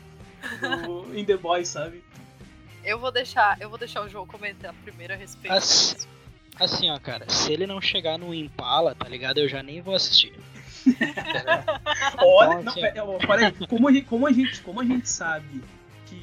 No, 0.62 1.14
in 1.18 1.26
The 1.26 1.38
Boys, 1.38 1.68
sabe? 1.68 2.04
Eu 2.84 2.98
vou 3.00 3.12
deixar, 3.12 3.60
eu 3.62 3.70
vou 3.70 3.78
deixar 3.78 4.02
o 4.02 4.10
João 4.10 4.26
comentar 4.26 4.74
primeiro 4.84 5.14
a 5.14 5.18
respeito 5.18 5.54
As- 5.56 5.64
disso. 5.96 6.08
Assim, 6.60 6.90
ó, 6.90 7.00
cara, 7.00 7.30
se 7.30 7.54
ele 7.54 7.66
não 7.66 7.80
chegar 7.80 8.18
no 8.18 8.34
Impala, 8.34 8.94
tá 8.94 9.08
ligado? 9.08 9.38
Eu 9.38 9.48
já 9.48 9.64
nem 9.64 9.82
vou 9.82 9.96
assistir. 9.96 10.34
Olha, 12.22 12.50
Então, 12.54 12.64
não, 12.64 12.72
assim, 12.72 12.82
pera, 12.82 13.04
ó, 13.06 13.18
pera 13.18 13.48
aí, 13.48 13.68
como 13.68 13.88
a, 13.88 13.92
gente, 13.92 14.06
como, 14.08 14.28
a 14.28 14.32
gente, 14.32 14.62
como 14.62 14.82
a 14.82 14.86
gente 14.86 15.10
sabe 15.10 15.62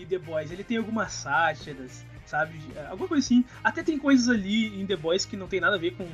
The 0.07 0.19
Boys 0.19 0.51
ele 0.51 0.65
tem 0.65 0.77
algumas 0.77 1.13
sátiras, 1.13 2.05
sabe? 2.27 2.59
de- 2.59 2.79
Alguma 2.79 3.09
coisa 3.09 3.25
assim. 3.25 3.45
Até 3.63 3.83
tem 3.83 3.99
coisas 3.99 4.29
ali 4.29 4.81
em 4.81 4.87
The 4.87 4.97
Boys 4.97 5.25
que 5.25 5.37
não 5.37 5.47
tem 5.49 5.61
nada 5.61 5.77
a 5.77 5.79
ver 5.79 5.93
com. 5.93 6.07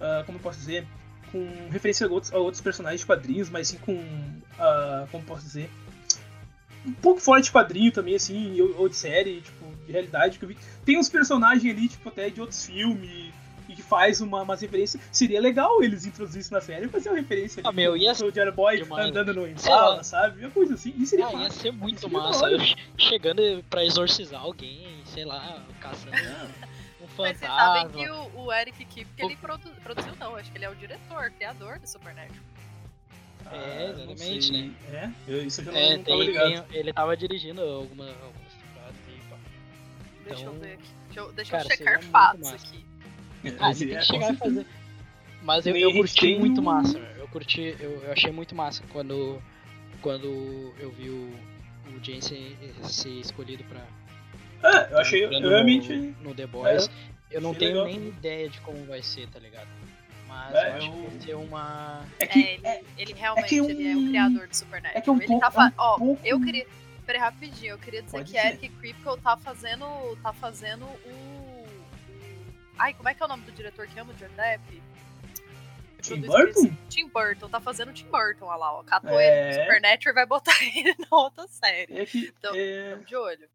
ah, 0.00 0.22
como 0.26 0.38
eu 0.38 0.42
posso 0.42 0.58
dizer? 0.58 0.86
Com 1.32 1.46
referência 1.70 2.06
a 2.06 2.10
outros, 2.10 2.32
a 2.32 2.38
outros 2.38 2.60
personagens 2.60 3.00
de 3.00 3.06
quadrinhos, 3.06 3.50
mas 3.50 3.68
sim 3.68 3.78
com. 3.78 3.98
ah, 4.58 5.06
como 5.10 5.24
posso 5.24 5.42
dizer? 5.42 5.68
Um 6.86 6.92
pouco 6.92 7.18
fora 7.20 7.40
de 7.40 7.50
quadrinho 7.50 7.90
também, 7.90 8.14
assim, 8.14 8.60
ou, 8.60 8.76
ou 8.82 8.88
de 8.90 8.96
série, 8.96 9.40
tipo, 9.40 9.64
de 9.86 9.92
realidade 9.92 10.38
que 10.38 10.44
eu 10.44 10.48
vi. 10.50 10.56
Tem 10.84 10.98
uns 10.98 11.08
personagens 11.08 11.64
ali, 11.74 11.88
tipo, 11.88 12.08
até 12.10 12.28
de 12.28 12.40
outros 12.40 12.66
filmes. 12.66 13.32
E 13.74 13.76
que 13.76 13.82
faz 13.82 14.20
uma, 14.20 14.42
umas 14.42 14.60
referências. 14.60 15.02
Seria 15.10 15.40
legal 15.40 15.82
eles 15.82 16.06
introduzissem 16.06 16.52
na 16.54 16.60
série 16.60 16.86
e 16.86 16.88
fazer 16.88 17.08
uma 17.08 17.18
referência 17.18 17.58
ali. 17.60 17.68
Ah, 17.68 17.72
meu, 17.72 17.96
ia 17.96 18.12
o 18.12 18.14
Soldier 18.14 18.52
Boy 18.52 18.80
andando 18.96 19.34
no 19.34 19.42
Sei 19.42 19.50
Impala, 19.52 20.04
sabe? 20.04 20.40
Uma 20.42 20.50
coisa 20.52 20.74
assim. 20.74 20.94
Isso 20.96 21.06
seria 21.10 21.26
Ah, 21.26 21.32
ia 21.32 21.50
ser 21.50 21.72
muito 21.72 22.02
Seria 22.02 22.18
massa. 22.18 22.46
Eu 22.46 22.60
che- 22.60 22.76
chegando 22.96 23.64
pra 23.68 23.84
exorcizar 23.84 24.40
alguém, 24.40 24.86
sei 25.06 25.24
lá, 25.24 25.60
caçando 25.80 26.16
um 26.16 27.06
Mas 27.18 27.36
vocês 27.36 27.38
sabem 27.40 27.82
fantasma. 27.82 27.90
que 28.04 28.10
o, 28.10 28.44
o 28.44 28.52
Eric 28.52 28.84
Kipke, 28.84 29.24
ele 29.24 29.36
produ- 29.36 29.70
produziu 29.82 30.12
não, 30.20 30.36
acho 30.36 30.52
que 30.52 30.56
ele 30.58 30.64
é 30.66 30.70
o 30.70 30.76
diretor, 30.76 31.30
criador 31.32 31.78
do 31.80 31.88
Supernatural. 31.88 32.44
É, 33.50 33.56
Ah, 33.56 33.92
não 33.92 34.12
exatamente, 34.12 34.46
sei. 34.46 34.72
É, 34.92 35.10
eu, 35.28 35.44
isso 35.44 35.60
eu 35.60 35.64
já 35.66 35.72
não, 35.72 35.78
É, 35.78 35.96
não 35.96 36.04
tava 36.04 36.24
tem, 36.24 36.78
ele 36.78 36.92
tava 36.92 37.16
dirigindo 37.16 37.60
alguma, 37.60 38.06
algumas 38.06 38.52
temporadas 38.54 38.96
aí, 39.08 39.18
pá. 39.28 39.36
Deixa 40.26 40.44
eu 40.44 40.48
Então, 40.50 40.60
ver 40.60 40.72
aqui. 40.74 40.88
Deixa 41.06 41.20
eu, 41.20 41.32
deixa 41.32 41.50
cara, 41.52 41.64
eu 41.64 41.76
checar 41.76 42.02
fatos 42.04 42.48
aqui. 42.52 42.84
Ah, 43.60 43.68
É, 43.68 43.70
ele 43.72 43.86
tem 43.86 43.96
é, 43.96 44.00
que 44.00 44.06
chegar 44.06 44.32
e 44.32 44.36
fazer. 44.36 44.66
Mas 45.42 45.66
eu, 45.66 45.76
eu 45.76 45.92
curti 45.92 46.38
muito 46.38 46.60
um- 46.60 46.64
massa. 46.64 46.98
Eu 47.18 47.28
curti, 47.28 47.76
eu, 47.78 48.02
eu 48.02 48.12
achei 48.12 48.30
muito 48.32 48.54
massa 48.54 48.82
quando, 48.90 49.42
quando 50.00 50.72
eu 50.78 50.90
vi 50.92 51.10
o, 51.10 51.34
o 51.94 52.02
Jensen 52.02 52.56
ser 52.84 53.10
escolhido 53.20 53.62
pra. 53.64 53.80
Ah, 54.62 54.88
eu 54.90 54.98
achei, 54.98 55.26
realmente. 55.26 55.92
No, 55.92 56.30
no 56.30 56.34
The 56.34 56.46
Boys. 56.46 56.88
eu 57.30 57.40
não 57.40 57.52
tenho 57.54 57.82
legal. 57.82 57.86
nem 57.86 58.08
ideia 58.08 58.48
de 58.48 58.58
como 58.62 58.84
vai 58.86 59.02
ser, 59.02 59.28
tá 59.28 59.38
ligado? 59.38 59.68
Mas 60.26 60.54
É, 60.54 60.70
eu 60.70 60.74
acho 60.76 60.86
eu- 60.86 60.92
que 60.92 61.00
vai 61.10 61.20
ser 61.20 61.34
uma. 61.34 62.04
É 62.18 62.26
que. 62.26 62.38
É, 62.40 62.54
ele, 62.78 62.86
ele 62.96 63.12
realmente 63.12 63.48
que 63.48 63.56
ele 63.56 63.86
é 63.92 63.94
o 63.94 63.98
um- 63.98 64.08
criador 64.08 64.48
do 64.48 64.56
Supernatural. 64.56 64.98
é 64.98 65.00
que 65.02 65.10
um 65.10 65.16
ele 65.18 65.26
pouco- 65.26 65.40
tá 65.44 65.50
fa... 65.50 65.64
é 65.66 65.68
um 65.68 65.72
Ó, 65.76 65.98
pouco- 65.98 66.20
eu 66.26 66.40
queria. 66.40 66.66
Peraí, 67.04 67.20
rapidinho, 67.20 67.72
eu 67.72 67.78
queria 67.78 68.00
dizer 68.00 68.16
Pode 68.16 68.32
que 68.32 68.36
dizer. 68.38 68.48
Eric 68.54 68.68
Kripke 68.80 69.20
tá 69.22 69.36
fazendo. 69.36 69.84
tá 70.22 70.32
fazendo 70.32 70.84
o. 70.86 71.33
Ai, 72.78 72.94
como 72.94 73.08
é 73.08 73.14
que 73.14 73.22
é 73.22 73.26
o 73.26 73.28
nome 73.28 73.44
do 73.44 73.52
diretor 73.52 73.86
que 73.86 73.98
ama 73.98 74.12
o 74.12 74.16
Johnny 74.16 74.34
Depp? 74.34 74.82
Tim 76.02 76.20
Burton? 76.20 76.48
esqueci. 76.48 76.78
Tim 76.90 77.08
Burton, 77.08 77.48
tá 77.48 77.60
fazendo 77.60 77.88
o 77.90 77.92
Tim 77.94 78.06
Burton, 78.10 78.44
olha 78.46 78.56
lá, 78.56 78.72
ó. 78.78 78.82
Catou 78.82 79.18
É. 79.18 79.48
ele 79.48 79.56
no 79.58 79.62
Supernatural 79.64 80.12
e 80.12 80.14
vai 80.14 80.26
botar 80.26 80.52
ele 80.76 80.94
na 80.98 81.16
outra 81.16 81.46
série. 81.48 81.98
É 81.98 82.04
que. 82.04 82.32
Então- 82.38 82.52
é, 82.54 82.90
Tamo 82.90 83.04
de 83.04 83.16
olho. 83.16 83.48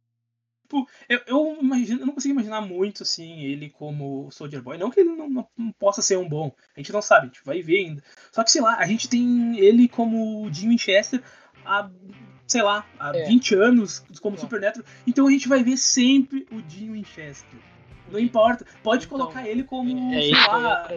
eu, 1.08 1.22
eu, 1.28 1.58
imagino, 1.62 2.00
eu 2.02 2.06
não 2.08 2.14
consigo 2.14 2.34
imaginar 2.34 2.62
muito 2.62 3.04
assim 3.04 3.42
ele 3.44 3.70
como 3.70 4.32
Soldier 4.32 4.62
Boy. 4.64 4.78
Não 4.78 4.90
que 4.90 5.00
ele 5.02 5.10
não, 5.12 5.30
não- 5.30 5.48
não 5.58 5.72
possa 5.74 6.02
ser 6.02 6.18
um 6.18 6.28
bom. 6.28 6.52
A 6.76 6.80
gente 6.80 6.92
não 6.92 7.02
sabe, 7.02 7.26
a 7.26 7.28
gente 7.28 7.44
vai 7.46 7.62
ver 7.62 7.78
ainda. 7.86 8.04
Só 8.32 8.44
que, 8.44 8.52
sei 8.52 8.62
lá, 8.62 8.78
a 8.78 8.86
gente 8.86 9.08
tem 9.10 9.60
ele 9.60 9.88
como 9.88 10.44
o 10.44 10.52
Jim 10.52 10.70
Winchester 10.70 11.22
há, 11.64 11.88
sei 12.48 12.64
lá, 12.64 12.84
há 13.00 13.16
É. 13.16 13.26
20 13.28 13.54
anos 13.54 14.00
como 14.22 14.36
Bom. 14.36 14.42
Supernatural. 14.42 14.88
Então 15.06 15.28
a 15.28 15.32
gente 15.32 15.48
vai 15.48 15.64
ver 15.64 15.78
sempre 15.78 16.48
o 16.52 16.62
Jim 16.68 16.94
Winchester. 16.94 17.60
Não 18.12 18.20
importa. 18.20 18.66
Pode 18.84 19.06
Então, 19.06 19.18
colocar 19.18 19.48
ele 19.48 19.64
como, 19.64 20.14
É 20.14 20.22
sei 20.22 20.32
lá, 20.32 20.88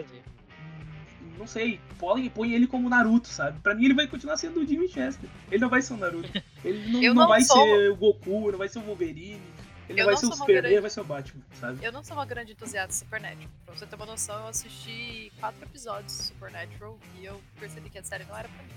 não 1.37 1.47
sei, 1.47 1.79
põe, 1.97 2.29
põe 2.29 2.53
ele 2.53 2.67
como 2.67 2.87
Naruto, 2.89 3.27
sabe? 3.27 3.59
Pra 3.59 3.73
mim 3.75 3.85
ele 3.85 3.93
vai 3.93 4.07
continuar 4.07 4.37
sendo 4.37 4.59
o 4.61 4.67
Jim 4.67 4.79
Winchester. 4.79 5.29
Ele 5.51 5.59
não 5.61 5.69
vai 5.69 5.81
ser 5.81 5.93
o 5.93 5.97
Naruto. 5.97 6.29
Ele 6.63 6.91
não, 6.91 7.01
não 7.01 7.13
não 7.23 7.27
vai 7.27 7.41
sou- 7.41 7.57
ser 7.61 7.91
o 7.91 7.95
Goku, 7.97 8.51
não 8.51 8.57
vai 8.57 8.69
ser 8.69 8.79
o 8.79 8.83
Wolverine. 8.83 9.41
Ele 9.89 9.99
Eu 9.99 10.05
não 10.05 10.13
vai 10.13 10.15
ser 10.17 10.27
o 10.27 10.31
Superman, 10.31 10.55
grande- 10.61 10.73
ele 10.75 10.81
vai 10.81 10.89
ser 10.89 11.01
o 11.01 11.03
Batman, 11.03 11.41
sabe? 11.59 11.79
Eu 11.85 11.91
não 11.91 12.01
sou 12.01 12.15
uma 12.15 12.25
grande 12.25 12.53
entusiasta 12.53 12.87
de 12.87 12.95
Supernatural. 12.95 13.49
Pra 13.65 13.75
você 13.75 13.85
ter 13.85 13.95
uma 13.97 14.05
noção, 14.05 14.39
eu 14.39 14.47
assisti 14.47 15.29
quatro 15.41 15.61
episódios 15.65 16.05
de 16.17 16.23
Supernatural 16.23 16.97
e 17.19 17.25
eu 17.25 17.41
percebi 17.59 17.89
que 17.89 17.97
a 17.97 18.03
série 18.03 18.23
não 18.23 18.37
era 18.37 18.47
pra 18.47 18.63
mim. 18.63 18.69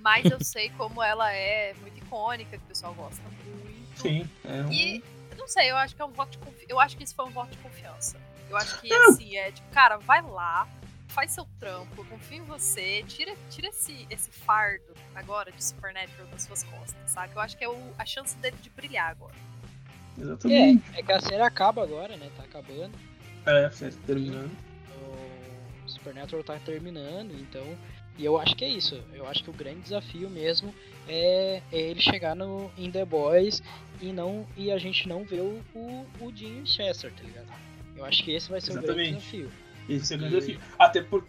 Mas 0.00 0.24
eu 0.30 0.38
sei 0.44 0.70
como 0.76 1.02
ela 1.02 1.32
é 1.32 1.74
muito 1.80 1.98
icônica, 1.98 2.50
que 2.56 2.62
o 2.64 2.68
pessoal 2.68 2.94
gosta 2.94 3.22
muito. 3.44 4.00
Sim. 4.00 4.28
É 4.44 4.62
um... 4.62 4.72
E 4.72 5.02
não 5.36 5.46
sei, 5.48 5.70
eu 5.70 5.76
acho 5.76 5.94
que 5.96 6.02
é 6.02 6.04
um 6.04 6.12
voto 6.12 6.30
de 6.32 6.38
confiança. 6.38 6.66
Eu 6.68 6.80
acho 6.80 6.96
que 6.96 7.04
isso 7.04 7.14
foi 7.14 7.24
um 7.24 7.30
voto 7.30 7.50
de 7.50 7.58
confiança. 7.58 8.16
Eu 8.50 8.56
acho 8.56 8.80
que 8.80 8.88
Não. 8.88 9.10
assim, 9.14 9.36
é 9.36 9.50
tipo, 9.52 9.68
cara, 9.70 9.96
vai 9.98 10.22
lá, 10.22 10.68
faz 11.08 11.32
seu 11.32 11.46
trampo, 11.60 11.88
eu 12.00 12.04
confio 12.06 12.38
em 12.38 12.44
você, 12.46 13.02
tira, 13.06 13.34
tira 13.50 13.68
esse, 13.68 14.06
esse 14.10 14.30
fardo 14.30 14.92
agora 15.14 15.50
de 15.52 15.62
Supernatural 15.64 16.26
das 16.28 16.42
suas 16.42 16.62
costas, 16.64 17.10
sabe? 17.10 17.34
Eu 17.34 17.40
acho 17.40 17.56
que 17.56 17.64
é 17.64 17.68
o- 17.68 17.94
a 17.98 18.04
chance 18.04 18.36
dele 18.38 18.56
de 18.60 18.70
brilhar 18.70 19.10
agora. 19.10 19.34
Exatamente. 20.18 20.84
É, 20.94 21.00
é 21.00 21.02
que 21.02 21.12
a 21.12 21.20
série 21.20 21.42
acaba 21.42 21.82
agora, 21.82 22.16
né? 22.16 22.30
Tá 22.36 22.44
acabando. 22.44 22.96
É, 23.46 23.70
certo, 23.70 23.98
terminando. 24.06 24.56
O 25.84 25.88
Supernatural 25.88 26.44
tá 26.44 26.58
terminando, 26.58 27.32
então. 27.34 27.76
E 28.16 28.24
eu 28.24 28.38
acho 28.38 28.54
que 28.54 28.64
é 28.64 28.68
isso. 28.68 29.02
Eu 29.12 29.26
acho 29.26 29.42
que 29.42 29.50
o 29.50 29.52
grande 29.52 29.80
desafio 29.80 30.30
mesmo 30.30 30.72
é, 31.08 31.60
é 31.72 31.78
ele 31.80 32.00
chegar 32.00 32.34
no 32.36 32.70
em 32.78 32.90
The 32.90 33.04
Boys 33.04 33.62
e 34.00 34.12
não 34.12 34.46
e 34.56 34.70
a 34.70 34.78
gente 34.78 35.08
não 35.08 35.24
ver 35.24 35.40
o, 35.40 35.60
o, 35.74 36.06
o 36.20 36.30
Dean 36.32 36.64
Chester, 36.64 37.12
tá 37.12 37.22
ligado? 37.24 37.46
Eu 37.96 38.04
acho 38.04 38.22
que 38.22 38.32
esse 38.32 38.48
vai 38.50 38.60
ser 38.60 38.70
o 38.70 38.74
grande 38.74 38.86
Exatamente. 39.00 39.18
desafio. 39.18 39.52
Esse 39.88 40.12
é 40.12 40.16
o 40.16 40.18
grande 40.20 40.34
E- 40.36 40.40
desafio. 40.40 40.60
Até 40.78 41.02
por. 41.02 41.26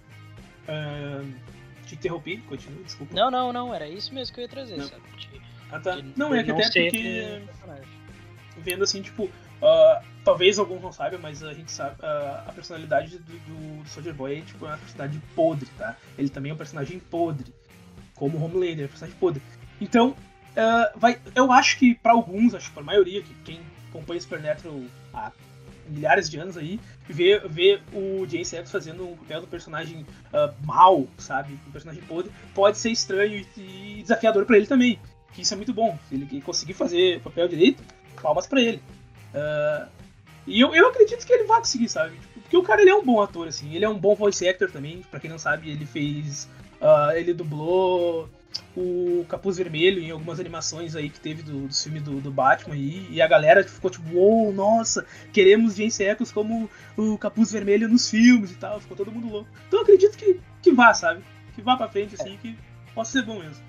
ah, 0.68 1.24
te 1.88 1.96
interrompi, 1.96 2.38
continua, 2.38 2.84
desculpa. 2.84 3.14
Não, 3.16 3.30
não, 3.32 3.52
não, 3.54 3.74
era 3.74 3.88
isso 3.88 4.14
mesmo 4.14 4.34
que 4.34 4.42
eu 4.42 4.44
ia 4.44 4.50
trazer, 4.50 4.78
Não. 4.78 4.88
sabe? 4.88 5.02
De- 5.18 5.42
Ah, 5.72 5.80
tá. 5.80 5.96
de- 5.96 6.14
Não, 6.18 6.30
de 6.32 6.38
é 6.40 6.44
que 6.44 6.52
até 6.52 6.70
porque. 6.70 7.42
vendo 8.58 8.84
assim, 8.84 9.02
tipo, 9.02 9.30
ah, 9.62 10.02
talvez 10.26 10.58
alguns 10.58 10.82
não 10.82 10.92
saibam, 10.92 11.20
mas 11.22 11.44
a 11.44 11.54
gente 11.54 11.72
sabe, 11.72 11.96
ah, 12.02 12.44
a 12.48 12.52
personalidade 12.52 13.20
do, 13.20 13.34
do 13.34 13.88
Soldier 13.88 14.14
Boy 14.14 14.40
é 14.40 14.42
tipo 14.42 14.66
uma 14.66 14.78
personalidade 14.78 15.24
podre, 15.36 15.70
tá? 15.78 15.96
Ele 16.18 16.30
também 16.30 16.50
é 16.50 16.54
um 16.54 16.58
personagem 16.58 17.00
podre, 17.00 17.54
como 18.16 18.38
o 18.38 18.44
Homelander, 18.44 18.82
é 18.82 18.86
um 18.86 18.90
personagem 18.90 19.18
podre. 19.20 19.42
Então, 19.80 20.16
ah, 20.58 20.92
vai, 20.96 21.22
eu 21.36 21.52
acho 21.52 21.78
que 21.78 21.94
pra 21.94 22.14
alguns, 22.14 22.56
acho 22.56 22.70
que 22.70 22.74
pra 22.74 22.84
maioria, 22.84 23.22
que 23.22 23.34
quem 23.46 23.62
acompanha 23.90 24.20
Supernatural 24.20 24.82
há 25.14 25.32
milhares 25.88 26.28
de 26.28 26.40
anos 26.40 26.58
aí, 26.58 26.80
ver, 27.08 27.48
ver 27.48 27.84
o 27.94 28.26
James 28.28 28.52
X 28.52 28.72
fazendo 28.72 29.08
um 29.08 29.16
papel 29.16 29.42
do 29.42 29.48
personagem 29.48 30.02
uh, 30.02 30.66
mal, 30.66 31.08
sabe? 31.20 31.54
Um 31.68 31.72
personagem 31.72 32.02
podre, 32.04 32.32
pode 32.56 32.80
ser 32.80 32.90
estranho 32.90 33.46
e, 33.56 33.62
e 33.62 34.02
desafiador 34.02 34.46
para 34.46 34.58
ele 34.58 34.66
também. 34.66 35.00
Que 35.34 35.44
isso 35.44 35.54
é 35.54 35.58
muito 35.58 35.74
bom. 35.74 35.98
Se 36.10 36.16
ele 36.16 36.42
conseguir 36.42 36.74
fazer 36.74 37.18
o 37.18 37.22
papel 37.22 37.48
direito, 37.48 37.84
palmas 38.20 38.48
para 38.48 38.62
ele. 38.62 38.82
Uh, 39.36 40.05
e 40.48 40.62
eu, 40.62 40.76
eu 40.76 40.88
acredito 40.88 41.26
que 41.26 41.34
ele 41.34 41.46
vai 41.46 41.60
conseguir, 41.60 41.90
sabe? 41.90 42.18
Tipo, 42.18 42.40
porque 42.42 42.58
o 42.58 42.64
cara 42.64 42.82
ele 42.82 42.92
é 42.92 42.96
um 42.96 43.04
bom 43.04 43.22
ator, 43.22 43.48
assim. 43.48 43.74
Ele 43.74 43.86
é 43.86 43.90
um 43.90 43.98
bom 43.98 44.16
voice 44.16 44.48
actor 44.48 44.72
também. 44.72 45.02
Pra 45.10 45.20
quem 45.20 45.30
não 45.30 45.40
sabe, 45.40 45.70
ele 45.70 45.86
fez. 45.86 46.48
Uh, 46.80 47.16
ele 47.16 47.34
dublou 47.34 48.30
o 48.76 49.26
Capuz 49.28 49.58
Vermelho 49.58 50.02
em 50.02 50.12
algumas 50.12 50.40
animações 50.40 50.96
aí 50.96 51.10
que 51.10 51.20
teve 51.20 51.42
do, 51.42 51.68
do 51.68 51.74
filme 51.74 52.00
do, 52.00 52.22
do, 52.22 52.32
Batman 52.32 52.76
aí, 52.76 53.08
e 53.10 53.22
a 53.22 53.28
galera 53.28 53.64
ficou 53.64 53.90
tipo, 53.90 54.16
uou, 54.16 54.46
wow, 54.46 54.54
nossa, 54.54 55.06
queremos 55.34 55.76
James 55.76 56.00
Eccles 56.00 56.32
como 56.32 56.70
o 56.96 57.18
Capuz 57.18 57.52
Vermelho 57.52 57.90
nos 57.90 58.10
filmes 58.10 58.52
e 58.52 58.56
tal, 58.56 58.80
ficou 58.80 58.96
todo 58.96 59.12
mundo 59.12 59.30
louco. 59.30 59.50
Então 59.68 59.82
acredito 59.82 60.18
que, 60.18 60.40
que 60.62 60.72
vá, 60.72 60.94
sabe? 60.94 61.24
Que 61.54 61.62
vá 61.62 61.76
pra 61.76 61.90
frente, 61.90 62.16
assim, 62.16 62.36
é. 62.36 62.38
que 62.38 62.58
possa 62.94 63.14
ser 63.14 63.24
bom 63.24 63.40
mesmo. 63.40 63.64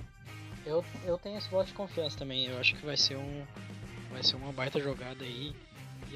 Eu, 0.65 0.85
eu 1.05 1.17
tenho 1.19 1.39
esse 1.39 1.49
voto 1.49 1.69
de 1.69 1.73
confiança 1.73 2.19
também, 2.19 2.47
eu 2.47 2.59
acho 2.59 2.75
que 2.75 2.85
vai 2.85 2.97
ser 2.97 3.17
um. 3.17 3.45
Vai 4.11 4.23
ser 4.23 4.37
uma 4.37 4.53
baita 4.53 4.81
jogada 4.81 5.25
aí. 5.25 5.53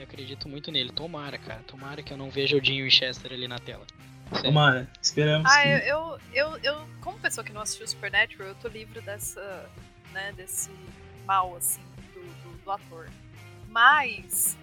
E 0.00 0.02
acredito 0.02 0.48
muito 0.48 0.72
nele. 0.72 0.90
Tomara, 0.90 1.36
cara. 1.36 1.62
Tomara 1.64 2.02
que 2.02 2.10
eu 2.10 2.16
não 2.16 2.30
veja 2.30 2.56
o 2.56 2.60
Dinho 2.60 2.84
Winchester 2.84 3.30
ali 3.30 3.46
na 3.46 3.58
tela. 3.58 3.86
Tomara, 4.42 4.90
esperamos. 5.02 5.52
Ah, 5.52 5.68
eu, 5.68 5.78
eu, 5.78 6.20
eu, 6.32 6.58
eu, 6.62 6.88
como 7.02 7.20
pessoa 7.20 7.44
que 7.44 7.52
não 7.52 7.60
assistiu 7.60 7.86
Supernatural, 7.86 8.48
eu 8.48 8.54
tô 8.54 8.68
livre 8.68 9.02
dessa, 9.02 9.70
né, 10.12 10.32
desse 10.32 10.70
mal, 11.26 11.54
assim, 11.54 11.82
do, 12.14 12.20
do, 12.22 12.64
do 12.64 12.70
ator. 12.70 13.10
Mas, 13.68 14.56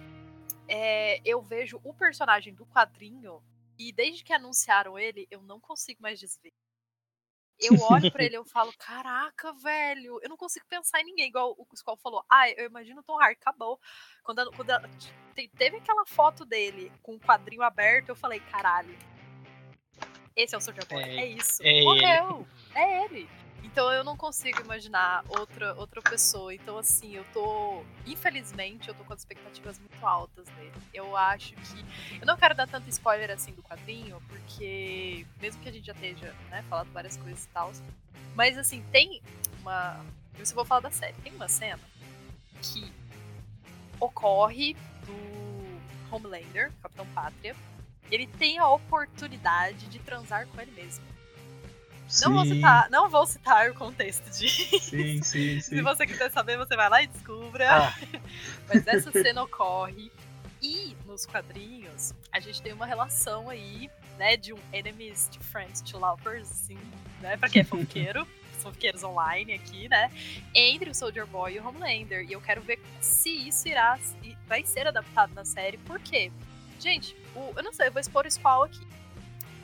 é, 0.66 1.20
eu 1.24 1.40
vejo 1.40 1.80
o 1.84 1.94
personagem 1.94 2.52
do 2.52 2.66
quadrinho, 2.66 3.40
e 3.78 3.92
desde 3.92 4.24
que 4.24 4.32
anunciaram 4.32 4.98
ele, 4.98 5.28
eu 5.30 5.40
não 5.42 5.60
consigo 5.60 6.02
mais 6.02 6.18
desver. 6.18 6.52
Eu 7.60 7.74
olho 7.90 8.10
para 8.12 8.22
ele 8.24 8.34
e 8.34 8.38
eu 8.38 8.44
falo, 8.44 8.72
caraca, 8.78 9.52
velho, 9.54 10.20
eu 10.22 10.28
não 10.28 10.36
consigo 10.36 10.66
pensar 10.68 11.00
em 11.00 11.04
ninguém, 11.04 11.28
igual 11.28 11.54
o 11.58 11.66
Skull 11.74 11.96
falou. 11.96 12.24
Ah, 12.30 12.48
eu 12.50 12.66
imagino 12.66 13.00
o 13.00 13.04
Tom 13.04 13.20
Hardy, 13.20 13.38
acabou. 13.40 13.80
Quando, 14.22 14.50
quando 14.52 14.70
teve 15.56 15.76
aquela 15.76 16.04
foto 16.06 16.44
dele 16.44 16.92
com 17.02 17.14
o 17.14 17.20
quadrinho 17.20 17.62
aberto, 17.62 18.10
eu 18.10 18.16
falei, 18.16 18.40
caralho, 18.40 18.96
esse 20.38 20.54
é 20.54 20.58
o 20.58 20.60
Soldier 20.60 20.86
Boy, 20.86 21.02
é, 21.02 21.16
é 21.16 21.26
isso. 21.26 21.60
É 21.64 21.82
Morreu, 21.82 22.46
ele. 22.76 22.80
é 22.80 23.04
ele. 23.04 23.30
Então 23.62 23.92
eu 23.92 24.02
não 24.02 24.16
consigo 24.16 24.60
imaginar 24.60 25.24
outra, 25.28 25.74
outra 25.74 26.02
pessoa. 26.02 26.54
Então, 26.54 26.78
assim, 26.78 27.14
eu 27.14 27.24
tô. 27.32 27.82
Infelizmente, 28.06 28.88
eu 28.88 28.94
tô 28.94 29.04
com 29.04 29.12
as 29.12 29.20
expectativas 29.20 29.78
muito 29.78 30.06
altas 30.06 30.46
dele. 30.48 30.72
Eu 30.92 31.16
acho 31.16 31.54
que. 31.54 32.18
Eu 32.20 32.26
não 32.26 32.36
quero 32.36 32.54
dar 32.54 32.66
tanto 32.66 32.88
spoiler 32.88 33.30
assim 33.30 33.52
do 33.52 33.62
quadrinho, 33.62 34.20
porque. 34.28 35.26
Mesmo 35.40 35.62
que 35.62 35.68
a 35.68 35.72
gente 35.72 35.86
já 35.86 35.92
esteja, 35.92 36.34
né, 36.50 36.64
falando 36.68 36.92
várias 36.92 37.16
coisas 37.16 37.44
e 37.44 37.48
tal. 37.48 37.72
Mas, 38.34 38.56
assim, 38.56 38.82
tem 38.90 39.22
uma. 39.60 40.04
Eu 40.38 40.46
vou 40.54 40.64
falar 40.64 40.80
da 40.80 40.90
série. 40.90 41.14
Tem 41.22 41.32
uma 41.34 41.48
cena 41.48 41.80
que 42.62 42.92
ocorre 44.00 44.74
do 45.04 46.14
Homelander, 46.14 46.72
Capitão 46.82 47.06
Pátria. 47.14 47.54
Ele 48.10 48.26
tem 48.26 48.58
a 48.58 48.68
oportunidade 48.68 49.86
de 49.86 49.98
transar 49.98 50.46
com 50.46 50.60
ele 50.60 50.70
mesmo. 50.72 51.04
Não 52.22 52.32
vou, 52.32 52.44
citar, 52.46 52.90
não 52.90 53.10
vou 53.10 53.26
citar 53.26 53.70
o 53.70 53.74
contexto 53.74 54.24
de. 54.30 54.48
Sim, 54.48 55.22
sim, 55.22 55.22
sim. 55.22 55.60
Se 55.60 55.82
você 55.82 56.06
quiser 56.06 56.30
saber, 56.30 56.56
você 56.56 56.74
vai 56.74 56.88
lá 56.88 57.02
e 57.02 57.06
descubra. 57.06 57.70
Ah. 57.70 57.94
Mas 58.68 58.86
essa 58.86 59.12
cena 59.12 59.42
ocorre. 59.42 60.10
E 60.60 60.96
nos 61.06 61.24
quadrinhos, 61.24 62.12
a 62.32 62.40
gente 62.40 62.60
tem 62.60 62.72
uma 62.72 62.86
relação 62.86 63.48
aí, 63.48 63.88
né, 64.18 64.36
de 64.36 64.52
um 64.52 64.58
enemies 64.72 65.28
to 65.28 65.38
friends 65.40 65.80
to 65.80 65.98
lovers, 65.98 66.50
assim, 66.50 66.78
né, 67.20 67.36
pra 67.36 67.48
quem 67.48 67.62
é 67.62 67.64
fofoqueiro. 67.64 68.26
fofoqueiros 68.58 69.04
online 69.04 69.54
aqui, 69.54 69.88
né? 69.88 70.10
Entre 70.54 70.90
o 70.90 70.94
Soldier 70.94 71.26
Boy 71.26 71.54
e 71.54 71.60
o 71.60 71.68
Homelander. 71.68 72.26
E 72.28 72.32
eu 72.32 72.40
quero 72.40 72.60
ver 72.60 72.80
se 73.00 73.30
isso 73.30 73.68
irá 73.68 73.98
vai 74.48 74.64
ser 74.64 74.86
adaptado 74.86 75.32
na 75.34 75.44
série. 75.44 75.78
Por 75.78 76.00
quê? 76.00 76.32
Gente, 76.80 77.16
o, 77.34 77.52
eu 77.56 77.62
não 77.62 77.72
sei, 77.72 77.88
eu 77.88 77.92
vou 77.92 78.00
expor 78.00 78.26
o 78.26 78.30
Squall 78.30 78.64
aqui. 78.64 78.84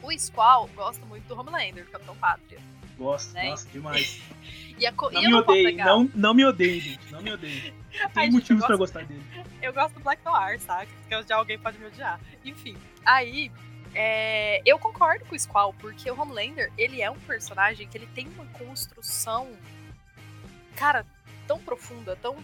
O 0.04 0.18
Squall 0.18 0.68
gosta 0.74 1.04
muito 1.06 1.26
do 1.26 1.38
Homelander, 1.38 1.84
do 1.84 1.90
Capitão 1.90 2.16
Pátria. 2.16 2.58
Gosto, 2.98 3.32
né? 3.32 3.50
nossa, 3.50 3.68
demais. 3.70 4.20
e 4.78 4.86
a, 4.86 4.92
não 4.92 5.22
e 5.22 5.26
me 5.26 5.34
odeiem, 5.34 5.76
não, 5.76 6.10
não 6.14 6.34
me 6.34 6.44
odeiem, 6.44 6.80
gente, 6.80 7.10
não 7.10 7.22
me 7.22 7.32
odeiem. 7.32 7.74
Tem 8.12 8.30
motivos 8.30 8.60
gosto, 8.60 8.66
pra 8.66 8.76
gostar 8.76 9.04
dele. 9.06 9.24
Eu 9.62 9.72
gosto 9.72 9.94
do 9.94 10.00
Black 10.00 10.24
Noir, 10.24 10.60
sabe? 10.60 10.88
Porque 11.00 11.26
já 11.26 11.36
alguém 11.36 11.58
pode 11.58 11.78
me 11.78 11.86
odiar. 11.86 12.20
Enfim, 12.44 12.76
aí 13.04 13.50
é, 13.94 14.60
eu 14.66 14.78
concordo 14.78 15.24
com 15.24 15.34
o 15.34 15.38
Squall, 15.38 15.72
porque 15.74 16.10
o 16.10 16.20
Homelander, 16.20 16.70
ele 16.76 17.00
é 17.00 17.10
um 17.10 17.18
personagem 17.20 17.88
que 17.88 17.96
ele 17.96 18.08
tem 18.14 18.28
uma 18.28 18.44
construção, 18.46 19.48
cara, 20.76 21.06
tão 21.46 21.58
profunda, 21.58 22.14
tão 22.16 22.36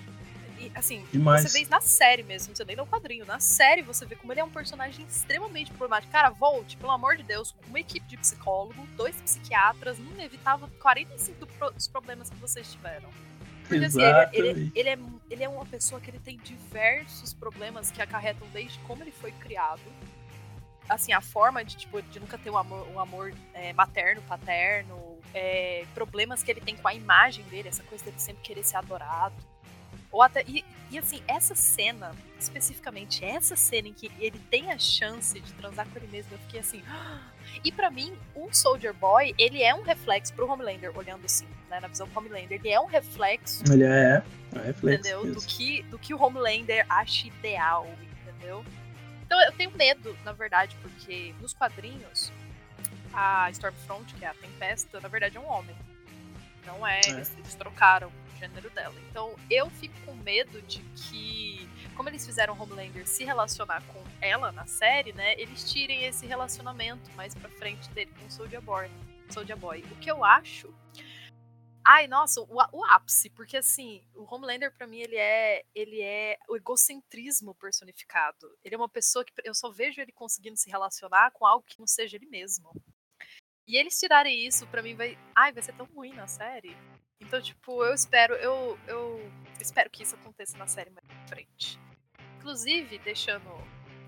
e, 0.61 0.73
assim, 0.75 1.05
Demais. 1.11 1.43
você 1.43 1.49
vê 1.49 1.63
isso 1.63 1.71
na 1.71 1.81
série 1.81 2.23
mesmo, 2.23 2.55
você 2.55 2.65
nem 2.65 2.77
no 2.77 2.87
quadrinho. 2.87 3.25
Na 3.25 3.41
série 3.41 3.83
você 3.83 4.05
vê 4.05 4.15
como 4.15 4.33
ele 4.33 4.41
é 4.41 4.45
um 4.45 4.51
personagem 4.51 5.07
extremamente 5.07 5.73
problemático. 5.73 6.13
Cara, 6.13 6.29
volte, 6.29 6.77
pelo 6.77 6.93
amor 6.93 7.17
de 7.17 7.23
Deus, 7.23 7.55
uma 7.69 7.81
equipe 7.81 8.07
de 8.07 8.17
psicólogo, 8.17 8.87
dois 8.97 9.17
psiquiatras, 9.21 9.99
não 9.99 10.21
evitava 10.21 10.69
45 10.81 11.47
dos 11.73 11.89
problemas 11.89 12.29
que 12.29 12.37
vocês 12.37 12.71
tiveram. 12.73 13.09
Porque 13.67 13.85
assim, 13.85 14.03
ele, 14.03 14.29
ele, 14.33 14.73
ele, 14.75 14.89
é, 14.89 14.99
ele 15.31 15.45
é 15.45 15.49
uma 15.49 15.65
pessoa 15.65 16.01
que 16.01 16.11
ele 16.11 16.19
tem 16.19 16.37
diversos 16.39 17.33
problemas 17.33 17.91
que 17.91 18.03
acarretam 18.03 18.47
desde 18.53 18.79
como 18.81 19.03
ele 19.03 19.13
foi 19.13 19.33
criado. 19.33 19.81
Assim, 20.89 21.13
a 21.13 21.21
forma 21.21 21.65
de, 21.65 21.77
tipo, 21.77 22.03
de 22.03 22.19
nunca 22.19 22.37
ter 22.37 22.51
um 22.51 22.59
amor, 22.59 22.89
um 22.89 22.99
amor 22.99 23.33
é, 23.55 23.73
materno, 23.73 24.21
paterno, 24.23 25.19
é, 25.33 25.85
problemas 25.95 26.43
que 26.43 26.51
ele 26.51 26.61
tem 26.61 26.77
com 26.77 26.89
a 26.89 26.95
imagem 26.95 27.45
dele, 27.45 27.69
essa 27.69 27.85
coisa 27.85 28.05
dele 28.05 28.19
sempre 28.19 28.43
querer 28.43 28.65
ser 28.65 28.77
adorado. 28.77 29.35
Ou 30.11 30.23
até, 30.23 30.45
e, 30.47 30.65
e 30.91 30.99
assim, 30.99 31.23
essa 31.29 31.55
cena, 31.55 32.13
especificamente 32.39 33.25
essa 33.25 33.55
cena 33.55 33.89
em 33.89 33.93
que 33.93 34.11
ele 34.19 34.39
tem 34.51 34.71
a 34.71 34.79
chance 34.79 35.39
de 35.39 35.53
transar 35.55 35.87
com 35.89 35.99
ele 35.99 36.09
mesmo, 36.09 36.33
eu 36.33 36.39
fiquei 36.41 36.61
assim. 36.61 36.83
E 37.65 37.73
para 37.73 37.91
mim, 37.91 38.17
o 38.33 38.49
Soldier 38.53 38.95
Boy, 38.95 39.35
ele 39.37 39.61
é 39.61 39.75
um 39.75 39.83
reflexo 39.83 40.33
pro 40.33 40.49
Homelander, 40.49 40.97
olhando 40.97 41.25
assim, 41.25 41.47
né, 41.69 41.81
na 41.81 41.89
visão 41.89 42.07
do 42.07 42.17
Homelander, 42.17 42.53
ele 42.53 42.69
é 42.69 42.81
um 42.81 42.87
reflexo. 42.87 43.65
Ele 43.71 43.83
é, 43.83 44.23
é 44.55 44.59
um 44.59 44.63
reflexo. 44.63 45.09
Entendeu? 45.09 45.35
Do 45.35 45.41
que, 45.43 45.83
do 45.85 45.99
que 45.99 46.15
o 46.15 46.23
Homelander 46.23 46.87
acha 46.89 47.27
ideal, 47.27 47.89
entendeu? 48.23 48.65
Então 49.27 49.41
eu 49.43 49.53
tenho 49.53 49.73
medo, 49.73 50.17
na 50.25 50.33
verdade, 50.33 50.77
porque 50.81 51.35
nos 51.41 51.53
quadrinhos, 51.53 52.33
a 53.13 53.51
Stormfront, 53.51 54.15
que 54.15 54.25
é 54.25 54.29
a 54.29 54.35
Tempesta, 54.35 55.01
na 55.01 55.09
verdade 55.09 55.37
é 55.37 55.41
um 55.41 55.51
homem. 55.51 55.75
Não 56.65 56.87
é, 56.87 57.01
é. 57.01 57.11
Eles, 57.11 57.33
eles 57.37 57.55
trocaram 57.57 58.13
gênero 58.41 58.71
dela. 58.71 58.95
Então 59.11 59.37
eu 59.51 59.69
fico 59.71 59.95
com 60.05 60.15
medo 60.15 60.61
de 60.63 60.81
que, 60.97 61.69
como 61.97 62.09
eles 62.09 62.25
fizeram 62.25 62.61
Homelander 62.61 63.07
se 63.07 63.25
relacionar 63.25 63.83
com 63.89 64.03
ela 64.21 64.51
na 64.51 64.67
série, 64.67 65.13
né? 65.13 65.35
Eles 65.39 65.71
tirem 65.71 66.05
esse 66.05 66.27
relacionamento 66.27 67.11
mais 67.13 67.35
pra 67.35 67.51
frente 67.51 67.89
dele 67.91 68.13
com 68.19 68.31
Soldier 68.31 68.63
Boy. 68.63 68.91
Soldier 69.31 69.57
Boy. 69.57 69.85
O 69.93 69.97
que 69.97 70.11
eu 70.11 70.25
acho. 70.25 70.75
Ai, 71.85 72.07
nossa, 72.07 72.43
o, 72.43 72.47
o 72.73 72.85
ápice, 72.85 73.31
porque 73.31 73.57
assim, 73.57 74.03
o 74.15 74.27
Homelander 74.33 74.73
para 74.75 74.87
mim 74.87 74.99
ele 74.99 75.17
é 75.17 75.65
ele 75.75 76.01
é 76.03 76.39
o 76.49 76.57
egocentrismo 76.57 77.55
personificado. 77.55 78.51
Ele 78.65 78.75
é 78.75 78.79
uma 78.79 78.89
pessoa 78.89 79.25
que 79.25 79.33
eu 79.45 79.55
só 79.55 79.71
vejo 79.71 80.01
ele 80.01 80.13
conseguindo 80.13 80.57
se 80.57 80.71
relacionar 80.71 81.31
com 81.33 81.47
algo 81.47 81.65
que 81.67 81.79
não 81.79 81.87
seja 81.87 82.17
ele 82.17 82.27
mesmo. 82.27 82.71
E 83.67 83.77
eles 83.77 83.99
tirarem 83.99 84.47
isso, 84.47 84.67
para 84.67 84.83
mim 84.83 84.95
vai, 84.95 85.17
ai, 85.35 85.53
vai 85.53 85.63
ser 85.63 85.73
tão 85.75 85.87
ruim 85.87 86.13
na 86.13 86.27
série. 86.27 86.77
Então, 87.21 87.41
tipo, 87.41 87.85
eu 87.85 87.95
espero, 87.95 88.35
eu, 88.35 88.79
eu 88.87 89.33
espero 89.61 89.91
que 89.91 90.03
isso 90.03 90.15
aconteça 90.15 90.57
na 90.57 90.67
série 90.67 90.91
mais 90.91 91.07
pra 91.07 91.27
frente. 91.29 91.79
Inclusive, 92.39 92.99
deixando, 92.99 93.51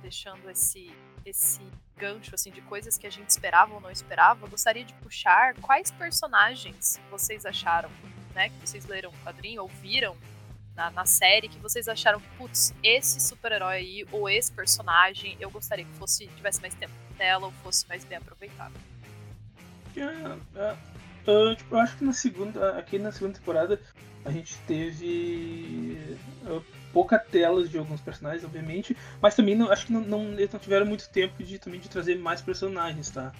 deixando 0.00 0.50
esse, 0.50 0.90
esse 1.24 1.60
gancho 1.96 2.34
assim 2.34 2.50
de 2.50 2.62
coisas 2.62 2.96
que 2.96 3.06
a 3.06 3.10
gente 3.10 3.28
esperava 3.28 3.74
ou 3.74 3.80
não 3.80 3.90
esperava, 3.90 4.46
eu 4.46 4.50
gostaria 4.50 4.84
de 4.84 4.94
puxar 4.94 5.54
quais 5.60 5.90
personagens 5.90 6.98
vocês 7.10 7.44
acharam, 7.44 7.90
né? 8.34 8.48
Que 8.48 8.66
vocês 8.66 8.86
leram 8.86 9.10
o 9.10 9.24
quadrinho 9.24 9.62
ou 9.62 9.68
viram 9.68 10.16
na, 10.74 10.90
na 10.90 11.04
série 11.04 11.48
que 11.48 11.58
vocês 11.58 11.86
acharam, 11.88 12.20
putz, 12.38 12.74
esse 12.82 13.20
super-herói 13.20 13.76
aí, 13.76 14.06
ou 14.10 14.28
esse 14.28 14.50
personagem, 14.50 15.36
eu 15.38 15.50
gostaria 15.50 15.84
que 15.84 15.92
fosse 15.92 16.26
tivesse 16.28 16.60
mais 16.60 16.74
tempo 16.74 16.94
tela 17.18 17.46
ou 17.46 17.52
fosse 17.62 17.86
mais 17.88 18.04
bem 18.04 18.18
aproveitado. 18.18 18.74
É, 21.26 21.30
é, 21.30 21.52
Uh, 21.52 21.56
tipo, 21.56 21.74
eu 21.74 21.80
acho 21.80 21.96
que 21.96 22.04
na 22.04 22.12
segunda, 22.12 22.78
aqui 22.78 22.98
na 22.98 23.12
segunda 23.12 23.38
temporada 23.38 23.80
a 24.24 24.30
gente 24.30 24.56
teve 24.66 25.98
uh, 26.46 26.62
pouca 26.92 27.18
telas 27.18 27.68
de 27.70 27.78
alguns 27.78 28.00
personagens, 28.00 28.44
obviamente, 28.44 28.96
mas 29.20 29.34
também 29.34 29.54
não, 29.54 29.70
acho 29.70 29.86
que 29.86 29.92
não, 29.92 30.00
não, 30.00 30.32
eles 30.32 30.52
não 30.52 30.60
tiveram 30.60 30.86
muito 30.86 31.08
tempo 31.08 31.42
de 31.42 31.58
também 31.58 31.80
de 31.80 31.88
trazer 31.88 32.16
mais 32.18 32.40
personagens, 32.40 33.10
tá? 33.10 33.32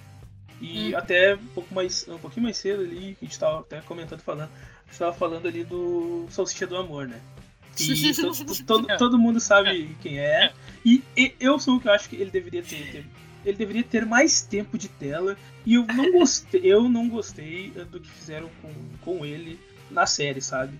E 0.61 0.95
hum. 0.95 0.99
até 0.99 1.35
um 1.35 1.47
pouco 1.49 1.75
mais, 1.75 2.07
um 2.09 2.18
pouquinho 2.18 2.45
mais 2.45 2.57
cedo 2.57 2.83
ali, 2.83 3.16
a 3.21 3.25
gente 3.25 3.33
estava 3.33 3.61
até 3.61 3.81
comentando 3.81 4.21
falando, 4.21 4.51
estava 4.90 5.12
falando 5.12 5.47
ali 5.47 5.64
do 5.64 6.27
Salsicha 6.31 6.66
do 6.66 6.77
Amor, 6.77 7.09
né? 7.09 7.21
Que 7.77 8.12
to- 8.14 8.64
todo, 8.64 8.87
todo 8.97 9.18
mundo 9.18 9.40
sabe 9.40 9.97
quem 10.01 10.18
é. 10.18 10.53
E, 10.85 11.03
e 11.16 11.35
eu 11.40 11.59
sou 11.59 11.77
o 11.77 11.81
que 11.81 11.88
eu 11.88 11.92
acho 11.92 12.09
que 12.09 12.16
ele 12.16 12.31
deveria 12.31 12.62
ter, 12.62 12.92
ter- 12.92 13.07
Ele 13.44 13.57
deveria 13.57 13.83
ter 13.85 14.07
mais 14.07 14.42
tempo 14.42 14.76
de 14.78 14.88
tela. 14.88 15.37
E 15.66 15.74
eu 15.74 15.87
não 15.87 16.12
gostei, 16.12 16.61
eu 16.64 16.88
não 16.88 17.09
gostei 17.09 17.72
eh, 17.76 17.85
do 17.85 18.00
que 18.00 18.09
fizeram 18.11 18.48
com, 18.61 18.70
com 19.00 19.24
ele 19.26 19.59
na 19.90 20.07
série, 20.07 20.40
sabe? 20.40 20.78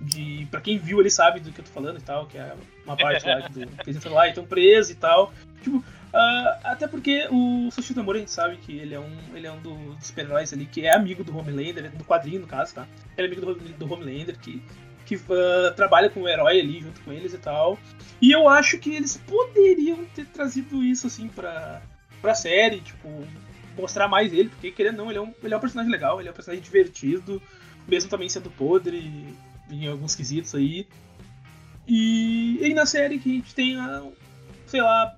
De, 0.00 0.46
pra 0.50 0.60
quem 0.60 0.78
viu, 0.78 0.98
ele 1.00 1.10
sabe 1.10 1.40
do 1.40 1.52
que 1.52 1.60
eu 1.60 1.64
tô 1.64 1.70
falando 1.70 1.98
e 1.98 2.02
tal, 2.02 2.26
que 2.26 2.38
é 2.38 2.54
uma 2.86 2.96
parte 2.96 3.26
lá 3.26 3.40
do 3.40 3.52
que 3.52 3.90
eles 3.90 4.04
lá 4.04 4.26
e 4.26 4.30
estão 4.30 4.44
presos 4.46 4.90
e 4.92 4.94
tal. 4.94 5.32
Tipo, 5.62 5.84
ah, 6.12 6.58
até 6.64 6.88
porque 6.88 7.28
o 7.30 7.68
Sushi 7.70 7.92
Tamura 7.94 8.16
a 8.16 8.20
gente 8.20 8.30
sabe 8.32 8.56
que 8.56 8.72
ele 8.78 8.94
é 8.94 8.98
um, 9.00 9.16
ele 9.34 9.46
é 9.46 9.52
um 9.52 9.60
do- 9.60 9.94
dos 9.94 10.06
super-heróis 10.06 10.52
ali, 10.54 10.64
que 10.64 10.86
é 10.86 10.94
amigo 10.94 11.22
do 11.22 11.36
Homelander, 11.36 11.90
do 11.92 12.02
quadrinho 12.04 12.40
no 12.40 12.46
caso, 12.46 12.74
tá? 12.74 12.86
Ele 13.16 13.26
é 13.28 13.30
amigo 13.30 13.54
do, 13.54 13.54
do 13.54 13.92
Homelander, 13.92 14.38
que, 14.38 14.62
que 15.04 15.16
ah, 15.30 15.72
trabalha 15.76 16.08
com 16.08 16.22
o 16.22 16.28
herói 16.28 16.60
ali 16.60 16.80
junto 16.80 16.98
com 17.02 17.12
eles 17.12 17.34
e 17.34 17.38
tal. 17.38 17.78
E 18.22 18.32
eu 18.32 18.48
acho 18.48 18.78
que 18.78 18.94
eles 18.94 19.18
poderiam 19.18 20.02
ter 20.14 20.24
trazido 20.26 20.82
isso 20.82 21.06
assim 21.08 21.28
pra, 21.28 21.82
pra 22.20 22.34
série, 22.34 22.80
tipo, 22.80 23.08
mostrar 23.76 24.08
mais 24.08 24.32
ele, 24.32 24.48
porque 24.48 24.70
querendo 24.70 24.98
ou 25.00 25.04
não, 25.04 25.10
ele 25.10 25.18
é, 25.18 25.22
um, 25.22 25.34
ele 25.42 25.54
é 25.54 25.56
um 25.56 25.60
personagem 25.60 25.90
legal, 25.92 26.20
ele 26.20 26.28
é 26.28 26.32
um 26.32 26.34
personagem 26.34 26.62
divertido, 26.62 27.40
mesmo 27.88 28.10
também 28.10 28.28
sendo 28.28 28.50
podre 28.50 29.34
em 29.70 29.86
alguns 29.88 30.14
quesitos 30.14 30.54
aí. 30.54 30.86
E, 31.86 32.58
e 32.62 32.74
na 32.74 32.86
série 32.86 33.18
que 33.18 33.30
a 33.30 33.34
gente 33.34 33.54
tem, 33.54 33.76
sei 34.66 34.80
lá, 34.80 35.16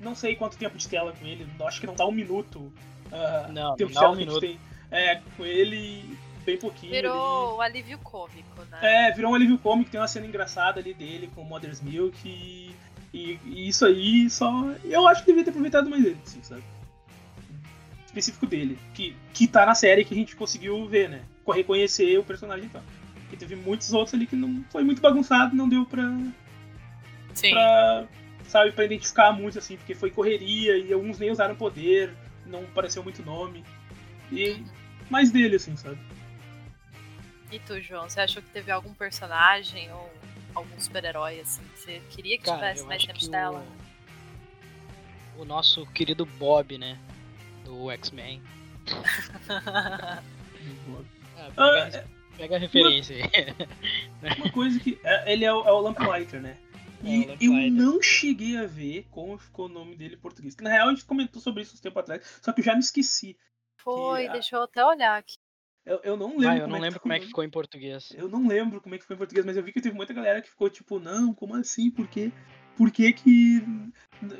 não 0.00 0.14
sei 0.14 0.36
quanto 0.36 0.56
tempo 0.56 0.76
de 0.76 0.86
tela 0.88 1.12
com 1.12 1.26
ele, 1.26 1.46
acho 1.64 1.80
que 1.80 1.86
não 1.86 1.94
dá 1.94 2.06
um 2.06 2.12
minuto. 2.12 2.72
ah, 3.10 3.48
Não, 3.50 3.74
tempo 3.76 3.80
não 3.80 3.88
de 3.88 3.94
dá 3.94 4.00
tela 4.00 4.12
um 4.12 4.16
que 4.16 4.22
a 4.22 4.24
gente 4.24 4.40
minuto. 4.40 4.40
tem. 4.40 4.60
É, 4.88 5.20
com 5.36 5.44
ele 5.44 6.16
bem 6.44 6.56
pouquinho. 6.58 6.92
ali. 6.92 7.02
Virou 7.02 7.56
o 7.56 7.60
alívio 7.60 7.98
cômico, 7.98 8.62
né? 8.70 9.08
É, 9.08 9.12
virou 9.12 9.32
um 9.32 9.34
alívio 9.34 9.58
cômico, 9.58 9.90
tem 9.90 9.98
uma 10.00 10.06
cena 10.06 10.26
engraçada 10.26 10.78
ali 10.78 10.94
dele 10.94 11.28
com 11.34 11.42
o 11.42 11.44
Mother's 11.44 11.80
Milk 11.80 12.16
e, 12.24 12.70
e, 13.12 13.38
e 13.44 13.68
isso 13.68 13.84
aí 13.86 14.28
só. 14.30 14.70
Eu 14.84 15.06
acho 15.08 15.20
que 15.22 15.26
devia 15.26 15.44
ter 15.44 15.50
aproveitado 15.50 15.88
mais 15.90 16.04
ele, 16.04 16.18
assim, 16.26 16.42
sabe? 16.42 16.62
Específico 18.06 18.46
dele, 18.46 18.78
que, 18.94 19.14
que 19.34 19.46
tá 19.46 19.66
na 19.66 19.74
série 19.74 20.04
que 20.04 20.14
a 20.14 20.16
gente 20.16 20.34
conseguiu 20.36 20.86
ver, 20.88 21.08
né? 21.08 21.22
Co- 21.44 21.52
Reconhecer 21.52 22.18
o 22.18 22.24
personagem 22.24 22.66
e 22.66 22.68
tal. 22.68 22.82
Porque 23.20 23.36
teve 23.36 23.56
muitos 23.56 23.92
outros 23.92 24.14
ali 24.14 24.26
que 24.26 24.36
não 24.36 24.64
foi 24.70 24.82
muito 24.84 25.02
bagunçado, 25.02 25.54
não 25.54 25.68
deu 25.68 25.84
pra, 25.84 26.04
Sim. 27.34 27.50
pra, 27.50 28.06
sabe, 28.48 28.72
pra 28.72 28.84
identificar 28.84 29.32
muito, 29.32 29.58
assim, 29.58 29.76
porque 29.76 29.94
foi 29.94 30.10
correria 30.10 30.78
e 30.78 30.92
alguns 30.92 31.18
nem 31.18 31.30
usaram 31.30 31.54
poder, 31.56 32.14
não 32.46 32.64
pareceu 32.66 33.02
muito 33.02 33.22
nome. 33.22 33.64
E 34.32 34.62
mais 35.10 35.30
dele, 35.30 35.56
assim, 35.56 35.76
sabe? 35.76 35.98
E 37.52 37.58
tu, 37.60 37.80
João, 37.80 38.08
você 38.08 38.20
achou 38.20 38.42
que 38.42 38.48
teve 38.50 38.70
algum 38.70 38.94
personagem 38.94 39.92
ou 39.92 40.10
algum 40.56 40.78
super-herói, 40.80 41.40
assim, 41.40 41.62
que 41.68 41.78
você 41.78 42.00
queria 42.10 42.38
que 42.38 42.44
Cara, 42.44 42.74
tivesse 42.74 42.86
mais 42.86 43.04
tempo 43.04 43.18
que 43.18 43.24
de 43.24 43.30
tela? 43.30 43.66
o, 45.36 45.42
o 45.42 45.44
nosso 45.44 45.86
querido 45.92 46.24
Bob, 46.26 46.78
né? 46.78 46.98
Do 47.64 47.90
X-Men. 47.90 48.42
Ah, 49.48 50.22
Ah, 51.34 51.52
pega, 51.54 52.10
pega 52.36 52.56
a 52.56 52.58
referência 52.58 53.16
aí. 53.16 53.22
Uma 54.38 54.50
coisa 54.50 54.80
que. 54.80 54.98
é, 55.04 55.32
Ele 55.32 55.44
é 55.44 55.52
o, 55.52 55.64
é 55.66 55.72
o 55.72 55.80
Lamplighter, 55.80 56.40
né? 56.40 56.58
É, 57.04 57.36
E 57.40 57.48
o 57.48 57.54
eu 57.60 57.70
não 57.70 58.00
cheguei 58.02 58.56
a 58.56 58.66
ver 58.66 59.06
como 59.10 59.36
ficou 59.38 59.66
o 59.66 59.68
nome 59.68 59.96
dele 59.96 60.14
em 60.14 60.18
português. 60.18 60.54
Que, 60.54 60.64
na 60.64 60.70
real, 60.70 60.88
a 60.88 60.90
gente 60.90 61.04
comentou 61.04 61.40
sobre 61.42 61.62
isso 61.62 61.74
uns 61.74 61.80
tempo 61.80 61.98
atrás, 61.98 62.40
só 62.42 62.52
que 62.52 62.60
eu 62.60 62.64
já 62.64 62.72
me 62.72 62.80
esqueci. 62.80 63.36
Foi, 63.76 64.26
que 64.26 64.32
deixa 64.32 64.56
eu 64.56 64.62
até 64.62 64.84
olhar 64.84 65.18
aqui. 65.18 65.36
Eu, 65.86 66.00
eu 66.02 66.16
não 66.16 66.30
lembro. 66.36 66.48
Ah, 66.48 66.56
eu 66.56 66.60
como 66.62 66.70
não 66.70 66.76
é 66.76 66.78
que 66.78 66.82
lembro 66.82 66.92
ficou 66.94 67.00
como 67.02 67.12
é 67.14 67.18
que 67.20 67.26
ficou 67.26 67.44
em 67.44 67.50
português. 67.50 68.12
Eu 68.16 68.28
não 68.28 68.46
lembro 68.48 68.80
como 68.80 68.94
é 68.94 68.98
que 68.98 69.04
ficou 69.04 69.14
em 69.14 69.18
português, 69.18 69.46
mas 69.46 69.56
eu 69.56 69.62
vi 69.62 69.72
que 69.72 69.80
teve 69.80 69.94
muita 69.94 70.12
galera 70.12 70.42
que 70.42 70.48
ficou 70.50 70.68
tipo, 70.68 70.98
não, 70.98 71.32
como 71.32 71.54
assim? 71.54 71.90
Por 71.90 72.08
quê? 72.08 72.32
Por 72.76 72.90
que 72.90 73.12
que. 73.12 73.62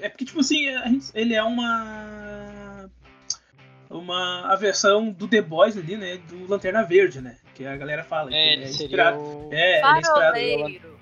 É 0.01 0.09
porque, 0.09 0.25
tipo 0.25 0.41
assim, 0.41 0.69
a 0.71 0.89
gente- 0.89 1.11
ele 1.15 1.35
é 1.35 1.43
uma. 1.43 2.91
Uma 3.89 4.53
a 4.53 4.57
versão 4.57 5.13
do 5.13 5.29
The 5.29 5.41
Boys 5.41 5.77
ali, 5.77 5.97
né? 5.97 6.17
Do 6.19 6.49
Lanterna 6.49 6.83
Verde, 6.83 7.21
né? 7.21 7.39
Que 7.55 7.65
a 7.65 7.77
galera 7.77 8.03
fala. 8.03 8.31
que 8.31 8.35
É, 8.37 8.53
ele 8.53 8.55
ele 8.55 8.65
é 8.65 8.67
seria 8.69 8.85
inspirado. 8.87 9.19
o... 9.21 9.49
É, 9.53 9.79
ele 9.79 9.87
é 9.87 10.01
inspirado. 10.01 10.05
Faroleiro. 10.35 10.99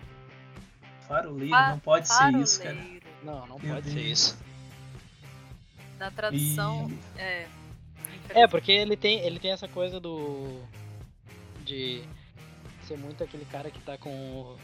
Faroleiro, 1.08 1.50
Fa- 1.54 1.68
não 1.70 1.78
pode 1.78 2.08
ser 2.08 2.34
isso, 2.36 2.62
cara. 2.62 2.74
Faroleiro. 2.76 3.06
Não, 3.22 3.46
não 3.46 3.58
Meu 3.58 3.74
pode 3.74 3.90
ser 3.90 4.00
isso. 4.00 4.38
Na 5.98 6.10
tradução, 6.10 6.90
E- 7.16 7.20
é. 7.20 7.46
É, 8.30 8.46
porque 8.46 8.72
ele 8.72 8.96
tem, 8.96 9.20
ele 9.20 9.38
tem 9.38 9.50
essa 9.52 9.68
coisa 9.68 9.98
do. 10.00 10.60
De 11.64 12.02
ser 12.86 12.98
muito 12.98 13.22
aquele 13.24 13.44
cara 13.46 13.70
que 13.70 13.80
tá 13.80 13.96
com. 13.96 14.56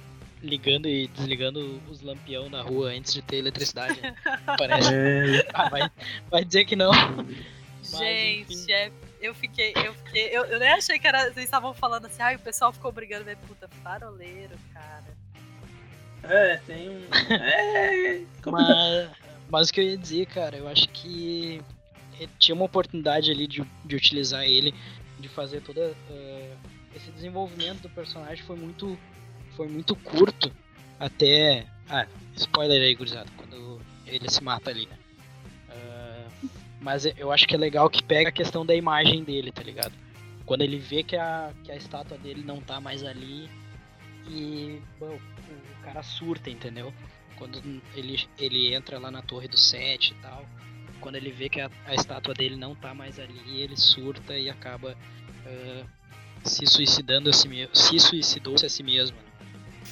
ligando 0.42 0.86
e 0.88 1.06
desligando 1.08 1.80
os 1.88 2.00
lampião 2.02 2.48
na 2.50 2.62
rua 2.62 2.90
antes 2.90 3.12
de 3.12 3.22
ter 3.22 3.36
eletricidade. 3.36 4.00
né? 4.00 4.14
Parece. 4.58 4.92
É, 4.94 5.46
Ah, 5.54 5.68
vai, 5.68 5.90
vai 6.30 6.44
dizer 6.44 6.64
que 6.64 6.76
não. 6.76 6.92
Gente, 7.82 8.52
enfim. 8.52 8.72
é, 8.72 8.90
eu 9.20 9.34
fiquei, 9.34 9.72
eu 9.74 9.94
fiquei, 9.94 10.28
eu, 10.28 10.44
eu 10.44 10.58
nem 10.58 10.68
achei 10.70 10.98
que 10.98 11.06
era, 11.08 11.24
vocês 11.32 11.44
estavam 11.44 11.72
falando 11.72 12.06
assim, 12.06 12.22
ai, 12.22 12.36
o 12.36 12.40
pessoal 12.40 12.72
ficou 12.72 12.92
brigando, 12.92 13.24
mas 13.24 13.38
puta, 13.38 13.68
faroleiro, 13.82 14.54
cara. 14.72 15.06
é, 16.24 16.56
tem 16.58 16.90
um. 16.90 17.02
É. 17.34 18.20
Mas, 18.46 19.10
mas 19.50 19.68
o 19.68 19.72
que 19.72 19.80
eu 19.80 19.84
ia 19.84 19.96
dizer, 19.98 20.26
cara, 20.26 20.56
eu 20.56 20.68
acho 20.68 20.88
que 20.90 21.60
tinha 22.38 22.54
uma 22.54 22.64
oportunidade 22.64 23.30
ali 23.30 23.46
de, 23.46 23.64
de 23.84 23.96
utilizar 23.96 24.44
ele, 24.44 24.74
de 25.18 25.28
fazer 25.28 25.60
toda. 25.60 25.94
eh, 26.10 26.56
esse 26.94 27.10
desenvolvimento 27.12 27.82
do 27.82 27.90
personagem 27.90 28.44
foi 28.44 28.56
muito. 28.56 28.98
Foi 29.56 29.68
muito 29.68 29.94
curto. 29.96 30.52
Até. 30.98 31.66
Ah, 31.88 32.06
spoiler 32.36 32.80
aí, 32.82 32.94
gurizada, 32.94 33.28
quando 33.36 33.80
ele 34.06 34.30
se 34.30 34.42
mata 34.42 34.70
ali, 34.70 34.86
né? 34.86 34.98
Ah, 35.68 36.28
mas 36.80 37.04
eu 37.04 37.30
acho 37.32 37.46
que 37.46 37.54
é 37.54 37.58
legal 37.58 37.88
que 37.90 38.02
pega 38.02 38.28
a 38.28 38.32
questão 38.32 38.64
da 38.64 38.74
imagem 38.74 39.24
dele, 39.24 39.52
tá 39.52 39.62
ligado? 39.62 39.92
Quando 40.46 40.62
ele 40.62 40.78
vê 40.78 41.02
que 41.02 41.16
a, 41.16 41.52
que 41.62 41.70
a 41.70 41.76
estátua 41.76 42.18
dele 42.18 42.42
não 42.44 42.60
tá 42.60 42.80
mais 42.80 43.04
ali 43.04 43.48
e 44.28 44.80
bom, 44.98 45.16
o 45.16 45.84
cara 45.84 46.02
surta, 46.02 46.50
entendeu? 46.50 46.92
Quando 47.36 47.62
ele, 47.94 48.28
ele 48.38 48.74
entra 48.74 48.98
lá 48.98 49.10
na 49.10 49.22
torre 49.22 49.48
do 49.48 49.56
7 49.56 50.12
e 50.12 50.14
tal, 50.16 50.44
quando 51.00 51.16
ele 51.16 51.30
vê 51.30 51.48
que 51.48 51.60
a, 51.60 51.70
a 51.86 51.94
estátua 51.94 52.34
dele 52.34 52.56
não 52.56 52.74
tá 52.74 52.94
mais 52.94 53.18
ali, 53.18 53.60
ele 53.60 53.76
surta 53.76 54.36
e 54.36 54.48
acaba 54.48 54.96
ah, 55.46 55.84
se 56.44 56.66
suicidando 56.66 57.30
a 57.30 57.32
si 57.32 57.48
mesmo. 57.48 57.74
Se 57.74 57.98
suicidou-se 57.98 58.64
a 58.64 58.68
si 58.68 58.82
mesmo. 58.82 59.16
Né? 59.16 59.30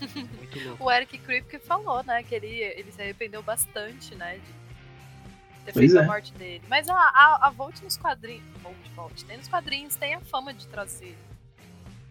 Muito 0.38 0.64
louco. 0.64 0.84
O 0.84 0.90
Eric 0.90 1.18
Kripke 1.18 1.58
falou, 1.58 2.02
né, 2.04 2.22
que 2.22 2.34
ele, 2.34 2.48
ele 2.48 2.92
se 2.92 3.02
arrependeu 3.02 3.42
bastante, 3.42 4.14
né, 4.14 4.36
de 4.36 5.64
ter 5.64 5.72
Pois 5.72 5.86
feito 5.92 5.98
é. 5.98 6.04
a 6.04 6.06
morte 6.06 6.32
dele. 6.34 6.62
Mas 6.68 6.88
a, 6.88 6.94
a, 6.94 7.48
a 7.48 7.50
Volt 7.50 7.80
nos 7.82 7.96
quadrinhos, 7.96 8.44
Volt, 8.62 8.76
Volt, 8.94 9.22
tem 9.24 9.36
nos 9.36 9.48
quadrinhos, 9.48 9.96
tem 9.96 10.14
a 10.14 10.20
fama 10.20 10.54
de 10.54 10.66
trazer 10.68 11.16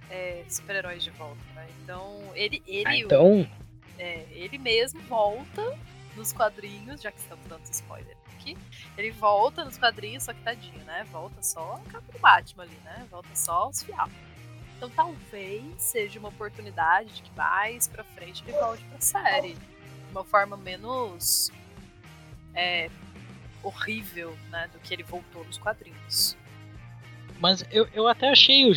é, 0.09 0.43
super-heróis 0.47 1.03
de 1.03 1.09
volta, 1.11 1.41
né, 1.55 1.67
então 1.83 2.31
ele, 2.33 2.61
ele, 2.65 2.87
Ah, 2.87 2.97
então, 2.97 3.49
é, 3.97 4.25
ele 4.31 4.57
mesmo 4.57 5.01
volta 5.01 5.77
nos 6.17 6.33
quadrinhos, 6.33 7.01
já 7.01 7.11
que 7.11 7.19
estamos 7.19 7.45
dando 7.47 7.63
spoiler 7.71 8.17
aqui, 8.35 8.57
ele 8.97 9.11
volta 9.11 9.63
nos 9.63 9.77
quadrinhos, 9.77 10.23
só 10.23 10.33
que 10.33 10.41
tadinho, 10.41 10.83
né? 10.85 11.05
Volta 11.11 11.41
só 11.41 11.81
a 11.85 11.91
capa 11.91 12.11
do 12.11 12.19
Batman 12.19 12.63
ali, 12.63 12.77
né? 12.83 13.07
Volta 13.09 13.29
só 13.35 13.69
os 13.69 13.83
fiapos. 13.83 14.15
Então 14.75 14.89
talvez 14.89 15.81
seja 15.81 16.19
uma 16.19 16.29
oportunidade 16.29 17.13
de 17.15 17.21
que 17.23 17.31
mais 17.35 17.87
pra 17.87 18.03
frente 18.03 18.43
ele 18.47 18.57
volte 18.57 18.83
pra 18.85 19.01
série. 19.01 19.53
De 19.53 20.11
uma 20.11 20.23
forma 20.23 20.55
menos 20.55 21.51
é, 22.53 22.89
horrível, 23.63 24.37
né? 24.49 24.69
Do 24.71 24.79
que 24.79 24.93
ele 24.93 25.03
voltou 25.03 25.43
nos 25.45 25.57
quadrinhos. 25.57 26.37
Mas 27.39 27.63
eu, 27.71 27.87
eu 27.93 28.07
até 28.07 28.29
achei 28.29 28.65
o 28.65 28.73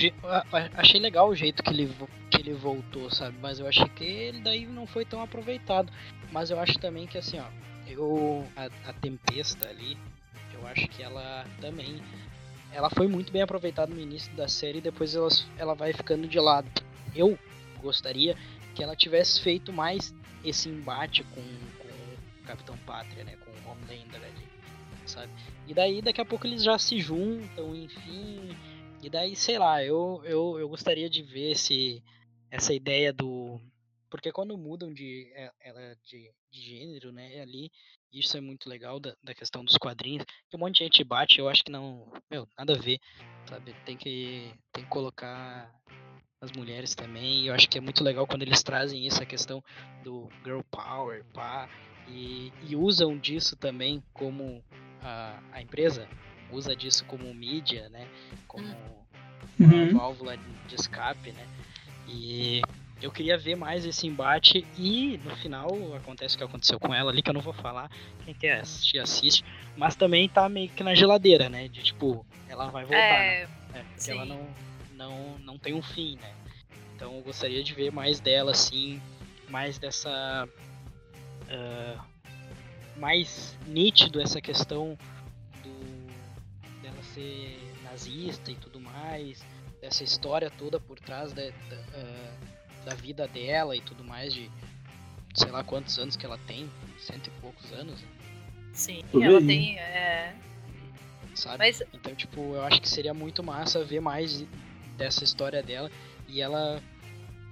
achei 0.74 1.00
legal 1.00 1.28
o 1.28 1.34
jeito 1.34 1.62
que 1.62 1.70
ele, 1.70 1.94
que 2.30 2.40
ele 2.40 2.52
voltou, 2.52 3.10
sabe? 3.10 3.36
Mas 3.40 3.58
eu 3.58 3.66
achei 3.66 3.88
que 3.88 4.04
ele 4.04 4.40
daí 4.40 4.66
não 4.66 4.86
foi 4.86 5.04
tão 5.04 5.22
aproveitado. 5.22 5.90
Mas 6.32 6.50
eu 6.50 6.60
acho 6.60 6.78
também 6.78 7.06
que 7.06 7.18
assim, 7.18 7.38
ó, 7.38 7.46
eu 7.86 8.46
a, 8.56 8.66
a 8.88 8.92
Tempesta 8.92 9.68
ali, 9.68 9.96
eu 10.52 10.66
acho 10.66 10.86
que 10.88 11.02
ela 11.02 11.44
também 11.60 12.00
ela 12.72 12.88
foi 12.88 13.08
muito 13.08 13.32
bem 13.32 13.42
aproveitada 13.42 13.92
no 13.92 14.00
início 14.00 14.32
da 14.34 14.46
série 14.46 14.78
e 14.78 14.82
depois 14.82 15.14
ela, 15.14 15.28
ela 15.58 15.74
vai 15.74 15.92
ficando 15.92 16.28
de 16.28 16.38
lado. 16.38 16.68
Eu 17.14 17.38
gostaria 17.80 18.36
que 18.74 18.82
ela 18.82 18.94
tivesse 18.94 19.40
feito 19.40 19.72
mais 19.72 20.14
esse 20.44 20.68
embate 20.68 21.24
com, 21.24 21.42
com 21.42 21.88
o 21.88 22.46
Capitão 22.46 22.76
Pátria, 22.86 23.24
né? 23.24 23.36
Com 23.44 23.50
o 23.50 23.72
Homelander 23.72 24.22
ali, 24.22 24.48
sabe? 25.04 25.32
E 25.66 25.74
daí 25.74 26.00
daqui 26.00 26.20
a 26.20 26.24
pouco 26.24 26.46
eles 26.46 26.62
já 26.62 26.78
se 26.78 27.00
juntam, 27.00 27.74
enfim. 27.74 28.56
E 29.02 29.10
daí, 29.10 29.34
sei 29.34 29.58
lá, 29.58 29.82
eu, 29.82 30.22
eu, 30.24 30.58
eu 30.58 30.68
gostaria 30.68 31.10
de 31.10 31.22
ver 31.22 31.52
esse, 31.52 32.02
essa 32.50 32.72
ideia 32.72 33.12
do. 33.12 33.60
Porque 34.10 34.32
quando 34.32 34.58
mudam 34.58 34.92
de, 34.92 35.30
é- 35.34 35.52
ela 35.60 35.96
de, 36.04 36.30
de 36.50 36.60
gênero, 36.60 37.12
né? 37.12 37.40
Ali, 37.40 37.70
isso 38.12 38.36
é 38.36 38.40
muito 38.40 38.68
legal 38.68 38.98
da, 38.98 39.14
da 39.22 39.34
questão 39.34 39.64
dos 39.64 39.76
quadrinhos. 39.78 40.24
Que 40.48 40.56
um 40.56 40.60
monte 40.60 40.78
de 40.78 40.84
gente 40.84 41.04
bate, 41.04 41.38
eu 41.38 41.48
acho 41.48 41.62
que 41.64 41.70
não. 41.70 42.06
Meu, 42.30 42.46
nada 42.58 42.74
a 42.74 42.78
ver. 42.78 42.98
Sabe? 43.48 43.74
Tem 43.86 43.96
que, 43.96 44.52
tem 44.72 44.84
que 44.84 44.90
colocar 44.90 45.72
as 46.40 46.50
mulheres 46.52 46.94
também. 46.94 47.42
E 47.42 47.46
eu 47.46 47.54
acho 47.54 47.68
que 47.68 47.78
é 47.78 47.80
muito 47.80 48.02
legal 48.02 48.26
quando 48.26 48.42
eles 48.42 48.62
trazem 48.62 49.06
essa 49.06 49.24
questão 49.24 49.62
do 50.02 50.28
girl 50.44 50.60
power, 50.70 51.24
pá, 51.32 51.68
e, 52.08 52.52
e 52.62 52.74
usam 52.74 53.16
disso 53.16 53.56
também 53.56 54.02
como 54.12 54.62
a, 55.02 55.40
a 55.52 55.62
empresa 55.62 56.08
usa 56.50 56.74
disso 56.74 57.04
como 57.04 57.32
mídia, 57.34 57.88
né? 57.90 58.08
Como 58.48 58.64
uma 59.58 59.76
Uhum. 59.76 59.92
válvula 59.92 60.36
de 60.66 60.74
escape, 60.74 61.32
né? 61.32 61.46
E 62.08 62.62
eu 63.00 63.10
queria 63.10 63.38
ver 63.38 63.56
mais 63.56 63.84
esse 63.84 64.06
embate 64.06 64.66
e 64.76 65.18
no 65.24 65.34
final 65.36 65.68
acontece 65.96 66.34
o 66.34 66.38
que 66.38 66.44
aconteceu 66.44 66.78
com 66.78 66.92
ela 66.94 67.10
ali, 67.10 67.22
que 67.22 67.30
eu 67.30 67.34
não 67.34 67.40
vou 67.40 67.52
falar. 67.52 67.90
Quem 68.24 68.34
quer 68.34 68.60
assistir, 68.60 68.98
assiste. 68.98 69.44
Mas 69.76 69.96
também 69.96 70.28
tá 70.28 70.48
meio 70.48 70.68
que 70.68 70.82
na 70.82 70.94
geladeira, 70.94 71.48
né? 71.48 71.68
De 71.68 71.82
tipo, 71.82 72.26
ela 72.48 72.68
vai 72.70 72.84
voltar, 72.84 72.98
né? 72.98 73.42
É, 73.42 73.48
É, 73.74 73.82
porque 73.82 74.00
sim. 74.00 74.10
ela 74.12 74.24
não, 74.24 74.46
não, 74.92 75.38
não 75.38 75.58
tem 75.58 75.74
um 75.74 75.82
fim, 75.82 76.16
né? 76.16 76.30
Então 76.94 77.14
eu 77.16 77.22
gostaria 77.22 77.62
de 77.64 77.72
ver 77.72 77.90
mais 77.90 78.20
dela, 78.20 78.50
assim, 78.50 79.00
mais 79.48 79.78
dessa. 79.78 80.46
ah, 81.48 82.04
mais 82.96 83.56
nítido 83.66 84.20
essa 84.20 84.40
questão 84.42 84.98
do, 85.62 86.80
dela 86.82 87.02
ser 87.02 87.58
nazista 87.82 88.50
e 88.50 88.56
tudo 88.56 88.78
mais, 88.78 89.42
dessa 89.80 90.04
história 90.04 90.50
toda 90.50 90.78
por 90.78 90.98
trás 91.00 91.32
da, 91.32 91.42
da, 91.42 91.76
ah, 91.94 92.34
da 92.84 92.94
vida 92.94 93.26
dela 93.28 93.76
e 93.76 93.80
tudo 93.80 94.02
mais, 94.04 94.32
de 94.32 94.50
sei 95.34 95.50
lá 95.50 95.62
quantos 95.62 95.98
anos 95.98 96.16
que 96.16 96.24
ela 96.26 96.38
tem, 96.46 96.68
cento 96.98 97.28
e 97.28 97.40
poucos 97.40 97.72
anos, 97.72 98.02
sim, 98.72 99.04
Por 99.12 99.22
ela 99.22 99.38
aí. 99.38 99.46
tem. 99.46 99.78
é, 99.78 100.34
sabe? 101.34 101.58
mas 101.58 101.82
Então, 101.92 102.14
tipo, 102.14 102.40
eu 102.54 102.62
acho 102.62 102.80
que 102.80 102.88
seria 102.88 103.14
muito 103.14 103.42
massa 103.42 103.84
ver 103.84 104.00
mais 104.00 104.44
dessa 104.96 105.24
história 105.24 105.62
dela 105.62 105.90
e 106.28 106.40
ela 106.40 106.82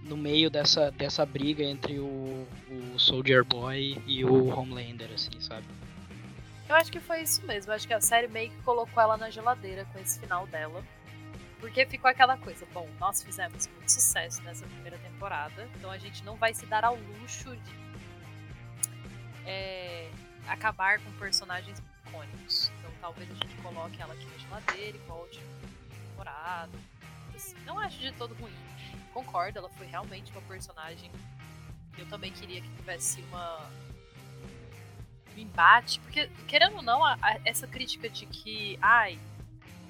no 0.02 0.16
meio 0.16 0.48
dessa, 0.50 0.90
dessa 0.92 1.24
briga 1.26 1.62
entre 1.62 1.98
o, 1.98 2.46
o 2.70 2.98
Soldier 2.98 3.44
Boy 3.44 4.00
e 4.06 4.24
o 4.24 4.46
Homelander, 4.48 5.10
assim, 5.14 5.30
sabe? 5.40 5.66
eu 6.68 6.74
acho 6.76 6.92
que 6.92 7.00
foi 7.00 7.22
isso 7.22 7.44
mesmo. 7.46 7.72
Eu 7.72 7.76
acho 7.76 7.86
que 7.86 7.94
a 7.94 8.00
série 8.00 8.28
meio 8.28 8.50
que 8.50 8.62
colocou 8.62 9.02
ela 9.02 9.16
na 9.16 9.30
geladeira 9.30 9.86
com 9.86 9.98
esse 9.98 10.20
final 10.20 10.46
dela. 10.48 10.84
Porque 11.60 11.84
ficou 11.86 12.08
aquela 12.10 12.36
coisa, 12.38 12.64
bom, 12.72 12.88
nós 13.00 13.22
fizemos 13.22 13.66
muito 13.66 13.90
sucesso 13.90 14.40
nessa 14.42 14.64
primeira 14.66 14.96
temporada, 14.98 15.68
então 15.76 15.90
a 15.90 15.98
gente 15.98 16.22
não 16.24 16.36
vai 16.36 16.54
se 16.54 16.64
dar 16.66 16.84
ao 16.84 16.94
luxo 16.94 17.56
de 17.56 17.74
é, 19.44 20.10
acabar 20.46 21.00
com 21.00 21.10
personagens 21.12 21.82
icônicos. 22.06 22.70
Então 22.78 22.90
talvez 23.00 23.30
a 23.30 23.34
gente 23.34 23.56
coloque 23.56 24.00
ela 24.00 24.14
aqui 24.14 24.24
na 24.26 24.38
geladeira 24.38 24.96
e 24.96 25.00
volte 25.00 25.40
temporada. 26.10 26.78
Assim, 27.34 27.56
não 27.64 27.78
acho 27.78 27.98
de 27.98 28.12
todo 28.12 28.34
ruim. 28.34 28.52
Concordo, 29.12 29.58
ela 29.58 29.68
foi 29.70 29.86
realmente 29.86 30.30
uma 30.32 30.42
personagem. 30.42 31.10
Eu 31.96 32.06
também 32.06 32.30
queria 32.32 32.60
que 32.60 32.68
tivesse 32.76 33.20
uma 33.22 33.68
um 35.36 35.40
embate, 35.40 36.00
porque 36.00 36.28
querendo 36.48 36.76
ou 36.76 36.82
não, 36.82 37.04
a- 37.04 37.16
a- 37.22 37.38
essa 37.44 37.66
crítica 37.66 38.08
de 38.08 38.26
que, 38.26 38.76
ai, 38.82 39.18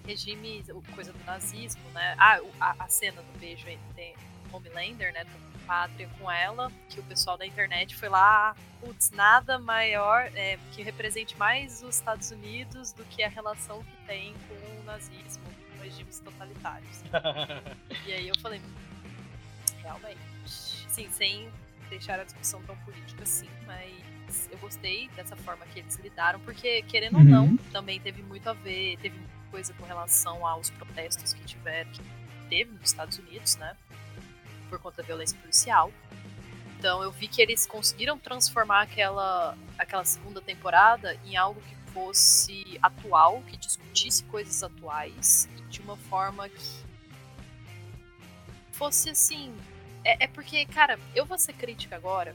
regime, 0.09 0.65
o- 0.71 0.83
coisa 0.95 1.13
do 1.13 1.25
nazismo, 1.25 1.83
né? 1.95 2.15
Ah, 2.19 2.41
a, 2.61 2.85
a 2.85 2.89
cena 2.89 3.23
do 3.23 3.39
beijo 3.39 3.69
entre 3.69 4.15
Homelander, 4.53 5.13
né? 5.13 5.25
Do 5.25 5.59
Pátria 5.67 6.09
com 6.19 6.31
ela, 6.31 6.73
que 6.89 6.99
o 6.99 7.03
pessoal 7.03 7.37
da 7.37 7.45
internet 7.47 7.95
foi 7.95 8.09
lá, 8.09 8.57
putz, 8.81 9.11
nada 9.11 9.59
maior, 9.59 10.23
é, 10.35 10.59
que 10.73 10.83
represente 10.83 11.37
mais 11.37 11.83
os 11.83 11.97
Estados 11.97 12.31
Unidos 12.31 12.93
do 12.93 13.05
que 13.05 13.23
a 13.23 13.29
relação 13.29 13.85
que 13.85 13.97
tem 14.07 14.35
com 14.49 14.81
o 14.81 14.85
nazismo, 14.85 15.45
com 15.77 15.83
regimes 15.85 16.19
totalitários. 16.21 17.03
E 18.07 18.13
aí 18.13 18.27
eu 18.29 18.35
falei, 18.41 18.61
realmente, 19.83 20.19
sim, 20.47 21.11
sem 21.11 21.51
deixar 21.91 22.19
a 22.21 22.25
discussão 22.25 22.63
tão 22.63 22.77
política 22.79 23.23
assim, 23.23 23.49
mas 23.67 24.49
eu 24.51 24.59
gostei 24.59 25.09
dessa 25.11 25.37
forma 25.37 25.65
que 25.67 25.81
eles 25.81 25.97
lidaram, 25.97 26.41
porque 26.41 26.83
querendo 26.83 27.17
ou 27.17 27.21
Uhum. 27.23 27.29
não, 27.29 27.57
também 27.73 28.01
teve 28.01 28.23
muito 28.23 28.49
a 28.49 28.53
ver, 28.55 28.97
teve 29.03 29.19
coisa 29.51 29.73
com 29.75 29.85
relação 29.85 30.47
aos 30.47 30.71
protestos 30.71 31.33
que 31.33 31.45
tiveram, 31.45 31.91
que 31.93 32.03
teve 32.49 32.73
nos 32.73 32.91
Estados 32.91 33.19
Unidos, 33.19 33.57
né? 33.57 33.77
Por 34.69 34.79
conta 34.79 34.99
da 34.99 35.07
violência 35.07 35.39
policial. 35.39 35.93
Então 36.79 37.03
eu 37.03 37.11
vi 37.11 37.27
que 37.27 37.43
eles 37.43 37.67
conseguiram 37.67 38.19
transformar 38.19 38.83
aquela, 38.83 39.57
aquela 39.77 40.05
segunda 40.05 40.41
temporada 40.41 41.19
em 41.25 41.37
algo 41.37 41.61
que 41.61 41.93
fosse 41.93 42.79
atual, 42.81 43.43
que 43.43 43.57
discutisse 43.57 44.23
coisas 44.25 44.63
atuais 44.63 45.49
de 45.69 45.81
uma 45.81 45.97
forma 45.97 46.49
que 46.49 46.89
fosse 48.73 49.11
assim. 49.11 49.53
É, 50.05 50.25
é 50.25 50.29
porque, 50.29 50.65
cara, 50.67 50.99
eu 51.15 51.27
vou 51.27 51.37
ser 51.37 51.53
crítica 51.55 51.97
agora 51.97 52.35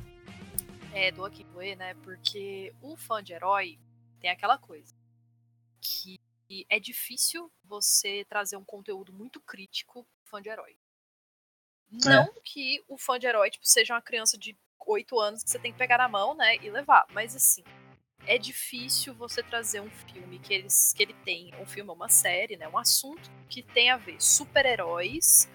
é, 0.93 1.11
do 1.11 1.24
Akinoe, 1.24 1.76
né? 1.76 1.95
Porque 2.03 2.74
o 2.82 2.97
fã 2.97 3.24
de 3.24 3.34
herói 3.34 3.80
tem 4.20 4.30
aquela 4.30 4.57
coisa 4.57 4.93
que 5.82 6.20
é 6.70 6.80
difícil 6.80 7.51
você 7.64 8.26
trazer 8.30 8.58
um 8.58 8.64
conteúdo 8.64 9.12
muito 9.14 9.39
crítico 9.41 10.04
pro 10.04 10.30
fã 10.30 10.41
de 10.41 10.49
herói. 10.49 10.76
Não 11.91 12.34
que 12.43 12.84
o 12.88 12.97
fã 12.97 13.20
de 13.20 13.28
herói 13.28 13.51
tipo, 13.51 13.68
seja 13.68 13.93
uma 13.93 14.01
criança 14.01 14.38
de 14.38 14.58
8 14.86 15.20
anos 15.20 15.43
que 15.43 15.49
você 15.49 15.60
tem 15.60 15.72
que 15.72 15.78
pegar 15.78 15.97
na 15.97 16.08
mão, 16.08 16.34
né, 16.36 16.58
e 16.58 16.70
levar, 16.70 17.06
mas 17.12 17.36
assim, 17.36 17.64
é 18.26 18.38
difícil 18.38 19.14
você 19.14 19.43
trazer 19.43 19.80
um 19.80 19.89
filme 19.89 20.39
que 20.39 20.54
eles 20.54 20.93
que 20.93 21.04
ele 21.04 21.14
tem, 21.26 21.54
um 21.60 21.66
filme, 21.66 21.91
uma 21.91 22.10
série, 22.10 22.58
né, 22.58 22.68
um 22.68 22.78
assunto 22.78 23.30
que 23.49 23.62
tem 23.62 23.89
a 23.91 23.97
ver 23.97 24.22
super-heróis 24.22 25.47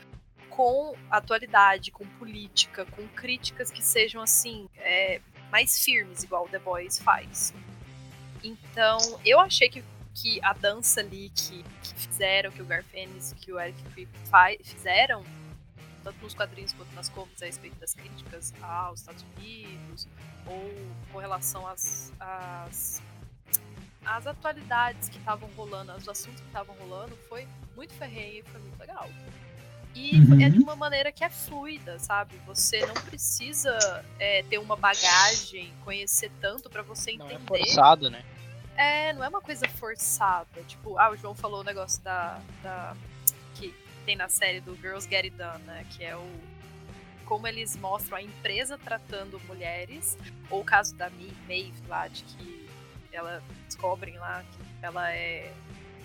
com 0.48 0.96
atualidade, 1.10 1.90
com 1.90 2.06
política, 2.18 2.84
com 2.86 3.06
críticas 3.08 3.70
que 3.70 3.82
sejam 3.82 4.22
assim, 4.22 4.68
é, 4.76 5.20
mais 5.50 5.82
firmes, 5.82 6.22
igual 6.22 6.46
o 6.46 6.48
The 6.48 6.58
Boys 6.58 6.98
faz. 6.98 7.54
Então, 8.42 8.98
eu 9.24 9.40
achei 9.40 9.68
que, 9.68 9.84
que 10.20 10.40
a 10.42 10.52
dança 10.52 11.00
ali 11.00 11.30
que, 11.34 11.62
que 11.82 11.94
fizeram, 11.94 12.50
que 12.50 12.60
o 12.60 12.64
Garfênis, 12.64 13.34
que 13.40 13.52
o 13.52 13.60
Eric 13.60 13.80
Kripke 13.92 14.18
fa- 14.28 14.56
fizeram, 14.64 15.24
tanto 16.02 16.18
nos 16.22 16.34
quadrinhos 16.34 16.72
quanto 16.72 16.92
nas 16.94 17.08
comics 17.08 17.40
a 17.42 17.46
respeito 17.46 17.76
das 17.78 17.94
críticas 17.94 18.52
aos 18.60 19.00
Estados 19.00 19.24
Unidos, 19.36 20.08
ou 20.46 20.72
com 21.12 21.18
relação 21.18 21.66
às, 21.68 22.12
às, 22.18 23.00
às 24.04 24.26
atualidades 24.26 25.08
que 25.08 25.18
estavam 25.18 25.48
rolando, 25.56 25.92
aos 25.92 26.08
assuntos 26.08 26.40
que 26.40 26.46
estavam 26.46 26.74
rolando, 26.76 27.16
foi 27.28 27.46
muito 27.76 27.94
ferrenho 27.94 28.40
e 28.40 28.42
foi 28.50 28.60
muito 28.60 28.78
legal. 28.80 29.08
E 29.94 30.16
Uhum. 30.20 30.40
é 30.40 30.48
de 30.50 30.58
uma 30.58 30.76
maneira 30.76 31.10
que 31.10 31.24
é 31.24 31.30
fluida, 31.30 31.98
sabe? 31.98 32.36
Você 32.46 32.84
não 32.86 32.94
precisa 32.94 34.04
é, 34.18 34.42
ter 34.44 34.58
uma 34.58 34.76
bagagem, 34.76 35.72
conhecer 35.84 36.30
tanto 36.40 36.68
pra 36.70 36.82
você 36.82 37.12
Não 37.16 37.26
entender. 37.26 37.42
é 37.42 37.46
forçado, 37.46 38.10
né? 38.10 38.22
É, 38.78 39.12
não 39.12 39.24
é 39.24 39.28
uma 39.28 39.40
coisa 39.40 39.68
forçada. 39.68 40.62
Tipo, 40.68 40.96
ah, 40.98 41.10
o 41.10 41.16
João 41.16 41.34
falou 41.34 41.62
o 41.62 41.64
negócio 41.64 42.00
da, 42.00 42.40
da. 42.62 42.96
que 43.56 43.74
tem 44.06 44.14
na 44.14 44.28
série 44.28 44.60
do 44.60 44.76
Girls 44.76 45.08
Get 45.08 45.24
It 45.24 45.36
Done, 45.36 45.64
né? 45.64 45.84
Que 45.90 46.04
é 46.04 46.16
o. 46.16 46.24
Como 47.24 47.46
eles 47.48 47.76
mostram 47.76 48.16
a 48.16 48.22
empresa 48.22 48.78
tratando 48.78 49.40
mulheres. 49.48 50.16
Ou 50.48 50.60
o 50.60 50.64
caso 50.64 50.94
da 50.94 51.10
Maeve 51.10 51.74
lá, 51.88 52.06
de 52.06 52.22
que 52.22 52.68
ela 53.12 53.42
descobrem 53.66 54.16
lá 54.16 54.44
que 54.44 54.86
ela 54.86 55.12
é. 55.12 55.52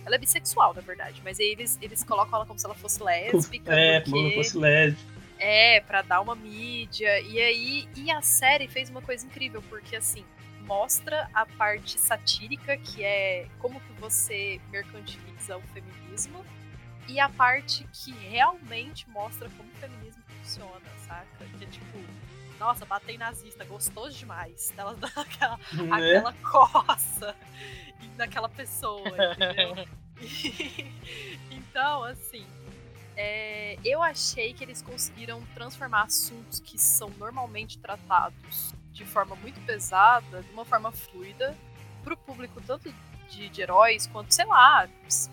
Ela 0.04 0.16
é 0.16 0.18
bissexual, 0.18 0.74
na 0.74 0.82
verdade, 0.82 1.22
mas 1.24 1.40
aí 1.40 1.46
eles, 1.46 1.78
eles 1.82 2.04
colocam 2.04 2.36
ela 2.36 2.46
como 2.46 2.60
se 2.60 2.66
ela 2.66 2.76
fosse 2.76 3.02
lésbica. 3.02 3.72
É, 3.72 4.02
porque... 4.02 4.12
como 4.12 4.30
se 4.30 4.36
fosse 4.36 4.58
lésbica. 4.58 5.14
É, 5.38 5.80
pra 5.80 6.02
dar 6.02 6.22
uma 6.22 6.36
mídia. 6.36 7.22
E 7.22 7.40
aí, 7.40 7.88
e 7.96 8.10
a 8.10 8.22
série 8.22 8.68
fez 8.68 8.90
uma 8.90 9.02
coisa 9.02 9.26
incrível, 9.26 9.62
porque 9.70 9.96
assim, 9.96 10.26
mostra 10.66 11.30
a 11.34 11.46
parte 11.46 12.00
satírica, 12.00 12.78
que 12.78 13.04
é 13.04 13.48
como 13.60 13.80
que 13.80 13.94
você 13.94 14.60
mercantiliza 14.70 15.58
o 15.58 15.62
feminismo, 15.62 16.44
e 17.08 17.20
a 17.20 17.30
parte 17.30 17.88
que 17.92 18.12
realmente 18.12 19.10
mostra 19.10 19.50
como 19.52 19.70
o 19.70 19.76
feminismo 19.76 20.24
funciona, 20.40 20.82
saca? 21.06 21.46
Que 21.58 21.66
é 21.66 21.68
tipo, 21.68 21.98
nossa, 22.60 22.86
batei 22.86 23.18
nazista, 23.18 23.66
gostoso 23.66 24.18
demais. 24.18 24.74
Ela 24.78 24.96
dá 24.96 25.12
aquela, 25.16 25.58
Né? 25.74 26.18
aquela 26.18 26.34
coça 26.34 27.36
naquela 28.16 28.50
pessoa, 28.50 29.04
entendeu? 29.34 29.88
então, 31.52 32.04
assim, 32.04 32.46
é, 33.16 33.78
eu 33.84 34.02
achei 34.02 34.54
que 34.54 34.64
eles 34.64 34.82
conseguiram 34.82 35.42
transformar 35.54 36.04
assuntos 36.04 36.60
que 36.60 36.78
são 36.80 37.10
normalmente 37.20 37.78
tratados 37.78 38.73
de 38.94 39.04
forma 39.06 39.36
muito 39.36 39.60
pesada, 39.62 40.42
de 40.42 40.52
uma 40.52 40.64
forma 40.64 40.92
fluida, 40.92 41.58
pro 42.04 42.16
público 42.16 42.62
tanto 42.66 42.94
de, 43.30 43.50
de 43.50 43.62
heróis 43.62 44.06
quanto, 44.08 44.34
sei 44.34 44.46
lá, 44.46 44.88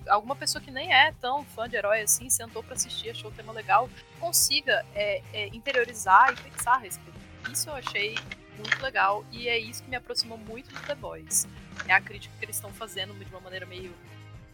alguma 0.09 0.35
pessoa 0.35 0.63
que 0.63 0.71
nem 0.71 0.93
é 0.93 1.13
tão 1.21 1.45
fã 1.45 1.69
de 1.69 1.77
herói 1.77 2.01
assim, 2.01 2.31
sentou 2.31 2.63
pra 2.63 2.75
assistir, 2.75 3.11
achou 3.11 3.31
o 3.31 3.35
tema 3.35 3.53
legal, 3.53 3.89
consiga 4.19 4.85
é, 4.95 5.23
é, 5.33 5.49
interiorizar 5.49 6.33
e 6.33 6.51
pensar 6.51 6.75
a 6.75 6.79
respeito. 6.79 7.19
Isso 7.53 7.69
eu 7.69 7.75
achei 7.75 8.17
muito 8.57 8.83
legal 8.83 9.25
e 9.31 9.49
é 9.49 9.59
isso 9.59 9.83
que 9.83 9.91
me 9.91 9.97
aproximou 9.97 10.39
muito 10.39 10.73
do 10.73 10.81
The 10.87 10.95
Boys. 10.95 11.47
É 11.87 11.93
a 11.93 12.01
crítica 12.01 12.35
que 12.39 12.45
eles 12.45 12.57
estão 12.57 12.73
fazendo 12.73 13.13
de 13.15 13.31
uma 13.31 13.41
maneira 13.41 13.67
meio 13.67 13.93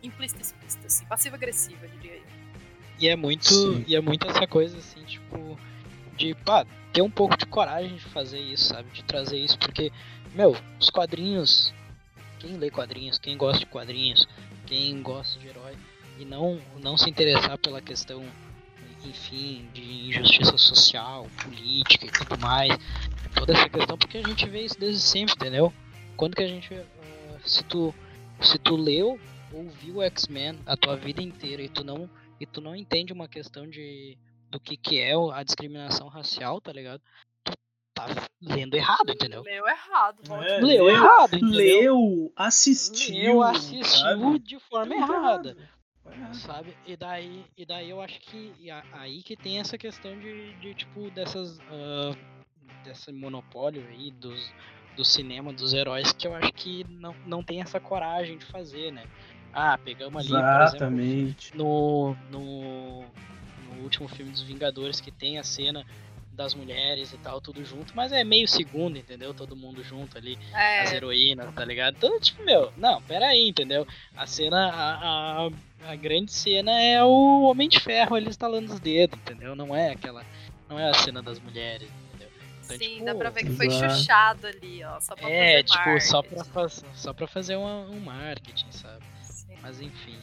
implícita 0.03 0.41
e 0.41 0.43
explícita, 0.43 0.87
assim, 0.87 1.05
passiva-agressiva, 1.07 1.87
diria 1.89 2.17
eu. 2.17 2.25
E 2.99 3.09
é 3.09 3.17
muito, 3.17 3.49
Sim. 3.49 3.85
e 3.87 3.95
é 3.95 4.01
muito 4.01 4.27
essa 4.27 4.47
coisa 4.47 4.79
assim, 4.79 5.05
tipo, 5.05 5.59
de 6.17 6.35
pá, 6.35 6.67
ter 6.93 7.03
um 7.03 7.11
pouco 7.11 7.37
de 7.37 7.47
coragem 7.47 7.97
de 7.97 8.05
fazer 8.05 8.41
isso, 8.41 8.67
sabe? 8.67 8.91
De 8.91 9.05
trazer 9.05 9.39
isso, 9.39 9.59
porque, 9.59 9.93
meu, 10.35 10.57
os 10.81 10.91
quadrinhos, 10.91 11.73
quem 12.39 12.57
lê 12.57 12.71
quadrinhos, 12.71 13.19
quem 13.19 13.37
gosta 13.37 13.61
de 13.61 13.67
quadrinhos, 13.67 14.27
quem 14.67 15.03
gosta 15.03 15.39
de 15.39 15.49
herói, 15.49 15.77
e 16.19 16.25
não, 16.25 16.59
não 16.83 16.97
se 16.97 17.11
interessar 17.11 17.59
pela 17.59 17.81
questão, 17.83 18.25
enfim, 19.05 19.69
de 19.75 20.09
injustiça 20.09 20.57
social, 20.57 21.27
política 21.43 22.07
e 22.07 22.11
tudo 22.11 22.39
mais, 22.41 22.73
toda 23.35 23.53
essa 23.53 23.69
questão, 23.69 23.99
porque 23.99 24.19
a 24.19 24.27
gente 24.27 24.49
vê 24.49 24.63
isso 24.63 24.79
desde 24.79 25.03
sempre, 25.03 25.35
entendeu? 25.35 25.73
Quando 26.17 26.35
que 26.35 26.43
a 26.43 26.49
gente, 26.49 26.73
ah, 26.75 27.39
se 27.45 27.63
tu, 27.65 27.95
se 28.41 28.59
tu 28.59 28.75
leu 28.75 29.21
ou 29.53 29.69
viu 29.69 30.03
X-Men 30.03 30.59
a 30.65 30.77
tua 30.77 30.97
vida 30.97 31.23
inteira 31.23 31.63
e 31.63 31.69
tu 31.69 31.85
não 31.85 32.09
e 32.39 32.45
tu 32.45 32.61
não 32.61 32.77
entende 32.77 33.13
uma 33.13 33.29
questão 33.29 33.67
de 33.67 34.17
do 34.51 34.61
que 34.61 34.77
que 34.77 34.99
é 35.01 35.13
a 35.33 35.43
discriminação 35.43 36.09
racial, 36.09 36.61
tá 36.61 36.73
ligado? 36.73 37.03
Tu 37.45 37.53
tá 37.95 38.07
lendo 38.41 38.75
errado, 38.75 39.11
entendeu? 39.11 39.43
Leu 39.43 39.67
errado, 39.67 40.23
É, 40.43 40.61
Leu 40.61 40.85
leu- 40.85 40.89
errado, 40.89 41.35
entendeu? 41.37 41.81
Leu, 41.81 42.33
assistiu. 42.37 43.17
Leu, 43.17 43.43
assistiu 43.43 43.85
sabe? 43.85 44.39
de 44.39 44.59
forma 44.61 44.95
errada, 44.95 45.51
errado. 45.51 46.35
sabe? 46.35 46.77
E 46.87 46.97
daí, 46.97 47.45
e 47.57 47.65
daí 47.67 47.91
eu 47.91 48.01
acho 48.01 48.21
que 48.21 48.55
e 48.59 48.71
aí 48.71 49.23
que 49.23 49.37
tem 49.37 49.59
essa 49.59 49.77
questão 49.77 50.17
de, 50.19 50.53
de 50.55 50.75
tipo 50.75 51.11
dessas 51.11 51.59
ah, 51.71 52.15
desse 52.85 53.13
monopólio 53.13 53.85
aí 53.89 54.11
dos 54.13 54.53
do 54.97 55.05
cinema 55.05 55.53
dos 55.53 55.75
heróis 55.75 56.11
que 56.13 56.27
eu 56.27 56.35
acho 56.35 56.51
que 56.55 56.83
não, 56.89 57.15
não 57.27 57.43
tem 57.43 57.61
essa 57.61 57.79
coragem 57.79 58.39
de 58.39 58.47
fazer, 58.47 58.91
né? 58.93 59.05
Ah, 59.53 59.77
pegamos 59.79 60.21
ali, 60.21 60.29
por 60.29 60.39
exemplo, 60.39 60.65
Exatamente. 60.65 61.57
no, 61.57 62.15
no, 62.31 63.05
no 63.75 63.83
último 63.83 64.09
filme 64.09 64.31
dos 64.33 64.43
Vingadores 64.43 65.01
que 65.01 65.11
tem 65.11 65.39
a 65.39 65.43
cena 65.45 65.85
das 66.33 66.55
mulheres 66.55 67.13
e 67.15 67.19
tal, 67.19 67.41
tudo 67.41 67.65
junto, 67.65 67.97
mas 67.97 68.13
é 68.13 68.23
meio 68.23 68.47
segundo, 68.47 68.99
entendeu? 68.99 69.33
Todo 69.33 69.57
mundo 69.57 69.83
junto 69.83 70.19
ali, 70.19 70.39
as 70.53 70.93
É, 70.93 70.97
heroínas, 70.97 71.55
tá 71.55 71.65
ligado? 71.65 71.95
Então, 71.97 72.21
tipo, 72.21 72.45
meu, 72.45 72.71
não, 72.77 73.01
pera 73.03 73.29
aí, 73.29 73.49
entendeu? 73.49 73.87
A 74.15 74.27
cena, 74.27 74.69
a, 74.71 75.47
a, 75.47 75.51
a 75.93 75.97
grande 75.97 76.31
cena 76.31 76.71
é 76.79 77.03
o 77.03 77.43
Homem 77.45 77.71
de 77.71 77.81
Ferro 77.81 78.15
ali 78.17 78.29
estalando 78.29 78.71
os 78.71 78.79
dedos, 78.81 79.19
entendeu? 79.19 79.57
Não 79.57 79.75
é 79.75 79.93
aquela, 79.93 80.23
não 80.69 80.79
é 80.79 80.91
a 80.91 80.95
cena 80.95 81.23
das 81.23 81.41
mulheres, 81.41 81.89
entendeu? 82.09 82.29
Então, 82.65 82.77
sim, 82.77 82.89
tipo, 82.95 83.05
dá 83.07 83.15
pra 83.15 83.31
ver 83.31 83.45
que 83.45 83.53
foi 83.53 83.67
exato. 83.69 83.95
chuchado 83.95 84.47
ali, 84.47 84.85
ó. 84.85 85.01
Só 85.01 85.17
pra 85.17 85.31
É, 85.31 85.53
fazer 85.53 85.65
tipo, 85.65 86.01
só 86.03 86.21
pra, 86.23 86.37
marketing. 86.37 86.53
faz- 86.53 86.85
só 86.95 87.13
pra 87.15 87.27
fazer 87.27 87.57
uma- 87.57 87.87
um 87.89 88.01
marketing, 88.01 88.73
sabe? 88.73 89.03
Sim. 89.23 89.57
Mas 89.63 89.81
enfim. 89.81 90.19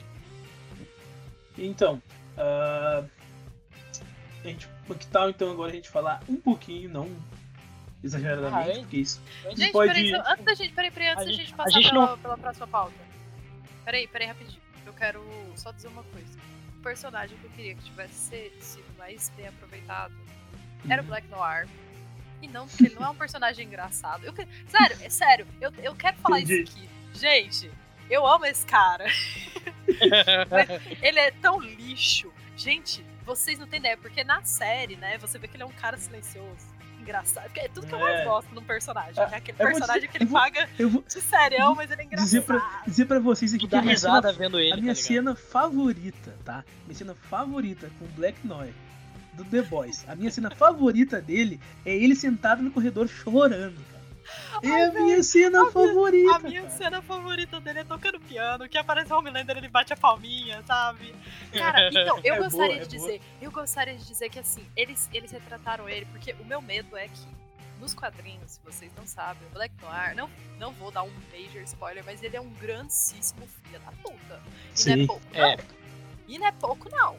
Então, 1.57 2.01
ah, 2.37 3.03
a 4.43 4.47
gente, 4.47 4.67
que 4.99 5.07
tal 5.07 5.29
então 5.29 5.51
agora 5.51 5.71
a 5.71 5.75
gente 5.75 5.89
falar 5.89 6.21
um 6.29 6.35
pouquinho, 6.35 6.89
não 6.89 7.09
exageradamente, 8.03 8.71
Ah, 8.71 8.81
porque 8.81 8.97
isso. 8.97 9.21
Gente, 9.55 9.71
pode- 9.71 9.93
peraí, 9.93 10.13
antes 10.13 10.45
da 10.45 10.53
gente, 10.55 10.73
peraí, 10.73 10.91
peraí, 10.91 11.07
antes 11.09 11.21
A 11.21 11.25
da 11.25 11.31
gente- 11.31 11.41
gente 11.45 11.53
passar 11.55 11.71
gente 11.71 11.89
pela, 11.89 12.05
não- 12.07 12.17
pela 12.19 12.37
próxima 12.37 12.67
pauta. 12.67 12.93
Peraí, 13.85 14.07
peraí, 14.07 14.27
rapidinho. 14.27 14.61
Eu 14.85 14.93
quero 14.93 15.23
só 15.55 15.71
dizer 15.71 15.87
uma 15.87 16.03
coisa. 16.03 16.37
O 16.77 16.81
personagem 16.81 17.37
que 17.37 17.45
eu 17.45 17.49
queria 17.51 17.75
que 17.75 17.83
tivesse 17.83 18.13
se- 18.13 18.51
sido 18.59 18.97
mais 18.97 19.29
bem 19.37 19.47
aproveitado 19.47 20.13
era 20.89 21.01
o 21.01 21.05
Black 21.05 21.27
Noir. 21.29 21.67
E 22.41 22.47
não, 22.49 22.67
porque 22.67 22.87
ele 22.87 22.95
não 22.95 23.05
é 23.05 23.09
um 23.09 23.15
personagem 23.15 23.65
engraçado. 23.65 24.25
Eu, 24.25 24.33
sério, 24.67 24.97
é 25.01 25.09
sério, 25.09 25.47
eu, 25.61 25.71
eu 25.81 25.95
quero 25.95 26.17
falar 26.17 26.41
Entendi. 26.41 26.63
isso 26.63 26.73
aqui. 26.77 26.89
Gente, 27.13 27.71
eu 28.09 28.27
amo 28.27 28.45
esse 28.45 28.65
cara. 28.65 29.05
Ele 31.01 31.19
é 31.19 31.31
tão 31.31 31.59
lixo. 31.61 32.31
Gente, 32.57 33.03
vocês 33.25 33.57
não 33.59 33.67
têm 33.67 33.79
ideia, 33.79 33.97
porque 33.97 34.23
na 34.23 34.43
série, 34.43 34.95
né, 34.95 35.17
você 35.17 35.37
vê 35.39 35.47
que 35.47 35.55
ele 35.55 35.63
é 35.63 35.65
um 35.65 35.71
cara 35.71 35.97
silencioso. 35.97 36.73
Engraçado. 37.01 37.43
Porque 37.45 37.59
é 37.59 37.67
tudo 37.67 37.85
que 37.85 37.93
eu 37.93 37.99
mais 37.99 38.21
É. 38.21 38.23
gosto 38.23 38.55
num 38.55 38.63
personagem. 38.63 39.13
Né? 39.15 39.23
Aquele 39.35 39.57
eu 39.59 39.65
vou 39.69 39.73
personagem 39.77 40.09
que 40.09 40.17
ele 40.17 40.25
vou- 40.25 40.39
paga 40.39 40.69
Eu 40.79 40.89
vou 40.89 41.01
de 41.05 41.19
serião, 41.19 41.75
mas 41.75 41.91
ele 41.91 42.01
é 42.01 42.05
engraçado. 42.05 42.25
dizer 42.25 42.41
pra, 42.43 42.81
dizer 42.87 43.05
pra 43.05 43.19
vocês 43.19 43.53
aqui 43.53 43.67
que 43.67 43.75
a 43.75 43.81
minha, 43.81 43.97
cena, 43.97 44.31
vendo 44.31 44.57
ele, 44.57 44.71
a 44.71 44.75
tá 44.75 44.81
minha 44.81 44.93
ligado? 44.93 45.05
cena 45.05 45.35
favorita, 45.35 46.33
tá? 46.45 46.63
Minha 46.85 46.95
cena 46.97 47.13
favorita 47.29 47.89
com 47.99 48.05
o 48.05 48.07
Black 48.09 48.45
Noir 48.47 48.73
do 49.33 49.43
The 49.43 49.63
Boys. 49.63 50.05
A 50.07 50.15
minha 50.15 50.31
cena 50.31 50.49
favorita 50.51 51.19
dele 51.21 51.59
é 51.85 51.93
ele 51.93 52.15
sentado 52.15 52.61
no 52.63 52.71
corredor 52.71 53.09
chorando, 53.09 53.75
É 54.63 54.85
a 54.85 54.91
minha 54.91 55.21
cena 55.23 55.69
favorita. 55.71 56.35
A 56.35 56.39
minha 56.39 56.61
cara. 56.61 56.73
cena 56.73 57.01
favorita 57.01 57.59
dele 57.59 57.79
é 57.79 57.83
tocando 57.83 58.19
piano, 58.19 58.67
que 58.69 58.77
aparece 58.77 59.11
o 59.11 59.17
Homelander, 59.17 59.57
ele 59.57 59.67
bate 59.67 59.93
a 59.93 59.97
palminha, 59.97 60.63
sabe? 60.65 61.13
Cara, 61.51 61.89
então, 61.89 62.19
eu 62.23 62.35
É 62.35 62.39
gostaria 62.39 62.75
boa, 62.75 62.87
de 62.87 62.95
é 62.95 62.99
dizer, 62.99 63.21
eu 63.41 63.51
gostaria 63.51 63.95
de 63.95 64.05
dizer 64.05 64.29
que 64.29 64.39
assim, 64.39 64.65
eles, 64.75 65.09
eles 65.13 65.31
retrataram 65.31 65.89
ele, 65.89 66.05
porque 66.05 66.33
o 66.39 66.45
meu 66.45 66.61
medo 66.61 66.95
é 66.95 67.07
que 67.07 67.27
nos 67.79 67.93
quadrinhos, 67.93 68.51
se 68.53 68.59
vocês 68.63 68.91
não 68.95 69.05
sabem, 69.05 69.45
o 69.47 69.51
Black 69.51 69.73
Noir, 69.81 70.15
não, 70.15 70.29
não 70.57 70.71
vou 70.71 70.89
dar 70.89 71.03
um 71.03 71.11
major 71.31 71.61
spoiler, 71.63 72.03
mas 72.05 72.23
ele 72.23 72.37
é 72.37 72.41
um 72.41 72.49
grandíssimo 72.51 73.45
filho 73.45 73.79
da 73.79 73.91
puta. 73.91 74.41
E 74.41 74.69
não 74.69 74.75
Sim. 74.75 75.03
é 75.03 75.07
pouco, 75.07 75.25
não. 75.33 75.45
É. 75.45 75.57
E 76.27 76.39
não 76.39 76.47
é 76.47 76.51
pouco, 76.53 76.89
não. 76.89 77.17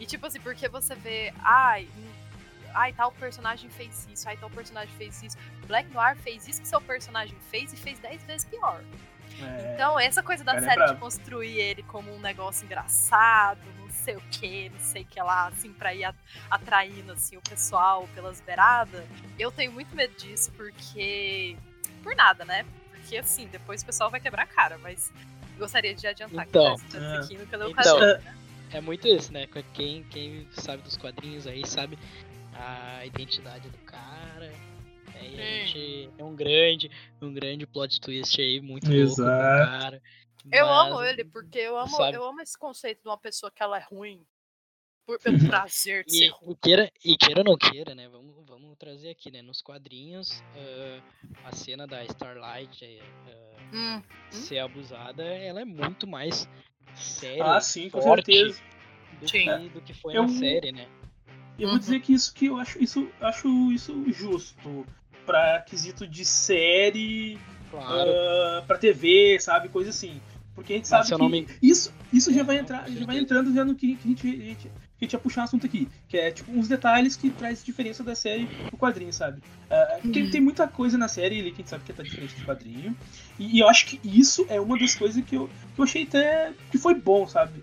E 0.00 0.06
tipo 0.06 0.26
assim, 0.26 0.40
porque 0.40 0.68
você 0.68 0.94
vê, 0.94 1.32
ai, 1.40 1.86
ai, 2.76 2.92
tal 2.92 3.10
personagem 3.12 3.70
fez 3.70 4.06
isso, 4.12 4.28
ai, 4.28 4.36
tal 4.36 4.50
personagem 4.50 4.94
fez 4.96 5.22
isso. 5.22 5.36
Black 5.66 5.92
Noir 5.92 6.16
fez 6.16 6.46
isso 6.46 6.60
que 6.60 6.68
seu 6.68 6.80
personagem 6.80 7.36
fez 7.50 7.72
e 7.72 7.76
fez 7.76 7.98
10 7.98 8.22
vezes 8.24 8.44
pior. 8.44 8.82
É, 9.40 9.74
Então, 9.74 9.98
essa 9.98 10.22
coisa 10.22 10.44
da 10.44 10.56
é 10.56 10.60
série 10.60 10.84
de 10.86 10.94
construir 10.96 11.58
ele 11.58 11.82
como 11.82 12.14
um 12.14 12.20
negócio 12.20 12.64
engraçado, 12.64 13.60
não 13.78 13.90
sei 13.90 14.16
o 14.16 14.20
que, 14.30 14.68
não 14.68 14.78
sei 14.78 15.02
o 15.02 15.06
que 15.06 15.20
lá, 15.20 15.48
assim, 15.48 15.72
pra 15.72 15.94
ir 15.94 16.04
atraindo 16.50 17.12
assim, 17.12 17.36
o 17.36 17.42
pessoal 17.42 18.08
pelas 18.14 18.40
beiradas, 18.40 19.04
eu 19.38 19.50
tenho 19.50 19.72
muito 19.72 19.94
medo 19.96 20.14
disso, 20.16 20.52
porque. 20.52 21.56
Por 22.02 22.14
nada, 22.14 22.44
né? 22.44 22.64
Porque 22.92 23.16
assim, 23.16 23.48
depois 23.48 23.82
o 23.82 23.86
pessoal 23.86 24.10
vai 24.10 24.20
quebrar 24.20 24.42
a 24.44 24.46
cara, 24.46 24.78
mas 24.78 25.12
gostaria 25.58 25.94
de 25.94 26.06
adiantar 26.06 26.46
Então, 26.46 26.76
que 26.76 26.96
tá 26.96 27.18
aqui 27.18 27.36
no 27.36 27.44
então? 27.70 27.98
É 28.72 28.80
muito 28.80 29.06
isso, 29.06 29.32
né? 29.32 29.46
Quem, 29.72 30.02
quem 30.04 30.46
sabe 30.52 30.82
dos 30.82 30.96
quadrinhos 30.96 31.46
aí 31.46 31.66
sabe 31.66 31.98
a 32.58 33.04
identidade 33.06 33.68
do 33.68 33.78
cara. 33.78 34.52
Aí 35.14 35.40
a 35.40 35.44
gente 35.66 36.10
é 36.18 36.24
um 36.24 36.34
grande, 36.34 36.90
um 37.22 37.32
grande 37.32 37.66
plot 37.66 38.00
twist 38.00 38.40
aí, 38.40 38.60
muito 38.60 38.86
louco 38.86 38.96
do 39.16 39.22
Exato. 39.22 39.70
cara. 39.70 40.02
Eu 40.52 40.66
Mas- 40.66 40.86
amo 40.92 41.02
ele, 41.02 41.24
porque 41.24 41.58
eu 41.58 41.76
amo, 41.76 41.88
sabe? 41.96 42.16
eu 42.16 42.24
amo 42.24 42.40
esse 42.40 42.56
conceito 42.58 43.02
de 43.02 43.08
uma 43.08 43.18
pessoa 43.18 43.50
que 43.50 43.62
ela 43.62 43.78
é 43.78 43.82
ruim 43.82 44.24
por, 45.06 45.18
pelo 45.20 45.38
prazer 45.46 46.04
de 46.04 46.12
ser 46.12 46.26
E, 46.26 46.28
ruim. 46.28 46.52
e 46.52 46.56
queira, 46.56 46.92
e 47.04 47.16
queira 47.16 47.40
ou 47.40 47.44
não 47.44 47.56
queira, 47.56 47.94
né? 47.94 48.08
Vamos, 48.08 48.46
vamos 48.46 48.76
trazer 48.78 49.10
aqui, 49.10 49.30
né? 49.30 49.42
Nos 49.42 49.60
quadrinhos, 49.62 50.42
ah, 50.54 51.02
a 51.48 51.52
cena 51.52 51.86
da 51.86 52.04
Starlight 52.04 53.00
ah, 53.28 53.56
Hum, 53.72 54.00
ser 54.30 54.60
abusada, 54.60 55.24
ela 55.24 55.60
é 55.60 55.64
muito 55.64 56.06
mais 56.06 56.48
séria, 56.94 57.44
Ah, 57.44 57.60
sim, 57.60 57.90
com 57.90 58.00
forte 58.00 58.32
certeza. 58.32 58.62
do 59.20 59.28
Sim. 59.28 59.44
que, 59.44 59.68
do 59.70 59.80
que 59.82 59.92
foi 59.94 60.16
Eu- 60.16 60.22
na 60.22 60.28
série, 60.28 60.70
né? 60.70 60.88
Eu 61.58 61.66
Uhum. 61.66 61.70
vou 61.72 61.78
dizer 61.78 62.00
que 62.00 62.12
isso 62.12 62.32
que 62.34 62.46
eu 62.46 62.58
acho 62.58 62.82
isso, 62.82 63.08
acho 63.20 63.72
isso 63.72 64.04
justo 64.12 64.86
pra 65.24 65.60
quesito 65.62 66.06
de 66.06 66.24
série, 66.24 67.38
Claro. 67.70 68.10
ah, 68.10 68.62
pra 68.66 68.78
TV, 68.78 69.38
sabe, 69.40 69.68
coisa 69.68 69.90
assim. 69.90 70.20
Porque 70.54 70.72
a 70.72 70.76
gente 70.76 70.88
Mas 70.90 71.06
sabe 71.08 71.18
que 71.20 71.28
me- 71.30 71.46
isso, 71.62 71.92
isso 72.12 72.32
já 72.32 72.40
É, 72.40 72.44
vai 72.44 72.56
não, 72.56 72.62
entrar, 72.62 72.90
já 72.90 73.04
vai 73.04 73.18
entrando 73.18 73.52
já 73.54 73.64
no 73.64 73.74
que, 73.74 73.96
que 73.96 74.06
a 74.08 74.10
gente, 74.10 74.26
a 74.26 74.30
gente, 74.30 74.62
que 74.62 74.68
a 74.68 75.04
gente 75.04 75.12
ia 75.12 75.18
puxar 75.18 75.42
um 75.42 75.44
assunto 75.44 75.66
aqui, 75.66 75.86
que 76.08 76.16
é 76.16 76.30
tipo 76.30 76.50
uns 76.52 76.66
detalhes 76.68 77.14
que 77.16 77.30
traz 77.30 77.62
diferença 77.62 78.02
da 78.02 78.14
série 78.14 78.48
pro 78.70 78.78
quadrinho, 78.78 79.12
sabe? 79.12 79.42
Ah, 79.70 79.98
porque 80.00 80.22
Uhum. 80.22 80.30
tem 80.30 80.40
muita 80.40 80.66
coisa 80.66 80.96
na 80.96 81.08
série 81.08 81.40
ali 81.40 81.50
que 81.50 81.56
a 81.56 81.62
gente 81.62 81.68
sabe 81.70 81.84
que 81.84 81.92
tá 81.92 82.02
diferente 82.02 82.34
do 82.36 82.42
quadrinho. 82.44 82.96
E, 83.38 83.56
e 83.56 83.60
eu 83.60 83.68
acho 83.68 83.84
que 83.86 84.00
isso 84.02 84.46
é 84.48 84.58
uma 84.60 84.78
das 84.78 84.94
coisas 84.94 85.22
que 85.24 85.36
eu, 85.36 85.48
que 85.74 85.80
eu 85.80 85.84
achei 85.84 86.04
até 86.04 86.52
que 86.70 86.78
foi 86.78 86.94
bom, 86.94 87.26
sabe? 87.26 87.62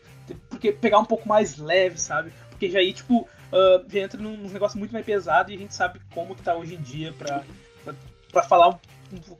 Porque 0.49 0.71
pegar 0.71 0.99
um 0.99 1.05
pouco 1.05 1.27
mais 1.27 1.57
leve, 1.57 1.99
sabe? 1.99 2.31
Porque 2.51 2.69
já 2.69 2.77
aí, 2.79 2.93
tipo, 2.93 3.27
ah, 3.53 3.83
já 3.87 3.99
entra 3.99 4.19
num 4.19 4.49
negócio 4.49 4.77
muito 4.79 4.91
mais 4.91 5.05
pesado 5.05 5.51
e 5.51 5.55
a 5.55 5.57
gente 5.57 5.73
sabe 5.75 6.01
como 6.13 6.35
que 6.35 6.41
tá 6.41 6.55
hoje 6.55 6.75
em 6.75 6.81
dia 6.81 7.13
pra, 7.13 7.43
pra, 7.83 7.93
pra 8.31 8.43
falar 8.43 8.79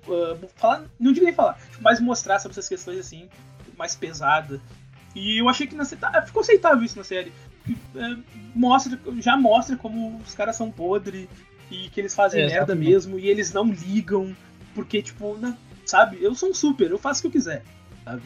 ah, 0.08 0.48
falar, 0.56 0.86
não 1.00 1.12
digo 1.12 1.26
nem 1.26 1.34
falar, 1.34 1.60
mais 1.82 2.00
mostrar 2.00 2.40
sobre 2.40 2.54
essas 2.54 2.70
questões 2.70 3.00
assim, 3.00 3.28
mais 3.78 3.96
pesada. 3.96 4.62
E 5.16 5.40
eu 5.42 5.48
achei 5.50 5.68
que 5.68 5.76
na, 5.76 5.86
tá, 5.86 6.22
ficou 6.24 6.42
aceitável 6.42 6.84
isso 6.84 6.98
na 6.98 7.04
série. 7.04 7.32
É, 7.96 8.18
mostra, 8.56 9.00
já 9.20 9.38
mostra 9.38 9.76
como 9.78 10.18
os 10.18 10.34
caras 10.34 10.56
são 10.56 10.72
podres 10.72 11.28
e 11.72 11.90
que 11.90 12.02
eles 12.02 12.14
fazem 12.14 12.42
É, 12.42 12.48
merda 12.48 12.76
mesmo 12.76 13.18
e 13.18 13.30
eles 13.30 13.54
não 13.54 13.66
ligam, 13.66 14.36
porque, 14.76 15.02
tipo, 15.02 15.38
na- 15.38 15.56
sabe, 15.86 16.18
eu 16.22 16.36
sou 16.36 16.50
um 16.50 16.54
super, 16.54 16.90
eu 16.92 16.98
faço 16.98 17.20
o 17.20 17.22
que 17.22 17.28
eu 17.28 17.32
quiser, 17.32 17.64
sabe? 18.04 18.22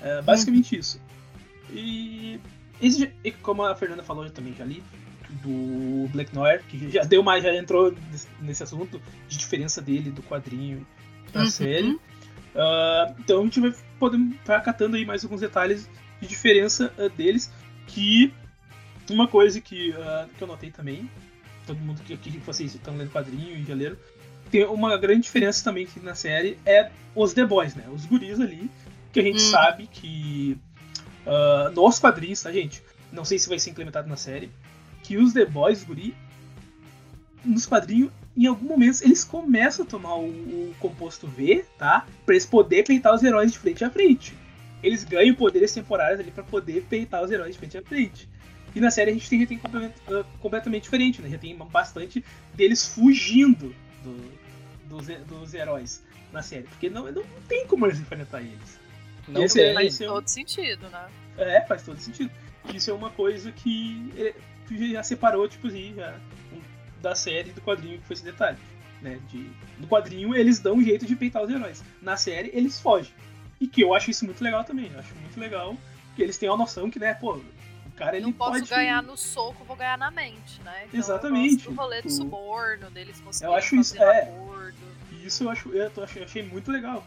É 0.00 0.22
basicamente 0.22 0.76
isso. 0.78 1.00
E, 1.70 2.38
esse, 2.80 3.06
como 3.42 3.62
a 3.64 3.74
Fernanda 3.74 4.02
falou, 4.02 4.24
eu 4.24 4.30
também 4.30 4.54
já 4.54 4.64
li, 4.64 4.82
do 5.28 6.08
Black 6.12 6.34
Noir, 6.34 6.62
que 6.68 6.90
já 6.90 7.02
deu 7.02 7.22
mais, 7.22 7.42
já 7.42 7.54
entrou 7.54 7.94
nesse- 8.42 8.62
assunto 8.62 9.00
de 9.28 9.36
diferença 9.36 9.80
dele 9.82 10.10
do 10.10 10.22
quadrinho 10.22 10.86
pra 11.32 11.42
Uhum. 11.42 11.50
série. 11.50 11.98
Ah, 12.54 13.14
então 13.18 13.40
a 13.40 13.44
gente 13.44 13.60
vai 13.60 13.74
poder 13.98 14.18
estar 14.40 14.60
catando 14.60 14.96
aí 14.96 15.04
mais 15.04 15.22
alguns 15.24 15.40
detalhes 15.40 15.88
de 16.20 16.26
diferença 16.26 16.92
ah, 16.98 17.08
deles 17.08 17.52
que 17.86 18.32
uma 19.10 19.28
coisa 19.28 19.60
que, 19.60 19.90
uh, 19.90 20.28
que 20.36 20.42
eu 20.42 20.48
notei 20.48 20.70
também, 20.70 21.08
todo 21.66 21.78
mundo 21.78 22.02
que 22.02 22.12
aqui 22.12 22.38
vocês 22.44 22.74
estão 22.74 22.96
lendo 22.96 23.10
quadrinho 23.12 23.56
e 23.56 23.62
já 23.62 23.74
leram, 23.74 23.96
tem 24.50 24.64
uma 24.64 24.96
grande 24.96 25.22
diferença 25.22 25.62
também 25.62 25.84
aqui 25.84 26.00
na 26.00 26.14
série 26.14 26.58
é 26.66 26.90
os 27.14 27.32
The 27.32 27.44
Boys, 27.44 27.74
né? 27.76 27.84
Os 27.92 28.04
guris 28.04 28.40
ali, 28.40 28.68
que 29.12 29.20
a 29.20 29.22
gente 29.22 29.36
hum. 29.36 29.50
sabe 29.50 29.86
que 29.86 30.58
uh, 31.26 31.70
nos 31.70 31.98
quadrinhos, 32.00 32.42
tá, 32.42 32.50
gente? 32.50 32.82
Não 33.12 33.24
sei 33.24 33.38
se 33.38 33.48
vai 33.48 33.58
ser 33.60 33.70
implementado 33.70 34.08
na 34.08 34.16
série, 34.16 34.50
que 35.06 35.16
os 35.16 35.32
The 35.32 35.44
Boys, 35.44 35.84
guri, 35.84 36.14
nos 37.44 37.64
quadrinhos, 37.64 38.10
em 38.36 38.46
algum 38.46 38.66
momento, 38.66 39.02
eles 39.02 39.22
começam 39.22 39.84
a 39.84 39.88
tomar 39.88 40.16
o, 40.16 40.26
o 40.26 40.74
composto 40.80 41.28
V, 41.28 41.64
tá? 41.78 42.04
Pra 42.24 42.34
eles 42.34 42.44
poderem 42.44 42.84
peitar 42.84 43.14
os 43.14 43.22
heróis 43.22 43.52
de 43.52 43.58
frente 43.58 43.84
a 43.84 43.90
frente. 43.90 44.34
Eles 44.82 45.04
ganham 45.04 45.34
poderes 45.36 45.72
temporários 45.72 46.18
ali 46.18 46.32
para 46.32 46.42
poder 46.42 46.82
peitar 46.82 47.22
os 47.22 47.30
heróis 47.30 47.52
de 47.52 47.58
frente 47.58 47.78
a 47.78 47.82
frente. 47.82 48.28
E 48.74 48.80
na 48.80 48.90
série 48.90 49.12
a 49.12 49.14
gente 49.14 49.30
tem, 49.30 49.40
já 49.40 49.46
tem 49.46 49.58
uh, 49.58 50.24
completamente 50.40 50.82
diferente, 50.82 51.22
né? 51.22 51.30
Já 51.30 51.38
tem 51.38 51.56
bastante 51.56 52.22
deles 52.52 52.86
fugindo 52.86 53.74
do, 54.02 54.16
dos, 54.88 55.06
dos 55.06 55.54
heróis 55.54 56.02
na 56.32 56.42
série. 56.42 56.64
Porque 56.64 56.90
não, 56.90 57.10
não 57.10 57.22
tem 57.48 57.66
como 57.66 57.86
eles 57.86 58.00
enfrentar 58.00 58.42
eles. 58.42 58.78
Não 59.28 59.44
Esse. 59.44 59.62
É, 59.62 59.72
faz 59.72 60.00
é 60.00 60.06
todo 60.06 60.28
sentido, 60.28 60.90
né? 60.90 61.08
É, 61.38 61.60
faz 61.62 61.84
todo 61.84 61.98
sentido. 61.98 62.30
Isso 62.74 62.90
é 62.90 62.92
uma 62.92 63.10
coisa 63.10 63.50
que 63.52 64.12
é, 64.18 64.34
já 64.70 65.02
separou, 65.02 65.48
tipo 65.48 65.66
assim, 65.66 65.94
já, 65.94 66.18
da 67.00 67.14
série 67.14 67.50
do 67.50 67.60
quadrinho, 67.60 67.98
que 67.98 68.06
foi 68.06 68.14
esse 68.14 68.24
detalhe. 68.24 68.58
Né? 69.00 69.20
De, 69.28 69.50
no 69.78 69.86
quadrinho 69.86 70.34
eles 70.34 70.58
dão 70.58 70.76
um 70.76 70.82
jeito 70.82 71.06
de 71.06 71.14
peitar 71.14 71.42
os 71.42 71.50
heróis. 71.50 71.84
Na 72.00 72.16
série 72.16 72.50
eles 72.52 72.80
fogem. 72.80 73.12
E 73.60 73.66
que 73.66 73.82
eu 73.82 73.94
acho 73.94 74.10
isso 74.10 74.24
muito 74.24 74.42
legal 74.42 74.64
também. 74.64 74.90
Eu 74.92 74.98
acho 74.98 75.14
muito 75.16 75.38
legal 75.38 75.76
que 76.14 76.22
eles 76.22 76.36
tenham 76.38 76.54
a 76.54 76.58
noção 76.58 76.90
que, 76.90 76.98
né, 76.98 77.14
pô, 77.14 77.34
o 77.34 77.90
cara 77.94 78.16
ele 78.16 78.26
não 78.26 78.32
posso 78.32 78.52
pode... 78.52 78.68
ganhar 78.68 79.02
no 79.02 79.16
soco, 79.16 79.64
vou 79.64 79.76
ganhar 79.76 79.98
na 79.98 80.10
mente, 80.10 80.60
né? 80.62 80.84
Então, 80.86 80.98
Exatamente. 80.98 81.68
o 81.68 81.74
rolê 81.74 82.02
do 82.02 82.10
suborno, 82.10 82.90
deles 82.90 83.20
conseguirem 83.20 83.52
eu 83.52 83.58
acho 83.58 83.76
isso, 83.76 84.02
é, 84.02 84.32
Isso 85.22 85.44
eu, 85.44 85.50
acho, 85.50 85.68
eu 85.70 85.90
achei, 86.02 86.24
achei 86.24 86.42
muito 86.42 86.70
legal. 86.70 87.04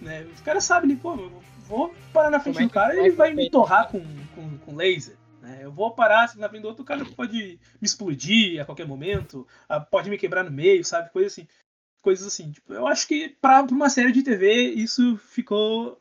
Né? 0.00 0.26
Os 0.34 0.40
caras 0.40 0.64
sabem, 0.64 0.90
né, 0.90 0.98
pô, 1.00 1.14
eu 1.14 1.42
vou 1.66 1.94
parar 2.12 2.30
na 2.30 2.40
frente 2.40 2.60
é 2.60 2.62
do 2.62 2.70
cara 2.70 2.94
e 2.94 2.98
ele 2.98 3.10
vai 3.10 3.32
me 3.32 3.50
torrar 3.50 3.88
com, 3.88 4.02
com, 4.34 4.58
com 4.58 4.76
laser. 4.76 5.16
Né? 5.44 5.60
Eu 5.62 5.70
vou 5.70 5.94
parar 5.94 6.34
na 6.36 6.48
frente 6.48 6.62
do 6.62 6.68
outro, 6.68 6.84
cara 6.84 7.04
pode 7.04 7.36
me 7.80 7.86
explodir 7.86 8.60
a 8.60 8.64
qualquer 8.64 8.86
momento, 8.86 9.46
pode 9.90 10.08
me 10.08 10.16
quebrar 10.16 10.42
no 10.42 10.50
meio, 10.50 10.84
sabe? 10.84 11.10
Coisa 11.10 11.28
assim 11.28 11.46
coisas 12.04 12.26
assim. 12.26 12.52
Tipo, 12.52 12.74
eu 12.74 12.86
acho 12.86 13.08
que 13.08 13.30
para 13.40 13.62
uma 13.62 13.88
série 13.88 14.12
de 14.12 14.22
TV 14.22 14.52
isso 14.74 15.16
ficou 15.16 16.00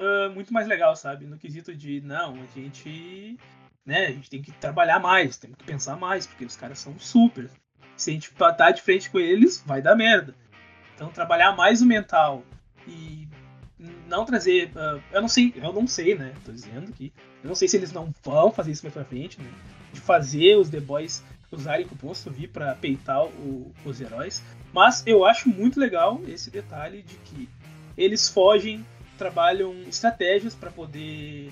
uh, 0.00 0.30
muito 0.34 0.52
mais 0.52 0.66
legal, 0.66 0.96
sabe? 0.96 1.26
No 1.26 1.38
quesito 1.38 1.74
de, 1.74 2.00
não, 2.00 2.34
a 2.34 2.46
gente, 2.46 3.38
né, 3.84 4.06
a 4.06 4.10
gente 4.10 4.30
tem 4.30 4.42
que 4.42 4.50
trabalhar 4.52 4.98
mais, 4.98 5.36
tem 5.36 5.52
que 5.52 5.64
pensar 5.64 5.96
mais, 5.96 6.26
porque 6.26 6.46
os 6.46 6.56
caras 6.56 6.78
são 6.78 6.98
super. 6.98 7.50
Se 7.94 8.10
a 8.10 8.14
gente 8.14 8.32
tá 8.32 8.70
de 8.70 8.80
frente 8.80 9.10
com 9.10 9.20
eles, 9.20 9.62
vai 9.64 9.82
dar 9.82 9.94
merda. 9.94 10.34
Então 10.94 11.10
trabalhar 11.10 11.54
mais 11.54 11.82
o 11.82 11.86
mental 11.86 12.42
e 12.88 13.28
não 14.12 14.26
trazer, 14.26 14.70
uh, 14.76 15.02
eu 15.10 15.22
não 15.22 15.28
sei, 15.28 15.54
eu 15.56 15.72
não 15.72 15.86
sei, 15.86 16.14
né? 16.14 16.34
Tô 16.44 16.52
dizendo 16.52 16.90
aqui, 16.90 17.10
eu 17.42 17.48
não 17.48 17.54
sei 17.54 17.66
se 17.66 17.78
eles 17.78 17.92
não 17.92 18.14
vão 18.22 18.52
fazer 18.52 18.70
isso 18.70 18.84
mais 18.84 18.92
pra 18.92 19.04
frente, 19.04 19.40
né? 19.40 19.50
De 19.92 20.00
fazer 20.00 20.56
os 20.56 20.68
The 20.68 20.80
Boys 20.80 21.24
usarem 21.50 21.86
o 21.86 21.96
posto 21.96 22.30
vir 22.30 22.48
para 22.48 22.74
peitar 22.74 23.24
o, 23.24 23.72
os 23.84 24.00
heróis. 24.00 24.42
Mas 24.72 25.02
eu 25.06 25.24
acho 25.24 25.48
muito 25.48 25.80
legal 25.80 26.20
esse 26.28 26.50
detalhe 26.50 27.02
de 27.02 27.16
que 27.16 27.48
eles 27.96 28.28
fogem, 28.28 28.84
trabalham 29.16 29.74
estratégias 29.82 30.54
para 30.54 30.70
poder 30.70 31.50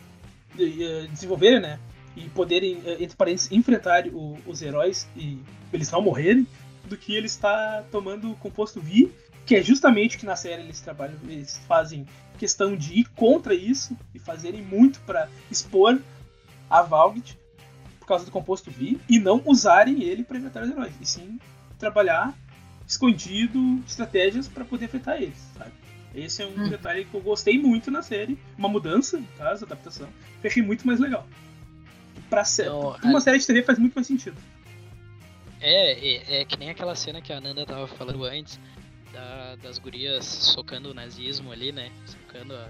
uh, 0.55 1.09
desenvolver, 1.09 1.61
né? 1.61 1.81
E 2.15 2.29
poderem, 2.29 2.77
uh, 2.77 3.03
entre 3.03 3.17
parênteses, 3.17 3.51
enfrentar 3.51 4.07
o, 4.09 4.39
os 4.47 4.61
heróis 4.61 5.09
e 5.17 5.39
eles 5.73 5.91
não 5.91 6.03
morrerem, 6.03 6.47
do 6.85 6.97
que 6.97 7.15
ele 7.15 7.27
está 7.27 7.85
tomando 7.91 8.33
o 8.33 8.37
composto 8.37 8.81
V, 8.81 9.11
que 9.47 9.57
é 9.57 9.63
justamente 9.63 10.19
que 10.19 10.27
na 10.27 10.37
série 10.37 10.63
eles 10.63 10.81
trabalham, 10.81 11.17
eles 11.25 11.59
fazem 11.67 12.07
questão 12.41 12.75
de 12.75 13.01
ir 13.01 13.09
contra 13.11 13.55
isso 13.55 13.95
e 14.15 14.19
fazerem 14.19 14.63
muito 14.63 14.99
para 15.01 15.29
expor 15.51 16.01
a 16.71 16.81
Valgit 16.81 17.39
por 17.99 18.07
causa 18.07 18.25
do 18.25 18.31
composto 18.31 18.71
V 18.71 18.99
e 19.07 19.19
não 19.19 19.43
usarem 19.45 20.03
ele 20.03 20.25
para 20.25 20.39
enfrentar 20.39 20.63
os 20.63 20.71
heróis, 20.71 20.95
e 20.99 21.05
sim 21.05 21.39
trabalhar 21.79 22.35
escondido 22.89 23.83
estratégias 23.87 24.49
para 24.49 24.65
poder 24.65 24.87
afetar 24.87 25.21
eles, 25.21 25.37
sabe? 25.55 25.73
Esse 26.15 26.43
é 26.43 26.47
um 26.47 26.65
hum. 26.65 26.69
detalhe 26.71 27.05
que 27.05 27.15
eu 27.15 27.21
gostei 27.21 27.59
muito 27.59 27.91
na 27.91 28.03
série, 28.03 28.39
uma 28.57 28.71
mudança, 28.71 29.19
no 29.19 29.27
caso, 29.37 29.67
adaptação, 29.67 30.09
que 30.41 30.47
eu 30.47 30.51
achei 30.51 30.63
muito 30.63 30.87
mais 30.87 30.99
legal. 30.99 31.27
Pra, 32.31 32.43
então, 32.43 32.97
pra 32.99 33.09
uma 33.09 33.19
a... 33.19 33.21
série 33.21 33.39
de 33.39 33.47
TV 33.47 33.63
faz 33.63 33.79
muito 33.79 33.95
mais 33.95 34.07
sentido. 34.07 34.37
É, 35.61 35.93
é, 35.93 36.41
é, 36.41 36.45
que 36.47 36.57
nem 36.59 36.71
aquela 36.71 36.95
cena 36.95 37.21
que 37.21 37.33
a 37.33 37.41
Nanda 37.41 37.67
tava 37.67 37.87
falando 37.87 38.25
antes, 38.25 38.59
da, 39.13 39.57
das 39.57 39.79
gurias 39.79 40.25
socando 40.25 40.91
o 40.91 40.95
nazismo 40.95 41.53
ali, 41.53 41.73
né? 41.73 41.91
Socando 42.07 42.55
a, 42.55 42.69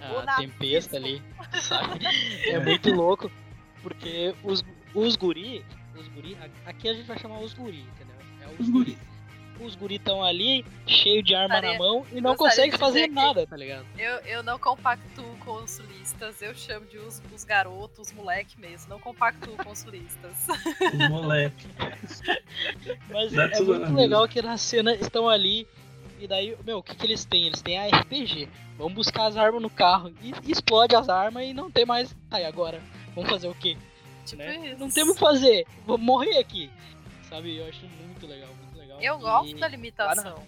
a 0.26 0.36
tempesta 0.36 0.96
ali, 0.96 1.22
sabe? 1.60 2.00
É 2.46 2.58
muito 2.60 2.92
louco, 2.92 3.30
porque 3.82 4.34
os, 4.42 4.64
os 4.94 5.16
guri, 5.16 5.64
os 5.98 6.08
guri, 6.08 6.36
aqui 6.64 6.88
a 6.88 6.94
gente 6.94 7.06
vai 7.06 7.18
chamar 7.18 7.40
os 7.40 7.54
guri, 7.54 7.80
entendeu? 7.80 8.16
É 8.42 8.46
os, 8.46 8.60
os 8.60 8.70
guri. 8.70 8.92
guri 8.92 9.15
os 9.60 9.74
guritão 9.74 10.22
ali, 10.22 10.64
cheio 10.86 11.22
de 11.22 11.34
arma 11.34 11.60
na 11.60 11.78
mão, 11.78 12.04
e 12.12 12.20
não 12.20 12.36
consegue 12.36 12.76
fazer 12.76 13.08
nada, 13.08 13.46
tá 13.46 13.56
ligado? 13.56 13.86
Eu, 13.98 14.18
eu 14.20 14.42
não 14.42 14.58
compactuo 14.58 15.36
com 15.44 15.54
os 15.62 15.70
sulistas, 15.70 16.42
eu 16.42 16.54
chamo 16.54 16.86
de 16.86 16.98
os, 16.98 17.22
os 17.34 17.44
garotos, 17.44 18.08
os 18.08 18.12
moleque 18.12 18.58
mesmo, 18.60 18.88
não 18.90 18.98
compactuo 18.98 19.56
com 19.56 19.70
os 19.70 19.78
sulistas. 19.78 20.46
Os 20.46 21.08
moleque. 21.08 21.66
Mas 23.10 23.32
That's 23.32 23.60
é 23.60 23.62
muito 23.62 23.92
legal 23.94 24.28
que 24.28 24.42
na 24.42 24.56
cena 24.56 24.94
estão 24.94 25.28
ali, 25.28 25.66
e 26.18 26.26
daí, 26.26 26.56
meu, 26.64 26.78
o 26.78 26.82
que, 26.82 26.94
que 26.94 27.06
eles 27.06 27.24
têm? 27.24 27.46
Eles 27.46 27.60
têm 27.60 27.78
a 27.78 27.86
RPG. 28.00 28.48
Vamos 28.78 28.94
buscar 28.94 29.26
as 29.26 29.36
armas 29.36 29.62
no 29.62 29.70
carro, 29.70 30.12
e, 30.22 30.32
e 30.44 30.52
explode 30.52 30.94
as 30.94 31.08
armas 31.08 31.44
e 31.44 31.52
não 31.52 31.70
tem 31.70 31.84
mais. 31.84 32.14
Tá, 32.30 32.40
e 32.40 32.44
agora? 32.44 32.80
Vamos 33.14 33.30
fazer 33.30 33.48
o 33.48 33.54
quê? 33.54 33.76
Tipo 34.24 34.42
né? 34.42 34.76
Não 34.78 34.90
temos 34.90 35.12
o 35.12 35.14
que 35.14 35.20
fazer, 35.20 35.66
vamos 35.86 36.04
morrer 36.04 36.38
aqui. 36.38 36.70
Sabe, 37.28 37.56
eu 37.56 37.66
acho 37.66 37.86
muito 38.06 38.26
legal. 38.26 38.50
Eu 39.00 39.18
gosto 39.18 39.56
da 39.56 39.68
limitação. 39.68 40.42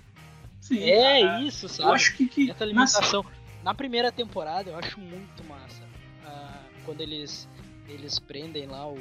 Sim, 0.60 0.82
é 0.82 1.22
ah, 1.22 1.40
isso, 1.40 1.68
sabe? 1.68 1.88
Eu 1.88 1.94
acho 1.94 2.16
que, 2.16 2.26
que 2.26 2.50
essa 2.50 2.64
limitação. 2.64 3.24
Na 3.62 3.74
primeira 3.74 4.10
temporada 4.12 4.70
eu 4.70 4.76
acho 4.76 5.00
muito 5.00 5.44
massa. 5.44 5.82
Ah, 6.24 6.62
quando 6.84 7.00
eles 7.00 7.48
eles 7.88 8.18
prendem 8.18 8.66
lá 8.66 8.86
o. 8.86 8.98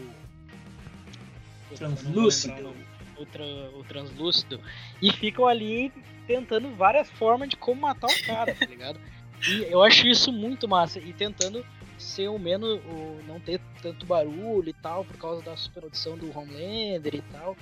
o 1.71 1.75
translúcido. 1.75 2.75
O, 3.17 3.21
o, 3.21 3.79
o, 3.79 3.83
translúcido. 3.83 4.61
E 5.01 5.11
ficam 5.11 5.47
ali 5.47 5.91
tentando 6.25 6.73
várias 6.75 7.09
formas 7.11 7.49
de 7.49 7.57
como 7.57 7.81
matar 7.81 8.07
o 8.07 8.25
cara, 8.25 8.55
tá 8.55 8.65
ligado? 8.65 8.99
E 9.47 9.63
eu 9.71 9.83
acho 9.83 10.07
isso 10.07 10.31
muito 10.31 10.67
massa. 10.67 10.99
E 10.99 11.13
tentando 11.13 11.65
ser 11.97 12.29
o 12.29 12.39
menos. 12.39 12.79
O, 12.85 13.21
não 13.27 13.39
ter 13.39 13.59
tanto 13.81 14.05
barulho 14.05 14.69
e 14.69 14.73
tal, 14.73 15.03
por 15.03 15.17
causa 15.17 15.41
da 15.41 15.57
superprodução 15.57 16.17
do 16.17 16.35
Homelander 16.37 17.15
e 17.15 17.21
tal 17.21 17.57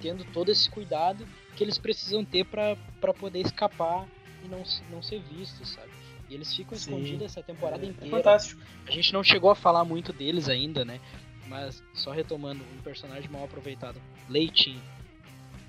tendo 0.00 0.24
todo 0.32 0.50
esse 0.50 0.68
cuidado 0.70 1.26
que 1.56 1.64
eles 1.64 1.78
precisam 1.78 2.24
ter 2.24 2.44
para 2.44 2.76
poder 3.14 3.40
escapar 3.40 4.08
e 4.44 4.48
não, 4.48 4.62
não 4.90 5.02
ser 5.02 5.20
vistos, 5.20 5.70
sabe? 5.70 5.90
E 6.28 6.34
eles 6.34 6.54
ficam 6.54 6.78
Sim. 6.78 6.92
escondidos 6.92 7.26
essa 7.26 7.42
temporada 7.42 7.84
é, 7.84 7.88
é 7.88 7.90
inteira. 7.90 8.06
É 8.06 8.10
fantástico. 8.10 8.62
A 8.86 8.90
gente 8.90 9.12
não 9.12 9.22
chegou 9.22 9.50
a 9.50 9.54
falar 9.54 9.84
muito 9.84 10.12
deles 10.12 10.48
ainda, 10.48 10.84
né? 10.84 11.00
Mas 11.48 11.82
só 11.92 12.12
retomando, 12.12 12.62
um 12.78 12.82
personagem 12.82 13.28
mal 13.28 13.44
aproveitado. 13.44 14.00
Leitinho. 14.28 14.80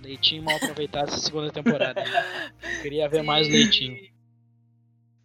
Leitinho 0.01 0.43
mal 0.43 0.55
aproveitado 0.57 1.09
essa 1.09 1.17
segunda 1.17 1.51
temporada. 1.51 2.03
Queria 2.81 3.09
ver 3.09 3.19
Sim. 3.21 3.25
mais 3.25 3.47
Leitinho. 3.47 4.11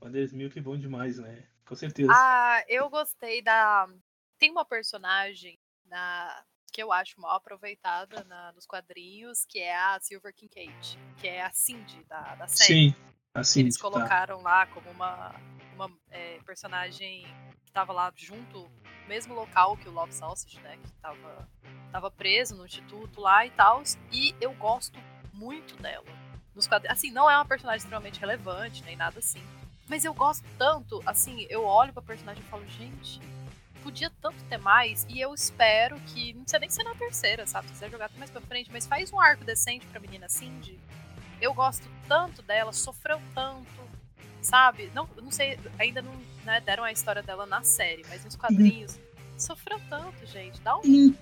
Wanderers 0.00 0.32
Milk 0.32 0.59
é 0.59 0.62
bom 0.62 0.76
demais, 0.76 1.18
né? 1.18 1.44
Com 1.66 1.74
certeza. 1.74 2.12
Ah, 2.14 2.64
eu 2.68 2.88
gostei 2.88 3.42
da. 3.42 3.88
Tem 4.38 4.50
uma 4.50 4.64
personagem 4.64 5.59
na 5.86 6.44
que 6.77 6.83
eu 6.83 6.93
acho 6.93 7.18
mal 7.18 7.37
aproveitada 7.37 8.22
na, 8.24 8.53
nos 8.53 8.66
quadrinhos, 8.66 9.47
que 9.47 9.59
é 9.59 9.74
a 9.74 9.99
Silver 9.99 10.35
Kincaid, 10.35 10.99
que 11.16 11.27
é 11.27 11.43
a 11.43 11.51
Cindy 11.51 12.05
da, 12.05 12.35
da 12.35 12.47
série. 12.49 12.91
Sim, 12.91 12.95
a 13.33 13.43
Cindy. 13.43 13.68
Eles 13.68 13.77
tá. 13.79 13.81
colocaram 13.81 14.37
tá. 14.37 14.45
lá 14.45 14.66
como 14.66 14.91
uma, 14.91 15.35
uma 15.74 15.91
é, 16.11 16.39
personagem 16.45 17.22
que 17.64 17.70
estava 17.70 17.95
lá 17.95 18.12
junto, 18.14 18.59
no 18.59 19.09
mesmo 19.09 19.33
local 19.33 19.74
que 19.79 19.89
o 19.89 19.91
Love 19.91 20.12
Sausage, 20.12 20.61
né? 20.61 20.77
Que 20.77 20.89
estava 20.89 21.49
tava 21.91 22.11
preso 22.11 22.55
no 22.55 22.66
instituto 22.66 23.22
lá 23.22 23.47
e 23.47 23.51
tal. 23.53 23.83
E 24.12 24.35
eu 24.39 24.53
gosto 24.53 24.99
muito 25.33 25.77
dela. 25.77 26.05
Nos 26.55 26.66
quadrinhos. 26.66 26.99
Assim, 26.99 27.11
não 27.11 27.31
é 27.31 27.37
uma 27.37 27.47
personagem 27.47 27.79
extremamente 27.79 28.20
relevante, 28.20 28.85
nem 28.85 28.97
nada 28.97 29.18
assim. 29.18 29.43
Mas 29.89 30.05
eu 30.05 30.12
gosto 30.12 30.45
tanto, 30.59 31.03
assim, 31.07 31.47
eu 31.49 31.64
olho 31.64 31.95
pra 31.95 32.03
personagem 32.03 32.43
e 32.43 32.51
falo, 32.51 32.66
gente, 32.68 33.18
podia 33.87 34.11
tanto 34.20 34.43
ter 34.49 34.59
mais, 34.59 35.07
e 35.09 35.20
eu 35.20 35.32
espero 35.32 35.97
que, 36.01 36.32
não 36.32 36.43
precisa 36.43 36.59
nem 36.59 36.68
ser 36.68 36.82
na 36.82 36.95
terceira, 36.97 37.47
sabe? 37.47 37.68
Se 37.68 37.74
quiser 37.74 37.89
jogar 37.89 38.07
até 38.07 38.18
mais 38.18 38.30
pra 38.32 38.41
frente, 38.41 38.68
mas 38.72 38.84
faz 38.84 39.12
um 39.12 39.20
arco 39.20 39.45
decente 39.45 39.87
pra 39.87 40.01
menina 40.01 40.28
Cindy. 40.28 40.76
Eu 41.41 41.55
gosto 41.55 41.89
tanto 42.09 42.43
dela, 42.43 42.72
sofreu 42.72 43.20
tanto, 43.32 43.80
sabe? 44.43 44.91
Não, 44.93 45.09
não 45.22 45.30
sei, 45.30 45.57
ainda 45.78 46.03
não 46.03 46.12
né, 46.45 46.61
deram 46.61 46.82
a 46.82 46.91
história 46.91 47.22
dela 47.22 47.47
na 47.47 47.62
série, 47.62 48.05
mas 48.09 48.24
nos 48.24 48.34
quadrinhos. 48.34 48.99
sofreu 49.39 49.80
tanto, 49.89 50.26
gente. 50.26 50.61
Dá 50.62 50.76
um. 50.78 51.14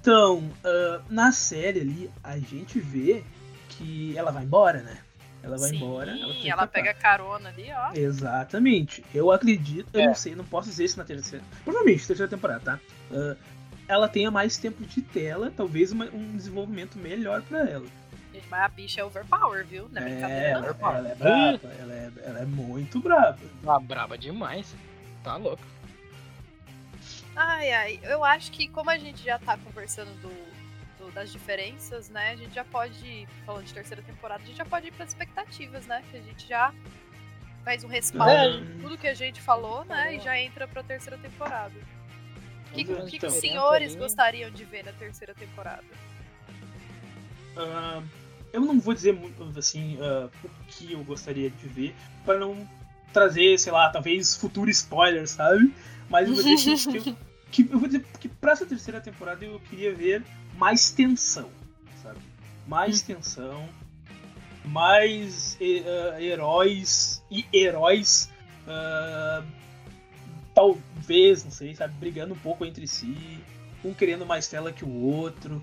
Então, 0.00 0.38
uh, 0.38 1.04
na 1.08 1.30
série 1.30 1.80
ali, 1.80 2.10
a 2.24 2.36
gente 2.36 2.80
vê 2.80 3.22
que 3.68 4.16
ela 4.18 4.32
vai 4.32 4.42
embora, 4.42 4.82
né? 4.82 5.04
Ela 5.42 5.56
vai 5.56 5.70
Sim, 5.70 5.76
embora. 5.76 6.10
Ela, 6.18 6.34
tem 6.34 6.50
ela 6.50 6.66
pega 6.66 6.92
carona 6.94 7.48
ali, 7.48 7.68
ó. 7.72 7.92
Exatamente. 7.94 9.04
Eu 9.14 9.30
acredito, 9.30 9.88
eu 9.92 10.00
É. 10.00 10.06
não 10.06 10.14
sei, 10.14 10.34
não 10.34 10.44
posso 10.44 10.68
dizer 10.68 10.84
isso 10.84 10.98
na 10.98 11.04
terceira. 11.04 11.44
Provavelmente, 11.64 12.06
terceira 12.06 12.28
temporada, 12.28 12.60
tá? 12.60 12.80
Ah, 13.12 13.36
ela 13.86 14.08
tenha 14.08 14.30
mais 14.30 14.58
tempo 14.58 14.84
de 14.84 15.00
tela, 15.00 15.52
talvez 15.56 15.92
uma- 15.92 16.06
um 16.06 16.36
desenvolvimento 16.36 16.98
melhor 16.98 17.40
pra 17.42 17.60
ela. 17.68 17.86
Mas 18.50 18.60
a 18.62 18.68
bicha 18.68 19.00
é 19.00 19.04
overpower, 19.04 19.64
viu? 19.66 19.88
Não 19.92 20.00
é 20.00 20.04
É, 20.04 20.08
brincadeira, 20.10 20.46
ela, 20.48 20.76
não. 20.80 20.94
ela 20.96 21.08
é 21.08 21.14
braba, 21.14 21.68
ela 21.78 21.92
é, 21.94 22.10
ela 22.24 22.38
é 22.40 22.44
muito 22.46 23.00
braba. 23.00 23.38
Ah, 23.66 23.78
braba 23.80 24.16
demais. 24.18 24.74
Tá 25.24 25.36
louco. 25.36 25.62
Ai, 27.36 27.72
ai. 27.72 28.00
Eu 28.02 28.24
acho 28.24 28.50
que 28.50 28.68
como 28.68 28.90
a 28.90 28.98
gente 28.98 29.22
já 29.24 29.38
tá 29.38 29.56
conversando 29.58 30.10
do, 30.20 30.28
do- 30.28 30.47
das 31.18 31.32
diferenças, 31.32 32.08
né? 32.08 32.30
A 32.30 32.36
gente 32.36 32.54
já 32.54 32.64
pode, 32.64 33.04
ir, 33.04 33.28
falando 33.44 33.64
de 33.64 33.74
terceira 33.74 34.02
temporada, 34.02 34.42
a 34.42 34.46
gente 34.46 34.56
já 34.56 34.64
pode 34.64 34.86
ir 34.86 34.92
pras 34.92 35.08
expectativas, 35.08 35.84
né? 35.86 36.02
Que 36.10 36.16
a 36.16 36.20
gente 36.20 36.46
já 36.48 36.72
faz 37.64 37.82
um 37.82 37.88
respaldo 37.88 38.32
É. 38.32 38.60
de 38.60 38.80
tudo 38.80 38.96
que 38.96 39.08
a 39.08 39.14
gente 39.14 39.40
falou, 39.40 39.84
né? 39.84 40.14
E 40.14 40.20
já 40.20 40.38
entra 40.38 40.68
pra 40.68 40.82
terceira 40.82 41.18
temporada. 41.18 41.74
O 42.70 42.74
que, 42.74 42.84
que 42.84 42.92
então. 42.92 43.06
que 43.06 43.26
os 43.26 43.34
senhores 43.34 43.92
ali. 43.92 44.00
gostariam 44.00 44.50
de 44.50 44.64
ver 44.64 44.84
na 44.84 44.92
terceira 44.92 45.34
temporada? 45.34 45.84
Ah, 47.56 48.00
eu 48.52 48.60
não 48.60 48.78
vou 48.78 48.94
dizer 48.94 49.12
muito 49.12 49.58
assim 49.58 49.98
ah, 50.00 50.28
o 50.44 50.48
que 50.68 50.92
eu 50.92 51.02
gostaria 51.02 51.50
de 51.50 51.66
ver, 51.66 51.94
pra 52.24 52.38
não 52.38 52.68
trazer, 53.12 53.58
sei 53.58 53.72
lá, 53.72 53.90
talvez 53.90 54.36
futuro 54.36 54.70
spoiler, 54.70 55.26
sabe? 55.26 55.74
Mas 56.08 56.28
eu 56.28 56.34
vou 56.36 56.44
dizer 56.44 56.76
que, 56.76 57.00
que 57.00 57.10
eu, 57.10 57.16
que 57.50 57.62
eu 57.72 57.78
vou 57.80 57.88
dizer 57.88 58.04
que 58.20 58.28
pra 58.28 58.52
essa 58.52 58.64
terceira 58.64 59.00
temporada 59.00 59.44
eu 59.44 59.58
queria 59.68 59.92
ver 59.92 60.22
mais 60.58 60.90
tensão, 60.90 61.48
sabe? 62.02 62.18
Mais 62.66 63.00
tensão, 63.00 63.68
mais 64.64 65.56
ah, 65.60 66.20
heróis 66.20 67.22
e 67.30 67.46
heróis, 67.52 68.28
ah, 68.66 69.44
talvez, 70.54 71.44
não 71.44 71.52
sei, 71.52 71.74
sabe, 71.74 71.94
brigando 71.94 72.34
um 72.34 72.38
pouco 72.38 72.64
entre 72.64 72.86
si, 72.88 73.16
um 73.84 73.94
querendo 73.94 74.26
mais 74.26 74.48
tela 74.48 74.72
que 74.72 74.84
o 74.84 74.92
outro. 74.92 75.62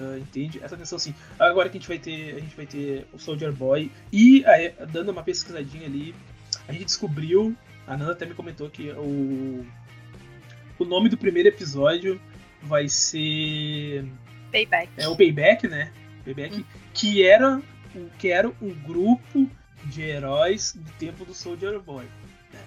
Ah, 0.00 0.18
entende? 0.18 0.58
Essa 0.62 0.76
tensão 0.76 0.96
assim. 0.96 1.14
Agora 1.38 1.68
que 1.68 1.76
a 1.76 1.80
gente 1.80 1.88
vai 1.88 1.98
ter. 1.98 2.36
A 2.36 2.40
gente 2.40 2.56
vai 2.56 2.66
ter 2.66 3.06
o 3.12 3.18
Soldier 3.18 3.52
Boy. 3.52 3.90
E 4.10 4.42
dando 4.90 5.10
uma 5.10 5.22
pesquisadinha 5.22 5.86
ali, 5.86 6.14
a 6.66 6.72
gente 6.72 6.86
descobriu. 6.86 7.54
A 7.86 7.96
Nanda 7.96 8.12
até 8.12 8.24
me 8.24 8.32
comentou 8.32 8.70
que 8.70 8.90
o. 8.92 9.66
O 10.78 10.84
nome 10.86 11.10
do 11.10 11.18
primeiro 11.18 11.50
episódio 11.50 12.18
vai 12.62 12.88
ser. 12.88 14.04
Payback. 14.50 14.90
É 14.96 15.08
o 15.08 15.16
Payback, 15.16 15.66
né? 15.68 15.92
Payback. 16.24 16.64
Que 16.94 17.22
era. 17.24 17.58
o- 17.94 18.10
Que 18.18 18.28
era 18.28 18.48
um 18.60 18.70
grupo 18.70 19.50
de 19.84 20.02
heróis 20.02 20.72
do 20.76 20.90
tempo 20.92 21.24
do 21.24 21.34
Soldier 21.34 21.78
Boy. 21.80 22.04
né? 22.52 22.60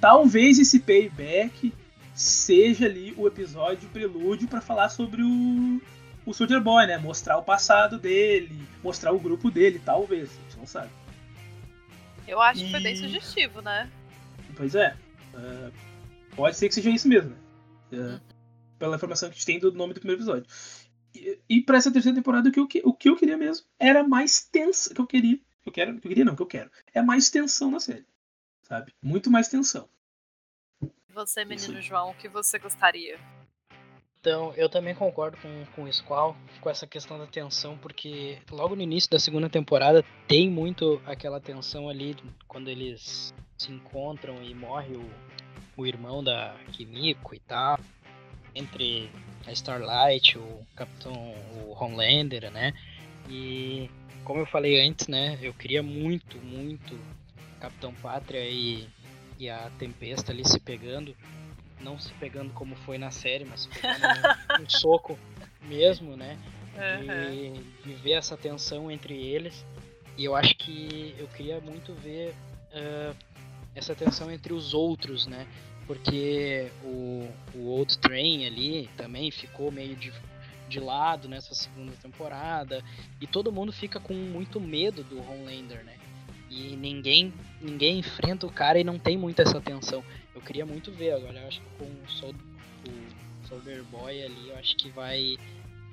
Talvez 0.00 0.58
esse 0.58 0.80
Payback 0.80 1.72
seja 2.14 2.86
ali 2.86 3.12
o 3.16 3.26
episódio 3.26 3.88
prelúdio 3.90 4.48
para 4.48 4.60
falar 4.60 4.88
sobre 4.88 5.22
o, 5.22 5.80
o 6.24 6.32
Soldier 6.32 6.60
Boy, 6.60 6.86
né? 6.86 6.96
Mostrar 6.98 7.36
o 7.38 7.42
passado 7.42 7.98
dele, 7.98 8.66
mostrar 8.82 9.12
o 9.12 9.18
grupo 9.20 9.50
dele, 9.50 9.80
talvez, 9.84 10.30
a 10.30 10.42
gente 10.42 10.58
não 10.58 10.66
sabe. 10.66 10.90
Eu 12.26 12.40
acho 12.40 12.64
que 12.64 12.70
foi 12.70 12.80
bem 12.80 12.94
E- 12.94 12.96
sugestivo, 12.96 13.60
né? 13.60 13.88
Pois 14.56 14.74
é, 14.74 14.96
é, 15.34 15.70
pode 16.34 16.56
ser 16.56 16.68
que 16.68 16.74
seja 16.74 16.90
isso 16.90 17.06
mesmo, 17.06 17.30
né? 17.30 17.36
É, 17.92 18.20
pela 18.78 18.96
informação 18.96 19.28
que 19.28 19.34
a 19.34 19.36
gente 19.36 19.46
tem 19.46 19.58
do 19.58 19.72
nome 19.72 19.94
do 19.94 20.00
primeiro 20.00 20.20
episódio. 20.22 20.46
E, 21.14 21.38
e 21.48 21.60
pra 21.62 21.78
essa 21.78 21.90
terceira 21.92 22.16
temporada, 22.16 22.48
o 22.48 22.52
que, 22.52 22.60
eu, 22.60 22.66
que- 22.66 22.82
o 22.84 22.92
que 22.92 23.08
eu 23.08 23.16
queria 23.16 23.36
mesmo 23.36 23.66
era 23.78 24.06
mais 24.06 24.44
tensão. 24.44 24.94
que 24.94 25.00
eu 25.00 25.06
queria. 25.06 25.38
Que 25.62 25.68
eu 25.68 25.72
quero, 25.72 25.92
que 26.00 26.06
eu 26.06 26.08
queria 26.10 26.24
não, 26.24 26.36
que 26.36 26.42
eu 26.42 26.46
quero. 26.46 26.70
É 26.94 27.02
mais 27.02 27.30
tensão 27.30 27.70
na 27.70 27.80
série. 27.80 28.04
Sabe? 28.62 28.92
Muito 29.02 29.30
mais 29.30 29.48
tensão. 29.48 29.88
Você, 31.14 31.44
menino. 31.44 31.80
João, 31.80 32.10
o 32.10 32.14
que 32.14 32.28
você 32.28 32.58
gostaria? 32.58 33.18
Então, 34.20 34.52
eu 34.56 34.68
também 34.68 34.94
concordo 34.94 35.36
com, 35.38 35.64
com 35.74 35.84
o 35.84 35.92
Squall, 35.92 36.36
com 36.60 36.68
essa 36.68 36.86
questão 36.86 37.16
da 37.16 37.26
tensão, 37.28 37.78
porque 37.78 38.38
logo 38.50 38.74
no 38.74 38.82
início 38.82 39.08
da 39.08 39.20
segunda 39.20 39.48
temporada 39.48 40.04
tem 40.26 40.50
muito 40.50 41.00
aquela 41.06 41.40
tensão 41.40 41.88
ali, 41.88 42.16
quando 42.48 42.68
eles 42.68 43.32
se 43.56 43.70
encontram 43.72 44.42
e 44.42 44.52
morre 44.52 44.96
o, 44.96 45.10
o 45.76 45.86
irmão 45.86 46.24
da 46.24 46.56
Kimiko 46.72 47.34
e 47.36 47.38
tal, 47.38 47.78
entre 48.56 49.10
a 49.46 49.52
Starlight, 49.52 50.38
o 50.38 50.66
Capitão, 50.74 51.12
o 51.12 51.76
Homelander, 51.78 52.50
né? 52.50 52.72
E 53.28 53.88
como 54.24 54.40
eu 54.40 54.46
falei 54.46 54.80
antes, 54.80 55.06
né, 55.06 55.38
eu 55.40 55.52
queria 55.52 55.82
muito, 55.82 56.38
muito 56.38 56.98
Capitão 57.60 57.92
Pátria 57.94 58.44
e, 58.48 58.88
e 59.38 59.48
a 59.48 59.70
Tempesta 59.78 60.32
ali 60.32 60.44
se 60.44 60.58
pegando, 60.58 61.14
não 61.80 61.98
se 61.98 62.12
pegando 62.14 62.52
como 62.52 62.74
foi 62.76 62.98
na 62.98 63.10
série, 63.10 63.44
mas 63.44 63.62
se 63.62 63.68
pegando 63.68 64.04
um, 64.58 64.62
um 64.64 64.68
soco 64.68 65.18
mesmo, 65.62 66.16
né? 66.16 66.38
De, 67.32 67.52
de 67.84 67.94
ver 68.02 68.12
essa 68.12 68.36
tensão 68.36 68.90
entre 68.90 69.14
eles. 69.14 69.64
E 70.16 70.24
eu 70.24 70.34
acho 70.34 70.54
que 70.56 71.14
eu 71.18 71.26
queria 71.28 71.60
muito 71.60 71.94
ver 71.94 72.34
ah, 72.72 73.14
essa 73.74 73.94
tensão 73.94 74.30
entre 74.30 74.52
os 74.52 74.74
outros, 74.74 75.26
né? 75.26 75.46
Porque 75.86 76.70
o, 76.82 77.28
o 77.54 77.68
Old 77.68 77.96
Train 77.98 78.44
ali 78.44 78.90
também 78.96 79.30
ficou 79.30 79.70
meio 79.70 79.94
de, 79.94 80.12
de 80.68 80.80
lado 80.80 81.28
nessa 81.28 81.54
segunda 81.54 81.92
temporada. 82.02 82.82
E 83.20 83.26
todo 83.26 83.52
mundo 83.52 83.72
fica 83.72 84.00
com 84.00 84.14
muito 84.14 84.60
medo 84.60 85.04
do 85.04 85.18
Homelander, 85.18 85.84
né? 85.84 85.96
E 86.50 86.76
ninguém, 86.76 87.32
ninguém 87.60 87.98
enfrenta 87.98 88.46
o 88.46 88.52
cara 88.52 88.78
e 88.78 88.84
não 88.84 88.98
tem 88.98 89.16
muito 89.16 89.40
essa 89.40 89.60
tensão. 89.60 90.02
Eu 90.34 90.40
queria 90.40 90.66
muito 90.66 90.90
ver 90.90 91.12
agora. 91.12 91.38
Eu 91.38 91.48
acho 91.48 91.60
que 91.60 91.68
com 91.78 91.84
o, 91.84 92.08
Sol, 92.08 92.34
o 92.88 93.48
Soldier 93.48 93.82
Boy 93.84 94.22
ali, 94.22 94.48
eu 94.48 94.56
acho 94.56 94.76
que 94.76 94.90
vai, 94.90 95.36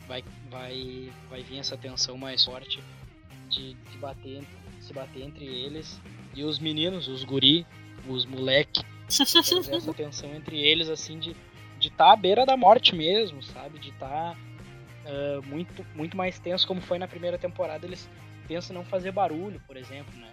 vai, 0.08 0.24
vai, 0.50 1.12
vai 1.30 1.44
vir 1.44 1.60
essa 1.60 1.78
tensão 1.78 2.18
mais 2.18 2.44
forte 2.44 2.82
de, 3.50 3.74
de 3.74 3.98
bater, 3.98 4.44
se 4.80 4.94
bater 4.94 5.24
entre 5.24 5.46
eles 5.46 6.00
e 6.36 6.44
os 6.44 6.60
meninos, 6.60 7.08
os 7.08 7.24
guri, 7.24 7.66
os 8.08 8.26
moleque. 8.26 8.84
Essa 9.08 9.94
tensão 9.94 10.34
entre 10.36 10.60
eles, 10.60 10.90
assim, 10.90 11.20
de 11.20 11.36
de 11.84 11.90
estar 11.90 12.14
à 12.14 12.16
beira 12.16 12.46
da 12.46 12.56
morte 12.56 12.96
mesmo, 12.96 13.44
sabe? 13.44 13.78
De 13.78 13.90
estar 13.90 14.38
ah, 15.06 15.42
muito, 15.46 15.86
muito 15.94 16.16
mais 16.16 16.40
tenso, 16.40 16.66
como 16.66 16.80
foi 16.80 16.98
na 16.98 17.08
primeira 17.10 17.38
temporada. 17.38 17.86
Eles 17.86 18.10
pensam 18.48 18.74
em 18.74 18.80
não 18.80 18.86
fazer 18.86 19.12
barulho, 19.12 19.62
por 19.68 19.76
exemplo, 19.76 20.14
né? 20.18 20.30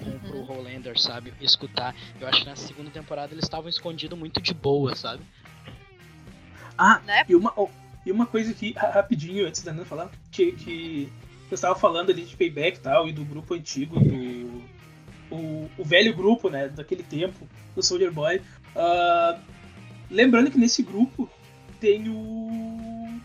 Uhum. 0.00 0.18
Pro 0.20 0.42
Hollander, 0.42 0.98
sabe? 0.98 1.34
Escutar. 1.38 1.94
Eu 2.18 2.26
acho 2.26 2.40
que 2.40 2.46
na 2.46 2.56
segunda 2.56 2.90
temporada 2.90 3.34
eles 3.34 3.44
estavam 3.44 3.68
escondidos 3.68 4.18
muito 4.18 4.40
de 4.40 4.54
boa, 4.54 4.96
sabe? 4.96 5.22
Ah, 6.78 7.00
Né? 7.04 7.24
e, 7.28 7.34
uma, 7.36 7.52
oh, 7.54 7.68
e 8.06 8.10
uma 8.10 8.24
coisa 8.24 8.52
aqui, 8.52 8.72
ra- 8.72 8.90
rapidinho, 8.90 9.46
antes 9.46 9.62
da 9.62 9.70
Nana 9.72 9.84
falar, 9.84 10.10
que, 10.30 10.52
que 10.52 11.12
eu 11.50 11.54
estava 11.54 11.78
falando 11.78 12.10
ali 12.10 12.24
de 12.24 12.34
payback 12.34 12.78
e 12.78 12.80
tal, 12.80 13.06
e 13.06 13.12
do 13.12 13.22
grupo 13.24 13.52
antigo, 13.52 14.00
do. 14.00 14.62
O, 15.32 15.70
o 15.78 15.84
velho 15.84 16.14
grupo, 16.14 16.50
né, 16.50 16.68
daquele 16.68 17.02
tempo, 17.02 17.48
do 17.74 17.82
Soldier 17.82 18.12
Boy. 18.12 18.40
Ah, 18.76 19.38
lembrando 20.10 20.50
que 20.50 20.58
nesse 20.58 20.82
grupo 20.82 21.28
tem 21.80 22.08
o. 22.08 23.20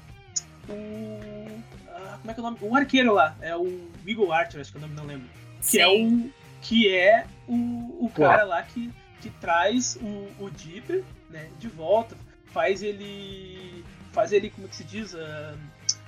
O. 0.69 1.63
ah, 1.89 2.17
como 2.19 2.31
é 2.31 2.33
que 2.33 2.39
é 2.39 2.43
o 2.43 2.45
nome? 2.45 2.57
O 2.61 2.75
arqueiro 2.75 3.13
lá, 3.13 3.35
é 3.41 3.55
o 3.55 3.89
Eagle 4.05 4.31
Archer, 4.31 4.61
acho 4.61 4.71
que 4.71 4.77
é 4.77 4.79
o 4.79 4.81
nome, 4.81 4.95
não 4.95 5.05
lembro. 5.05 5.27
Que 5.61 5.79
é 5.79 5.87
o. 5.87 6.29
Que 6.61 6.93
é 6.93 7.25
o, 7.47 8.05
o 8.05 8.11
cara 8.13 8.43
lá 8.43 8.63
que, 8.63 8.91
que 9.21 9.29
traz 9.29 9.97
o, 10.01 10.43
o 10.43 10.49
Dipper, 10.49 11.03
né, 11.29 11.49
de 11.59 11.67
volta, 11.67 12.17
faz 12.47 12.81
ele. 12.81 13.83
Faz 14.11 14.31
ele, 14.31 14.49
como 14.49 14.67
que 14.67 14.75
se 14.75 14.83
diz? 14.83 15.13
ah, 15.13 15.55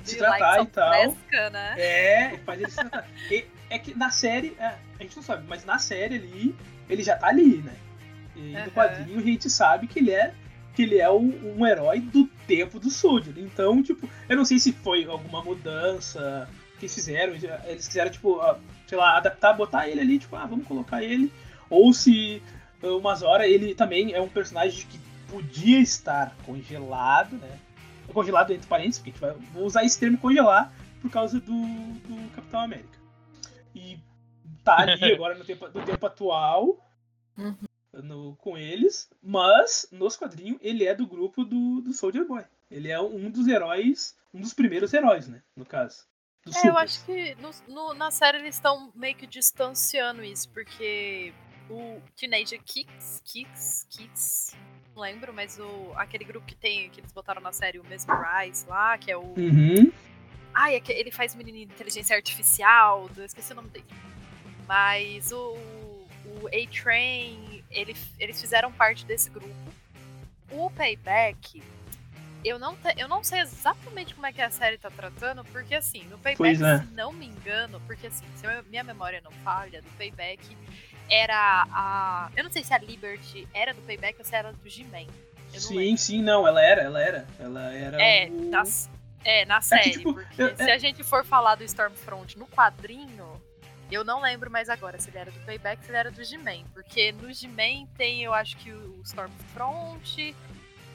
se 0.04 0.18
tratar 0.18 0.64
e 0.64 0.66
tal. 0.68 0.92
Fresca, 0.92 1.50
né? 1.50 1.76
É, 1.78 2.38
faz 2.40 2.60
ele 2.60 2.70
se 2.70 2.76
tratar. 2.78 3.08
E, 3.32 3.46
é 3.70 3.80
que 3.80 3.98
na 3.98 4.10
série, 4.10 4.56
é, 4.60 4.76
a 5.00 5.04
gente 5.04 5.16
não 5.16 5.24
sabe, 5.24 5.46
mas 5.48 5.66
na 5.66 5.78
série 5.78 6.16
ali, 6.16 6.56
ele 6.90 7.04
já 7.04 7.16
tá 7.16 7.28
ali, 7.28 7.58
né? 7.58 7.76
E 8.36 8.56
Aham. 8.56 8.66
no 8.66 8.72
quadrinho 8.72 9.20
a 9.20 9.24
gente 9.24 9.50
sabe 9.50 9.88
que 9.88 10.00
ele 10.00 10.12
é 10.12 10.34
que 10.80 10.84
ele 10.84 10.98
é 10.98 11.10
um, 11.12 11.58
um 11.58 11.68
herói 11.68 12.00
do 12.00 12.26
tempo 12.48 12.80
do 12.80 12.90
Soldier. 12.90 13.36
Então, 13.38 13.84
tipo, 13.84 14.10
eu 14.30 14.38
não 14.38 14.46
sei 14.46 14.60
se 14.60 14.72
foi 14.72 15.04
alguma 15.04 15.44
mudança 15.44 16.50
que 16.78 16.86
eles 16.86 16.96
fizeram. 16.96 17.34
Eles 17.66 17.86
quiseram, 17.86 18.10
tipo, 18.10 18.40
ah, 18.40 18.58
sei 18.88 18.98
lá, 18.98 19.18
adaptar, 19.18 19.52
botar 19.52 19.90
ele 19.90 20.00
ali, 20.00 20.20
tipo, 20.20 20.38
ah, 20.38 20.46
vamos 20.46 20.66
colocar 20.66 21.04
ele. 21.04 21.34
Ou 21.70 21.92
se 21.92 22.42
ah, 22.82 22.88
umas 22.88 23.22
horas 23.22 23.48
ele 23.48 23.76
também 23.76 24.14
é 24.14 24.22
um 24.22 24.30
personagem 24.30 24.86
que 24.88 24.98
podia 25.30 25.80
estar 25.80 26.34
congelado, 26.46 27.34
né? 27.34 27.60
Congelado 28.14 28.52
entre 28.52 28.66
parênteses, 28.66 29.00
porque 29.00 29.10
a 29.10 29.28
gente 29.30 29.38
vai 29.38 29.48
vou 29.54 29.66
usar 29.66 29.84
esse 29.84 30.00
termo 30.00 30.18
congelar 30.18 30.74
por 31.02 31.12
causa 31.12 31.42
do, 31.42 31.52
do 31.52 32.32
Capitão 32.32 32.62
América. 32.62 32.99
E 33.74 34.00
tá 34.64 34.80
ali 34.80 35.04
agora 35.14 35.36
no 35.36 35.46
tempo, 35.46 35.68
no 35.68 35.86
tempo 35.86 36.06
atual. 36.06 36.86
Uhum. 37.38 37.56
no, 37.94 38.36
com 38.36 38.58
eles, 38.58 39.10
mas 39.24 39.88
nos 39.94 40.18
quadrinhos 40.18 40.60
ele 40.62 40.86
é 40.86 40.94
do 40.94 41.08
grupo 41.08 41.46
do, 41.46 41.80
do 41.80 41.94
Soldier 41.94 42.26
Boy. 42.26 42.44
Ele 42.70 42.90
é 42.90 43.00
um 43.00 43.32
dos 43.32 43.48
heróis, 43.48 44.16
um 44.34 44.42
dos 44.42 44.54
primeiros 44.54 44.94
heróis, 44.94 45.28
né? 45.28 45.42
No 45.56 45.66
caso. 45.66 46.06
É, 46.64 46.68
eu 46.68 46.78
acho 46.78 47.06
que 47.06 47.36
no, 47.36 47.52
no, 47.68 47.94
na 47.94 48.12
série 48.12 48.40
eles 48.40 48.56
estão 48.56 48.92
meio 48.96 49.16
que 49.16 49.28
distanciando 49.28 50.24
isso, 50.24 50.50
porque 50.50 51.34
o 51.70 52.02
Teenage 52.16 52.58
Kicks, 52.60 53.22
Kicks, 53.24 53.88
Kicks, 53.90 54.58
não 54.96 55.04
lembro, 55.04 55.34
mas 55.34 55.60
o, 55.60 55.94
aquele 55.96 56.24
grupo 56.24 56.46
que 56.46 56.56
tem, 56.56 56.90
que 56.90 57.02
eles 57.02 57.12
botaram 57.12 57.42
na 57.42 57.52
série, 57.52 57.80
o 57.80 57.84
mesmo 57.84 58.14
Rise 58.14 58.68
lá, 58.68 58.98
que 58.98 59.12
é 59.12 59.18
o. 59.18 59.22
Uhum. 59.22 59.92
Ai, 60.54 60.76
é 60.76 60.82
ele 60.88 61.12
faz 61.12 61.36
menino 61.36 61.58
de 61.58 61.64
inteligência 61.64 62.16
artificial, 62.16 63.10
eu 63.16 63.26
esqueci 63.26 63.52
o 63.52 63.56
nome 63.56 63.70
dele. 63.70 63.86
Mas 64.68 65.32
o, 65.32 65.56
o 66.26 66.48
A-Train, 66.48 67.64
ele, 67.72 67.96
eles 68.20 68.40
fizeram 68.40 68.72
parte 68.72 69.06
desse 69.06 69.30
grupo. 69.30 69.54
O 70.52 70.70
Payback, 70.72 71.62
eu 72.44 72.58
não, 72.58 72.76
te, 72.76 72.94
eu 72.98 73.08
não 73.08 73.24
sei 73.24 73.42
exatamente 73.42 74.16
como 74.16 74.26
é 74.26 74.32
que 74.32 74.42
a 74.42 74.50
série 74.50 74.78
tá 74.78 74.90
tratando, 74.90 75.44
porque 75.46 75.76
assim, 75.76 76.04
no 76.06 76.18
Payback, 76.18 76.64
é. 76.64 76.80
se 76.80 76.86
não 76.94 77.12
me 77.12 77.28
engano, 77.28 77.82
porque 77.86 78.08
assim, 78.08 78.26
se 78.36 78.46
eu, 78.46 78.64
minha 78.64 78.84
memória 78.84 79.22
não 79.24 79.32
falha, 79.44 79.82
no 79.82 79.90
Payback 79.98 80.56
era 81.10 81.66
a. 81.72 82.32
Eu 82.36 82.44
não 82.44 82.52
sei 82.52 82.64
se 82.64 82.74
a 82.74 82.78
Liberty 82.78 83.48
era 83.54 83.74
do 83.74 83.82
Payback 83.82 84.20
ou 84.20 84.26
se 84.26 84.36
era 84.36 84.54
do 84.54 84.70
G-Man. 84.70 85.08
Sim, 85.54 85.98
sim, 85.98 86.22
não, 86.22 86.48
ela 86.48 86.62
era, 86.64 86.84
ela 86.84 87.02
era. 87.02 87.28
Ela 87.40 87.74
era. 87.74 88.02
É, 88.02 88.30
o... 88.30 88.50
na, 88.50 88.64
é, 89.24 89.46
na 89.46 89.62
série, 89.62 89.82
é 89.82 89.92
que, 89.92 89.98
tipo, 89.98 90.14
porque 90.14 90.42
eu, 90.42 90.56
se 90.56 90.72
a 90.72 90.78
gente 90.78 91.04
for 91.04 91.26
falar 91.26 91.56
do 91.56 91.64
Stormfront 91.64 92.38
no 92.38 92.48
quadrinho, 92.48 93.42
eu 93.92 94.04
não 94.04 94.22
lembro 94.22 94.50
mais 94.50 94.70
agora 94.70 95.00
se 95.00 95.10
ele 95.10 95.18
era 95.18 95.32
do 95.32 95.40
Payback 95.42 95.78
ou 95.78 95.84
se 95.84 95.90
ele 95.90 95.98
era 95.98 96.12
do 96.12 96.24
G-Man. 96.24 96.64
Porque 96.74 97.12
no 97.12 97.34
G-Man 97.34 97.88
tem, 97.98 98.24
eu 98.24 98.34
acho 98.34 98.56
que 98.58 98.72
o 98.72 99.02
Stormfront, 99.04 100.36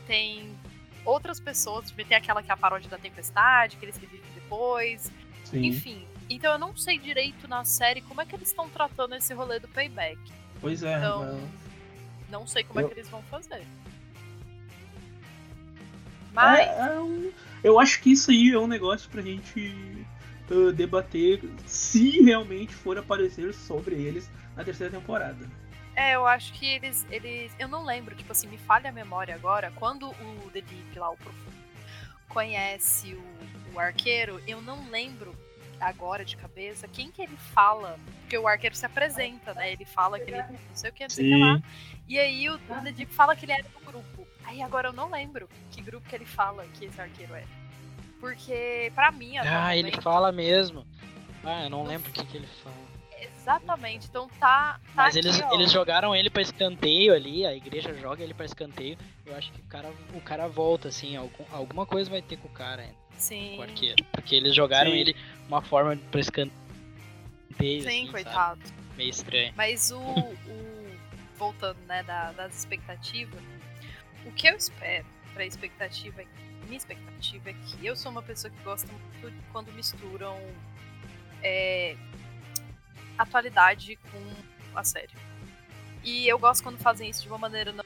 tem 0.06 0.56
outras 1.04 1.40
pessoas, 1.40 1.90
tem 1.90 2.16
aquela 2.16 2.42
que 2.42 2.50
é 2.50 2.54
a 2.54 2.56
paródia 2.56 2.88
da 2.88 2.98
Tempestade, 2.98 3.76
que 3.76 3.84
eles 3.84 3.96
revivem 3.96 4.30
depois. 4.34 5.10
Sim. 5.44 5.66
Enfim, 5.66 6.08
então 6.28 6.52
eu 6.52 6.58
não 6.58 6.76
sei 6.76 6.98
direito 6.98 7.46
na 7.46 7.64
série 7.64 8.00
como 8.00 8.20
é 8.20 8.26
que 8.26 8.34
eles 8.34 8.48
estão 8.48 8.68
tratando 8.68 9.14
esse 9.14 9.34
rolê 9.34 9.58
do 9.58 9.68
payback. 9.68 10.18
Pois 10.60 10.82
é. 10.82 10.96
Então, 10.96 11.40
não 12.30 12.46
sei 12.46 12.64
como 12.64 12.80
eu... 12.80 12.86
é 12.86 12.88
que 12.88 12.94
eles 12.94 13.08
vão 13.08 13.22
fazer. 13.24 13.66
Mas. 16.32 16.60
É, 16.60 16.94
é 16.94 17.00
um... 17.00 17.32
Eu 17.64 17.80
acho 17.80 18.02
que 18.02 18.12
isso 18.12 18.30
aí 18.30 18.50
é 18.50 18.58
um 18.58 18.66
negócio 18.66 19.08
pra 19.08 19.22
gente 19.22 20.06
uh, 20.50 20.70
debater 20.70 21.40
se 21.64 22.22
realmente 22.22 22.74
for 22.74 22.98
aparecer 22.98 23.54
sobre 23.54 23.94
eles 23.94 24.30
na 24.54 24.62
terceira 24.62 24.92
temporada. 24.92 25.50
É, 25.96 26.14
eu 26.14 26.26
acho 26.26 26.52
que 26.52 26.66
eles, 26.66 27.06
eles. 27.10 27.52
Eu 27.58 27.66
não 27.66 27.82
lembro, 27.82 28.14
tipo 28.14 28.32
assim, 28.32 28.48
me 28.48 28.58
falha 28.58 28.90
a 28.90 28.92
memória 28.92 29.34
agora. 29.34 29.72
Quando 29.76 30.10
o 30.10 30.50
The 30.52 30.60
Deep 30.60 30.98
lá, 30.98 31.10
o 31.10 31.16
Profundo, 31.16 31.56
conhece 32.28 33.14
o, 33.14 33.74
o 33.74 33.80
arqueiro, 33.80 34.42
eu 34.46 34.60
não 34.60 34.90
lembro 34.90 35.34
agora 35.80 36.24
de 36.24 36.36
cabeça 36.36 36.86
quem 36.86 37.10
que 37.10 37.22
ele 37.22 37.36
fala. 37.54 37.98
Porque 38.20 38.36
o 38.36 38.46
arqueiro 38.46 38.76
se 38.76 38.84
apresenta, 38.84 39.54
né? 39.54 39.72
Ele 39.72 39.86
fala 39.86 40.18
que 40.18 40.30
ele 40.30 40.42
não 40.42 40.58
sei 40.74 40.90
o 40.90 40.92
que, 40.92 41.04
não 41.04 41.10
sei 41.10 41.32
o 41.32 41.34
que 41.34 41.40
lá. 41.42 41.62
E 42.08 42.18
aí 42.18 42.50
o, 42.50 42.56
o 42.56 42.82
The 42.82 42.92
Deep 42.92 43.12
fala 43.14 43.34
que 43.34 43.46
ele 43.46 43.52
era 43.52 43.62
do 43.62 43.80
grupo. 43.86 44.13
Aí 44.44 44.62
agora 44.62 44.88
eu 44.88 44.92
não 44.92 45.10
lembro 45.10 45.48
que 45.70 45.80
grupo 45.80 46.08
que 46.08 46.14
ele 46.14 46.26
fala 46.26 46.64
que 46.74 46.86
esse 46.86 47.00
arqueiro 47.00 47.34
é. 47.34 47.44
Porque, 48.20 48.90
pra 48.94 49.10
mim. 49.10 49.36
Ah, 49.38 49.76
ele 49.76 49.92
fala 50.00 50.32
mesmo. 50.32 50.86
Ah, 51.42 51.64
eu 51.64 51.70
não 51.70 51.84
lembro 51.84 52.10
o 52.10 52.12
que, 52.12 52.24
que 52.24 52.36
ele 52.36 52.46
fala. 52.62 52.76
Exatamente, 53.20 54.06
então 54.08 54.28
tá. 54.40 54.74
tá 54.74 54.80
Mas 54.94 55.16
aqui, 55.16 55.26
eles, 55.26 55.40
eles 55.52 55.72
jogaram 55.72 56.16
ele 56.16 56.30
pra 56.30 56.40
escanteio 56.40 57.14
ali, 57.14 57.44
a 57.44 57.54
igreja 57.54 57.94
joga 57.94 58.22
ele 58.22 58.32
pra 58.32 58.46
escanteio. 58.46 58.96
Eu 59.26 59.36
acho 59.36 59.52
que 59.52 59.60
o 59.60 59.64
cara, 59.64 59.92
o 60.14 60.20
cara 60.20 60.48
volta, 60.48 60.88
assim, 60.88 61.16
algum, 61.16 61.44
alguma 61.52 61.84
coisa 61.84 62.10
vai 62.10 62.22
ter 62.22 62.36
com 62.38 62.48
o 62.48 62.52
cara 62.52 62.86
Sim. 63.16 63.52
Com 63.56 63.60
o 63.60 63.62
arqueiro. 63.62 64.04
Porque 64.12 64.34
eles 64.34 64.54
jogaram 64.54 64.90
Sim. 64.90 64.96
ele 64.96 65.16
uma 65.48 65.62
forma 65.62 65.96
pra 66.10 66.20
escanteio. 66.20 66.52
Sim, 67.58 67.78
assim, 67.78 68.06
coitado. 68.10 68.60
Sabe? 68.66 68.78
Meio 68.96 69.10
estranho. 69.10 69.52
Mas 69.56 69.90
o. 69.90 69.98
o 69.98 70.74
voltando, 71.36 71.78
né, 71.86 72.02
da, 72.04 72.32
das 72.32 72.56
expectativas, 72.56 73.42
o 74.26 74.32
que 74.32 74.48
eu 74.48 74.56
espero 74.56 75.06
pra 75.32 75.44
expectativa 75.44 76.22
minha 76.64 76.78
expectativa 76.78 77.50
é 77.50 77.52
que 77.52 77.86
eu 77.86 77.94
sou 77.94 78.10
uma 78.10 78.22
pessoa 78.22 78.50
que 78.50 78.62
gosta 78.62 78.88
muito 78.92 79.44
quando 79.52 79.72
misturam 79.72 80.38
é, 81.42 81.96
atualidade 83.18 83.96
com 84.10 84.78
a 84.78 84.84
série. 84.84 85.12
E 86.02 86.28
eu 86.28 86.38
gosto 86.38 86.62
quando 86.62 86.78
fazem 86.78 87.08
isso 87.08 87.22
de 87.22 87.28
uma 87.28 87.38
maneira 87.38 87.72
não, 87.72 87.84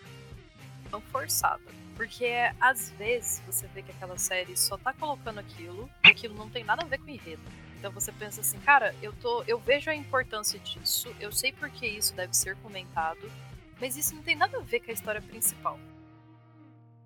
não 0.91 1.01
forçada. 1.01 1.63
Porque 1.95 2.33
às 2.61 2.91
vezes 2.91 3.43
você 3.45 3.67
vê 3.69 3.83
que 3.83 3.91
aquela 3.91 4.17
série 4.17 4.57
só 4.57 4.79
tá 4.79 4.93
colocando 4.93 5.39
aquilo 5.41 5.91
e 6.05 6.09
aquilo 6.09 6.35
não 6.35 6.49
tem 6.49 6.65
nada 6.65 6.83
a 6.83 6.87
ver 6.87 6.99
com 6.99 7.09
enredo. 7.09 7.43
Então 7.77 7.91
você 7.93 8.11
pensa 8.13 8.41
assim, 8.41 8.59
cara, 8.61 8.95
eu 9.03 9.13
tô. 9.13 9.43
Eu 9.47 9.59
vejo 9.59 9.91
a 9.91 9.95
importância 9.95 10.59
disso, 10.59 11.15
eu 11.21 11.31
sei 11.31 11.53
porque 11.53 11.87
isso 11.87 12.15
deve 12.15 12.35
ser 12.35 12.57
comentado, 12.57 13.31
mas 13.81 13.97
isso 13.97 14.15
não 14.15 14.23
tem 14.23 14.35
nada 14.35 14.59
a 14.59 14.61
ver 14.61 14.81
com 14.81 14.91
a 14.91 14.95
história 14.95 15.23
principal. 15.23 15.79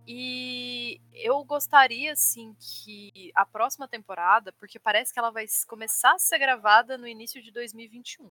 E 0.07 1.01
eu 1.13 1.45
gostaria, 1.45 2.13
assim, 2.13 2.55
que 2.59 3.31
a 3.35 3.47
próxima 3.47 3.87
temporada, 3.87 4.53
porque 4.53 4.79
parece 4.79 5.13
que 5.13 5.19
ela 5.19 5.31
vai 5.31 5.47
começar 5.69 6.15
a 6.15 6.19
ser 6.19 6.39
gravada 6.39 6.99
no 6.99 7.07
início 7.07 7.43
de 7.43 7.53
2021. 7.53 8.29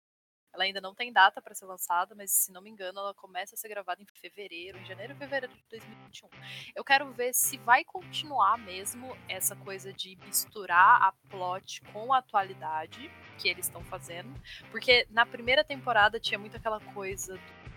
Ela 0.53 0.64
ainda 0.64 0.81
não 0.81 0.95
tem 0.95 1.12
data 1.12 1.41
para 1.41 1.55
ser 1.55 1.66
lançada, 1.66 2.14
mas 2.14 2.33
se 2.33 2.51
não 2.51 2.62
me 2.62 2.71
engano, 2.71 2.99
ela 2.99 3.14
começa 3.14 3.55
a 3.55 3.59
ser 3.59 3.69
gravada 3.69 4.03
em 4.03 4.07
fevereiro, 4.21 4.79
em 4.79 4.85
janeiro 4.85 5.12
ou 5.12 5.19
fevereiro 5.19 5.55
de 5.55 5.62
2021. 5.71 6.29
Eu 6.75 6.83
quero 6.83 7.12
ver 7.12 7.35
se 7.35 7.59
vai 7.59 7.85
continuar 7.85 8.59
mesmo 8.59 9.16
essa 9.29 9.55
coisa 9.55 9.93
de 9.93 10.16
misturar 10.16 11.03
a 11.03 11.12
plot 11.29 11.83
com 11.93 12.12
a 12.12 12.19
atualidade 12.19 13.11
que 13.39 13.49
eles 13.49 13.66
estão 13.66 13.85
fazendo, 13.85 14.35
porque 14.71 15.07
na 15.11 15.27
primeira 15.27 15.62
temporada 15.62 16.19
tinha 16.19 16.39
muito 16.39 16.57
aquela 16.57 16.81
coisa 16.93 17.37
do 17.37 17.68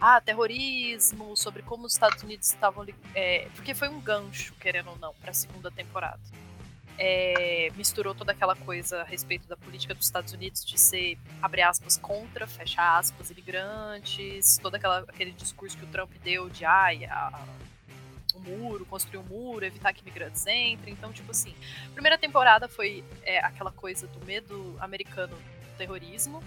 ah, 0.00 0.20
terrorismo, 0.20 1.36
sobre 1.36 1.62
como 1.62 1.86
os 1.86 1.92
Estados 1.92 2.22
Unidos 2.22 2.48
estavam. 2.48 2.86
É, 3.14 3.48
porque 3.54 3.74
foi 3.74 3.88
um 3.88 4.00
gancho, 4.00 4.54
querendo 4.54 4.90
ou 4.90 4.98
não, 4.98 5.14
para 5.14 5.30
a 5.30 5.34
segunda 5.34 5.70
temporada. 5.70 6.20
É, 6.96 7.72
misturou 7.74 8.14
toda 8.14 8.30
aquela 8.30 8.54
coisa 8.54 9.00
a 9.00 9.04
respeito 9.04 9.48
da 9.48 9.56
política 9.56 9.94
dos 9.94 10.06
Estados 10.06 10.32
Unidos 10.32 10.64
de 10.64 10.78
ser, 10.78 11.18
abre 11.42 11.60
aspas, 11.60 11.96
contra, 11.96 12.46
fecha 12.46 12.98
aspas, 12.98 13.30
imigrantes, 13.30 14.58
todo 14.58 14.76
aquela, 14.76 15.00
aquele 15.00 15.32
discurso 15.32 15.76
que 15.76 15.84
o 15.84 15.88
Trump 15.88 16.12
deu 16.22 16.48
de 16.48 16.64
ai, 16.64 17.04
a, 17.06 17.46
um 18.36 18.40
muro, 18.40 18.84
construir 18.84 19.18
um 19.18 19.24
muro, 19.24 19.64
evitar 19.64 19.92
que 19.92 20.02
imigrantes 20.02 20.46
entrem. 20.46 20.94
Então, 20.94 21.12
tipo 21.12 21.30
assim, 21.30 21.54
primeira 21.92 22.18
temporada 22.18 22.68
foi 22.68 23.04
é, 23.22 23.38
aquela 23.40 23.72
coisa 23.72 24.06
do 24.06 24.24
medo 24.24 24.76
americano 24.80 25.36
do 25.36 25.76
terrorismo, 25.76 26.42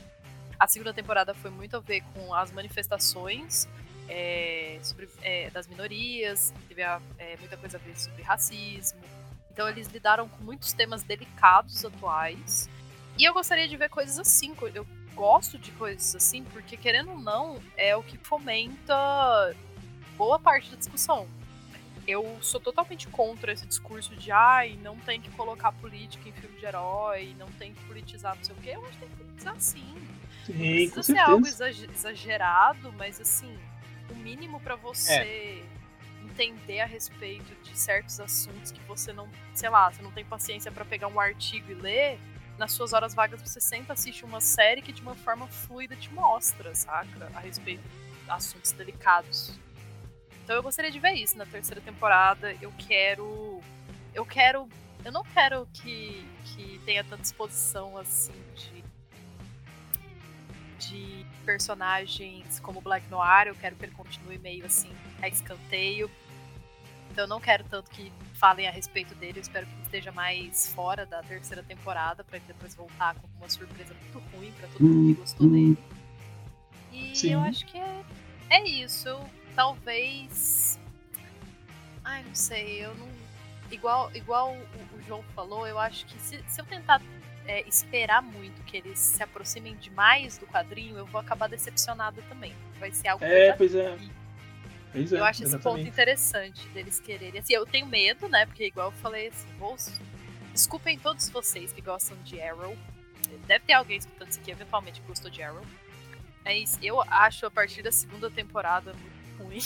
a 0.59 0.67
segunda 0.67 0.93
temporada 0.93 1.33
foi 1.33 1.51
muito 1.51 1.75
a 1.77 1.79
ver 1.79 2.01
com 2.13 2.33
as 2.33 2.51
manifestações 2.51 3.67
é, 4.09 4.79
sobre, 4.81 5.09
é, 5.21 5.49
das 5.49 5.67
minorias, 5.67 6.53
teve 6.67 6.81
a, 6.81 7.01
é, 7.17 7.35
muita 7.37 7.57
coisa 7.57 7.77
a 7.77 7.79
ver 7.79 7.99
sobre 7.99 8.23
racismo. 8.23 8.99
Então 9.51 9.67
eles 9.67 9.87
lidaram 9.87 10.29
com 10.29 10.43
muitos 10.43 10.73
temas 10.73 11.03
delicados 11.03 11.83
atuais. 11.83 12.69
E 13.17 13.23
eu 13.25 13.33
gostaria 13.33 13.67
de 13.67 13.75
ver 13.75 13.89
coisas 13.89 14.19
assim. 14.19 14.55
Eu 14.73 14.85
gosto 15.15 15.57
de 15.57 15.71
coisas 15.71 16.15
assim, 16.15 16.43
porque 16.43 16.77
querendo 16.77 17.11
ou 17.11 17.19
não, 17.19 17.59
é 17.75 17.95
o 17.95 18.03
que 18.03 18.17
fomenta 18.17 19.55
boa 20.15 20.39
parte 20.39 20.69
da 20.69 20.77
discussão. 20.77 21.27
Eu 22.07 22.37
sou 22.41 22.59
totalmente 22.61 23.07
contra 23.07 23.51
esse 23.51 23.65
discurso 23.65 24.15
de 24.15 24.31
ai, 24.31 24.79
não 24.81 24.97
tem 24.97 25.19
que 25.19 25.29
colocar 25.31 25.73
política 25.73 26.29
em 26.29 26.31
filme 26.31 26.57
de 26.57 26.65
herói, 26.65 27.35
não 27.37 27.47
tem 27.53 27.73
que 27.73 27.83
politizar 27.85 28.35
não 28.35 28.43
sei 28.43 28.55
o 28.55 28.59
quê. 28.59 28.69
Eu 28.75 28.85
acho 28.85 28.93
que 28.93 28.99
tem 28.99 29.09
que 29.09 29.15
politizar 29.15 29.55
sim. 29.59 30.16
Sim, 30.53 30.89
precisa 30.89 31.03
ser 31.03 31.17
algo 31.19 31.47
exagerado, 31.47 32.91
mas 32.93 33.19
assim, 33.19 33.57
o 34.09 34.15
mínimo 34.15 34.59
para 34.59 34.75
você 34.75 35.13
é. 35.13 35.63
entender 36.23 36.79
a 36.81 36.85
respeito 36.85 37.53
de 37.63 37.77
certos 37.77 38.19
assuntos 38.19 38.71
que 38.71 38.79
você 38.81 39.11
não, 39.11 39.27
sei 39.53 39.69
lá, 39.69 39.91
você 39.91 40.01
não 40.01 40.11
tem 40.11 40.25
paciência 40.25 40.71
para 40.71 40.85
pegar 40.85 41.07
um 41.07 41.19
artigo 41.19 41.71
e 41.71 41.75
ler, 41.75 42.19
nas 42.57 42.71
suas 42.71 42.93
horas 42.93 43.13
vagas 43.13 43.41
você 43.41 43.59
senta 43.59 43.93
assiste 43.93 44.25
uma 44.25 44.41
série 44.41 44.81
que 44.81 44.91
de 44.91 45.01
uma 45.01 45.15
forma 45.15 45.47
fluida 45.47 45.95
te 45.95 46.11
mostra, 46.13 46.73
saca, 46.73 47.31
a 47.35 47.39
respeito 47.39 47.83
de 47.83 48.31
assuntos 48.31 48.71
delicados. 48.71 49.53
Então 50.43 50.55
eu 50.55 50.63
gostaria 50.63 50.89
de 50.89 50.99
ver 50.99 51.13
isso 51.13 51.37
na 51.37 51.45
terceira 51.45 51.81
temporada. 51.81 52.55
Eu 52.61 52.73
quero 52.87 53.61
eu 54.13 54.25
quero 54.25 54.67
eu 55.05 55.11
não 55.11 55.23
quero 55.23 55.67
que, 55.73 56.25
que 56.45 56.81
tenha 56.85 57.03
tanta 57.03 57.21
exposição 57.21 57.97
assim 57.97 58.33
de 58.55 58.83
de 60.79 61.25
personagens 61.45 62.59
como 62.59 62.81
Black 62.81 63.09
Noir, 63.09 63.47
eu 63.47 63.55
quero 63.55 63.75
que 63.75 63.85
ele 63.85 63.93
continue 63.93 64.37
meio 64.37 64.65
assim 64.65 64.91
a 65.21 65.27
escanteio. 65.27 66.09
Então 67.11 67.23
eu 67.23 67.27
não 67.27 67.39
quero 67.39 67.63
tanto 67.63 67.89
que 67.89 68.11
falem 68.33 68.67
a 68.67 68.71
respeito 68.71 69.15
dele, 69.15 69.39
eu 69.39 69.41
espero 69.41 69.65
que 69.65 69.73
ele 69.73 69.81
esteja 69.83 70.11
mais 70.11 70.71
fora 70.73 71.05
da 71.05 71.23
terceira 71.23 71.63
temporada, 71.63 72.23
para 72.23 72.37
ele 72.37 72.45
depois 72.47 72.75
voltar 72.75 73.15
com 73.15 73.27
uma 73.37 73.49
surpresa 73.49 73.93
muito 73.93 74.19
ruim 74.35 74.51
para 74.51 74.67
todo 74.67 74.83
mundo 74.83 75.15
que 75.15 75.21
gostou 75.21 75.49
dele. 75.49 75.77
E 76.91 77.15
Sim. 77.15 77.33
eu 77.33 77.39
acho 77.39 77.65
que 77.65 77.77
é 77.77 78.03
é 78.49 78.67
isso. 78.67 79.07
Eu, 79.07 79.29
talvez. 79.55 80.79
Ai, 82.03 82.23
não 82.23 82.35
sei. 82.35 82.85
Eu 82.85 82.95
não. 82.95 83.07
Igual, 83.69 84.09
igual 84.15 84.53
o, 84.53 84.97
o 84.97 85.01
João 85.05 85.23
falou, 85.35 85.67
eu 85.67 85.77
acho 85.77 86.05
que 86.05 86.17
se, 86.19 86.41
se 86.47 86.61
eu 86.61 86.65
tentar 86.65 87.01
é, 87.47 87.67
esperar 87.67 88.21
muito 88.21 88.61
que 88.63 88.77
eles 88.77 88.99
se 88.99 89.23
aproximem 89.23 89.75
demais 89.77 90.37
do 90.37 90.45
quadrinho, 90.45 90.97
eu 90.97 91.05
vou 91.05 91.19
acabar 91.19 91.47
decepcionada 91.47 92.21
também. 92.29 92.53
Vai 92.79 92.91
ser 92.91 93.07
algo 93.07 93.25
que 93.25 93.31
eu 93.31 93.37
É, 93.37 93.53
pois 93.53 93.73
é. 93.73 93.97
Pois 94.91 95.13
é, 95.13 95.19
eu 95.19 95.23
acho 95.23 95.43
esse 95.43 95.51
ponto 95.53 95.59
exatamente. 95.59 95.89
interessante 95.89 96.67
deles 96.69 96.99
quererem. 96.99 97.39
Assim, 97.39 97.53
eu 97.53 97.65
tenho 97.65 97.87
medo, 97.87 98.27
né? 98.27 98.45
Porque, 98.45 98.67
igual 98.67 98.87
eu 98.87 98.97
falei, 98.97 99.27
assim, 99.27 99.47
vou... 99.57 99.75
desculpem 100.51 100.99
todos 100.99 101.29
vocês 101.29 101.71
que 101.71 101.81
gostam 101.81 102.17
de 102.23 102.39
Arrow. 102.41 102.77
Deve 103.47 103.65
ter 103.65 103.73
alguém 103.73 103.97
escutando 103.97 104.29
isso 104.29 104.39
aqui, 104.39 104.51
eventualmente, 104.51 105.01
que 105.01 105.07
gostou 105.07 105.31
de 105.31 105.41
Arrow. 105.41 105.65
Mas 106.43 106.77
eu 106.81 107.01
acho 107.01 107.45
a 107.45 107.51
partir 107.51 107.81
da 107.81 107.91
segunda 107.91 108.29
temporada 108.29 108.93
muito 108.93 109.43
ruim. 109.43 109.61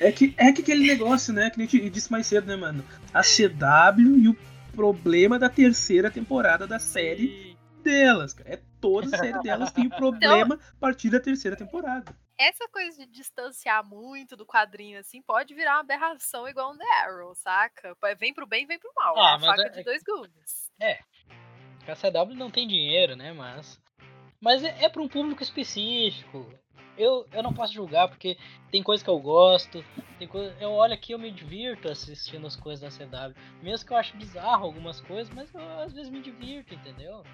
É 0.00 0.12
que, 0.12 0.34
é 0.36 0.52
que 0.52 0.62
aquele 0.62 0.86
negócio, 0.86 1.32
né? 1.32 1.50
Que 1.50 1.62
a 1.62 1.64
gente 1.64 1.90
disse 1.90 2.10
mais 2.10 2.26
cedo, 2.26 2.46
né, 2.46 2.56
mano? 2.56 2.84
A 3.12 3.22
CW 3.22 4.18
e 4.18 4.28
o 4.28 4.36
problema 4.76 5.38
da 5.38 5.48
terceira 5.48 6.10
temporada 6.10 6.66
da 6.66 6.78
série 6.78 7.56
delas, 7.82 8.34
cara. 8.34 8.54
É 8.54 8.60
toda 8.80 9.16
a 9.16 9.18
série 9.18 9.40
delas 9.40 9.72
tem 9.72 9.86
o 9.86 9.90
problema 9.96 10.54
a 10.54 10.80
partir 10.80 11.08
da 11.08 11.18
terceira 11.18 11.56
temporada. 11.56 12.14
Essa 12.38 12.68
coisa 12.68 13.06
de 13.06 13.10
distanciar 13.10 13.82
muito 13.84 14.36
do 14.36 14.44
quadrinho, 14.44 14.98
assim, 14.98 15.22
pode 15.22 15.54
virar 15.54 15.76
uma 15.76 15.80
aberração 15.80 16.46
igual 16.46 16.72
um 16.72 16.76
The 16.76 16.84
Arrow, 17.04 17.34
saca? 17.34 17.96
Vem 18.18 18.34
pro 18.34 18.46
bem, 18.46 18.66
vem 18.66 18.78
pro 18.78 18.92
mal. 18.94 19.16
Ah, 19.16 19.30
é 19.30 19.34
a 19.34 19.38
mas 19.38 19.46
faca 19.46 19.62
é- 19.62 19.68
de 19.70 19.82
dois 19.82 20.02
gumes. 20.02 20.70
A 21.88 21.94
CW 21.94 22.34
não 22.34 22.50
tem 22.50 22.68
dinheiro, 22.68 23.16
né? 23.16 23.32
Mas. 23.32 23.80
Mas 24.40 24.62
é, 24.62 24.84
é 24.84 24.88
para 24.88 25.00
um 25.00 25.08
público 25.08 25.42
específico. 25.42 26.46
Eu, 26.98 27.26
eu 27.32 27.42
não 27.42 27.52
posso 27.52 27.72
julgar 27.72 28.08
porque 28.08 28.36
tem 28.76 28.82
coisa 28.82 29.02
que 29.02 29.08
eu 29.08 29.18
gosto. 29.18 29.82
Tem 30.18 30.28
coisa, 30.28 30.54
eu 30.60 30.70
olho 30.72 30.92
aqui 30.92 31.12
eu 31.12 31.18
me 31.18 31.30
divirto 31.30 31.88
assistindo 31.88 32.46
as 32.46 32.54
coisas 32.54 32.98
da 32.98 33.06
CW. 33.06 33.34
Mesmo 33.62 33.86
que 33.86 33.92
eu 33.94 33.96
acho 33.96 34.14
bizarro 34.18 34.66
algumas 34.66 35.00
coisas, 35.00 35.32
mas 35.34 35.48
eu 35.54 35.80
às 35.80 35.94
vezes 35.94 36.10
me 36.10 36.20
divirto, 36.20 36.74
entendeu? 36.74 37.24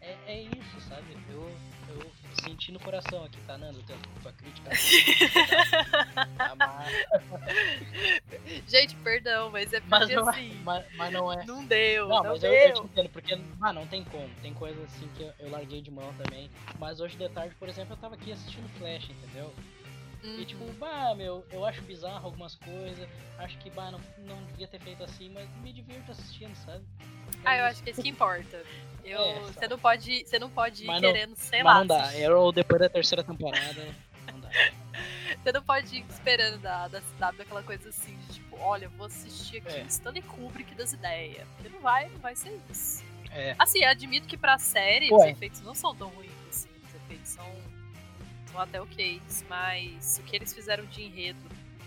É, 0.00 0.16
é 0.26 0.42
isso, 0.42 0.80
sabe? 0.88 1.16
Eu, 1.28 1.50
eu 1.88 2.12
senti 2.44 2.70
no 2.70 2.78
coração 2.78 3.24
aqui, 3.24 3.40
tá, 3.48 3.58
Nando? 3.58 3.82
Tua, 4.22 4.32
crítica. 4.32 4.70
Mas, 6.56 6.92
Gente, 8.68 8.94
perdão, 8.96 9.50
mas 9.50 9.72
é 9.72 9.80
mas 9.88 10.00
porque 10.00 10.14
não 10.14 10.28
é. 10.28 10.30
assim. 10.30 10.60
Mas, 10.62 10.84
mas 10.96 11.12
não 11.12 11.32
é. 11.32 11.44
Não 11.44 11.64
deu, 11.64 12.08
Não, 12.08 12.22
não, 12.22 12.30
mas 12.30 12.44
eu, 12.44 12.50
deu. 12.50 12.60
eu 12.60 12.74
te 12.74 12.82
entendo, 12.82 13.08
porque 13.08 13.40
ah, 13.60 13.72
não 13.72 13.88
tem 13.88 14.04
como. 14.04 14.28
Tem 14.40 14.54
coisas 14.54 14.84
assim 14.84 15.08
que 15.16 15.24
eu, 15.24 15.32
eu 15.40 15.50
larguei 15.50 15.80
de 15.80 15.90
mão 15.90 16.14
também. 16.14 16.48
Mas 16.78 17.00
hoje 17.00 17.16
de 17.16 17.28
tarde, 17.28 17.56
por 17.56 17.68
exemplo, 17.68 17.94
eu 17.94 17.96
tava 17.96 18.14
aqui 18.14 18.30
assistindo 18.30 18.68
Flash, 18.78 19.10
entendeu? 19.10 19.52
E 20.22 20.44
tipo, 20.44 20.62
Uhum. 20.64 20.72
bah, 20.74 21.14
meu, 21.16 21.44
eu 21.50 21.64
acho 21.64 21.82
bizarro 21.82 22.26
algumas 22.26 22.54
coisas. 22.56 23.08
Acho 23.38 23.58
que, 23.58 23.70
bah, 23.70 23.90
não, 23.90 24.00
não 24.18 24.42
devia 24.44 24.68
ter 24.68 24.80
feito 24.80 25.02
assim, 25.02 25.28
mas 25.30 25.48
me 25.62 25.72
divirto 25.72 26.12
assistindo, 26.12 26.54
sabe? 26.56 26.84
É 27.00 27.38
Ah, 27.44 27.56
eu 27.56 27.64
isso. 27.64 27.72
acho 27.72 27.82
que 27.82 27.90
é 27.90 27.92
isso 27.92 28.02
que 28.02 28.08
importa. 28.08 28.62
Eu, 29.04 29.20
É, 29.20 29.40
você 29.40 29.66
não 29.68 29.78
pode, 29.78 30.24
você 30.24 30.38
não 30.38 30.48
pode 30.50 30.84
ir 30.84 30.86
Mas 30.86 31.02
não- 31.02 31.12
querendo, 31.12 31.34
sei 31.36 31.62
mas 31.64 31.74
lá. 31.74 31.80
não 31.80 31.86
dá. 31.88 32.04
Arrow 32.04 32.52
depois 32.52 32.80
da 32.80 32.88
terceira 32.88 33.24
temporada. 33.24 33.94
Não 34.32 34.38
dá. 34.40 34.48
Você 35.42 35.50
não 35.50 35.62
pode 35.62 35.96
ir 35.96 36.04
esperando 36.10 36.58
da, 36.60 36.86
da 36.86 37.00
CW 37.00 37.40
aquela 37.42 37.62
coisa 37.64 37.88
assim, 37.88 38.16
de 38.16 38.34
tipo, 38.34 38.56
olha, 38.60 38.88
vou 38.90 39.06
assistir 39.06 39.56
aqui 39.56 39.76
É. 39.78 39.82
Stanley 39.84 40.22
Kubrick 40.22 40.72
das 40.74 40.92
ideias. 40.92 41.48
Porque 41.56 41.68
não 41.70 41.80
vai, 41.80 42.08
não 42.10 42.18
vai 42.20 42.36
ser 42.36 42.60
isso. 42.70 43.02
É. 43.30 43.56
Assim, 43.58 43.82
admito 43.82 44.28
que 44.28 44.36
pra 44.36 44.58
série 44.58 45.08
Pô, 45.08 45.16
os 45.16 45.22
é. 45.22 45.30
efeitos 45.30 45.60
não 45.62 45.74
são 45.74 45.96
tão 45.96 46.10
ruins 46.10 46.30
assim. 46.48 46.68
Os 46.86 46.94
efeitos 46.94 47.28
são, 47.30 47.50
são 48.52 48.60
até 48.60 48.80
ok. 48.80 49.20
Mas 49.48 50.18
o 50.18 50.22
que 50.24 50.36
eles 50.36 50.52
fizeram 50.54 50.84
de 50.86 51.02
enredo. 51.02 51.40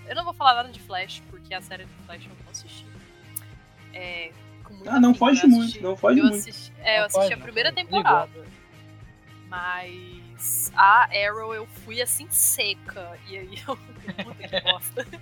Eu 0.07 0.15
não 0.15 0.23
vou 0.25 0.33
falar 0.33 0.55
nada 0.55 0.69
de 0.69 0.79
Flash, 0.81 1.21
porque 1.29 1.53
a 1.53 1.61
série 1.61 1.85
do 1.85 1.93
Flash 2.05 2.23
eu 2.23 2.29
não 2.29 2.35
vou 2.37 2.51
assistir. 2.51 2.85
É, 3.93 4.31
Ah, 4.85 4.99
não 4.99 5.13
foge 5.15 5.43
eu 5.43 5.49
muito, 5.49 5.81
não 5.81 5.95
foge 5.95 6.19
eu 6.19 6.25
muito. 6.25 6.37
assisti, 6.37 6.71
é, 6.79 6.95
eu 6.97 6.99
Não 6.99 7.05
assisti 7.05 7.21
foge, 7.29 7.33
a 7.33 7.37
primeira 7.37 7.71
temporada. 7.71 8.45
Mas 9.47 10.71
a 10.75 11.03
Arrow 11.05 11.53
eu 11.53 11.65
fui 11.67 12.01
assim 12.01 12.27
seca. 12.29 13.17
E 13.27 13.37
aí 13.37 13.55
eu. 13.67 13.77
Puta 13.77 14.47
que 14.47 14.61
bosta. 14.61 15.05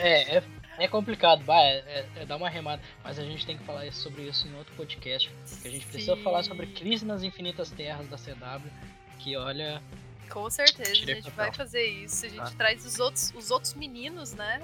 É, 0.00 0.36
é, 0.38 0.42
é 0.78 0.88
complicado, 0.88 1.42
bah, 1.44 1.60
é, 1.60 1.78
é- 1.78 2.08
é 2.16 2.26
dar 2.26 2.36
uma 2.36 2.48
remada. 2.48 2.80
Mas 3.02 3.18
a 3.18 3.24
gente 3.24 3.44
tem 3.44 3.56
que 3.56 3.64
falar 3.64 3.90
sobre 3.92 4.22
isso 4.22 4.46
em 4.46 4.54
outro 4.56 4.74
podcast. 4.74 5.30
Porque 5.50 5.68
a 5.68 5.70
gente 5.70 5.86
precisa 5.86 6.14
Sim. 6.16 6.22
falar 6.22 6.42
sobre 6.42 6.66
Crise 6.66 7.04
nas 7.04 7.22
Infinitas 7.22 7.70
Terras 7.70 8.06
da 8.08 8.16
CW. 8.16 8.70
Que 9.18 9.36
olha. 9.36 9.82
Com 10.32 10.48
certeza, 10.50 10.90
a 10.90 10.94
Tirei 10.94 11.14
gente 11.16 11.30
papel. 11.30 11.44
vai 11.46 11.52
fazer 11.54 11.84
isso. 11.84 12.24
A 12.24 12.28
gente 12.28 12.38
Tá. 12.38 12.50
traz 12.56 12.86
os 12.86 12.98
outros, 12.98 13.32
os 13.36 13.50
outros 13.50 13.74
meninos, 13.74 14.32
né? 14.34 14.62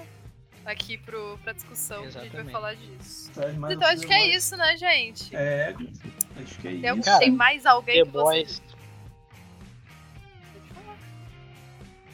Aqui 0.65 0.97
pro, 0.97 1.37
pra 1.43 1.53
discussão, 1.53 2.01
que 2.01 2.07
a 2.07 2.11
gente 2.11 2.15
vai 2.31 2.41
Exatamente. 2.41 2.51
falar 2.51 2.73
disso. 2.75 3.31
Traz 3.33 3.55
mais 3.55 3.73
Então 3.75 3.87
um 3.87 3.91
acho 3.91 4.05
que 4.05 4.13
é 4.13 4.27
isso, 4.35 4.57
né, 4.57 4.77
gente? 4.77 5.35
É, 5.35 5.73
acho 6.43 6.55
que 6.59 6.67
é 6.67 6.71
Tem, 6.81 6.93
isso. 6.93 7.01
Cara, 7.03 7.19
tem 7.19 7.31
mais 7.31 7.65
alguém 7.65 7.99
The 8.03 8.05
que 8.05 8.11
você. 8.11 8.23
Boys. 8.43 8.61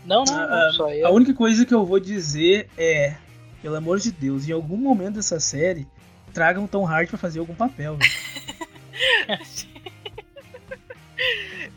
Não, 0.05 0.23
não, 0.23 0.35
Ah, 0.37 0.47
não, 0.47 0.67
ah, 0.69 0.71
só 0.73 0.85
A 0.87 0.95
eu. 0.95 1.09
única 1.13 1.33
coisa 1.33 1.65
que 1.65 1.73
eu 1.73 1.83
vou 1.85 1.99
dizer 1.99 2.69
é, 2.77 3.15
pelo 3.61 3.75
amor 3.75 3.99
de 3.99 4.11
Deus, 4.11 4.47
em 4.47 4.51
algum 4.51 4.77
momento 4.77 5.15
dessa 5.15 5.39
série, 5.39 5.87
tragam 6.31 6.67
Tom 6.67 6.85
Hardy 6.87 7.09
pra 7.09 7.17
fazer 7.17 7.39
algum 7.39 7.55
papel. 7.55 7.97
velho. 7.97 8.11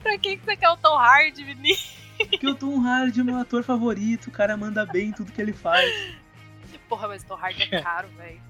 pra 0.08 0.18
quem 0.18 0.38
que 0.38 0.44
você 0.44 0.56
quer 0.56 0.70
o 0.70 0.76
Tom 0.76 0.96
Hardy, 0.96 1.44
menino? 1.44 1.78
Porque 2.18 2.46
o 2.48 2.54
Tom 2.54 2.80
Hardy 2.80 3.20
é 3.20 3.24
meu 3.24 3.36
ator 3.36 3.62
favorito, 3.62 4.28
o 4.28 4.30
cara 4.30 4.56
manda 4.56 4.84
bem 4.86 5.08
em 5.08 5.12
tudo 5.12 5.30
que 5.30 5.40
ele 5.40 5.52
faz. 5.52 5.92
Porra, 6.88 7.08
mas 7.08 7.22
o 7.22 7.26
Tom 7.26 7.34
Hardy 7.36 7.68
é 7.70 7.82
caro, 7.82 8.08
velho. 8.16 8.40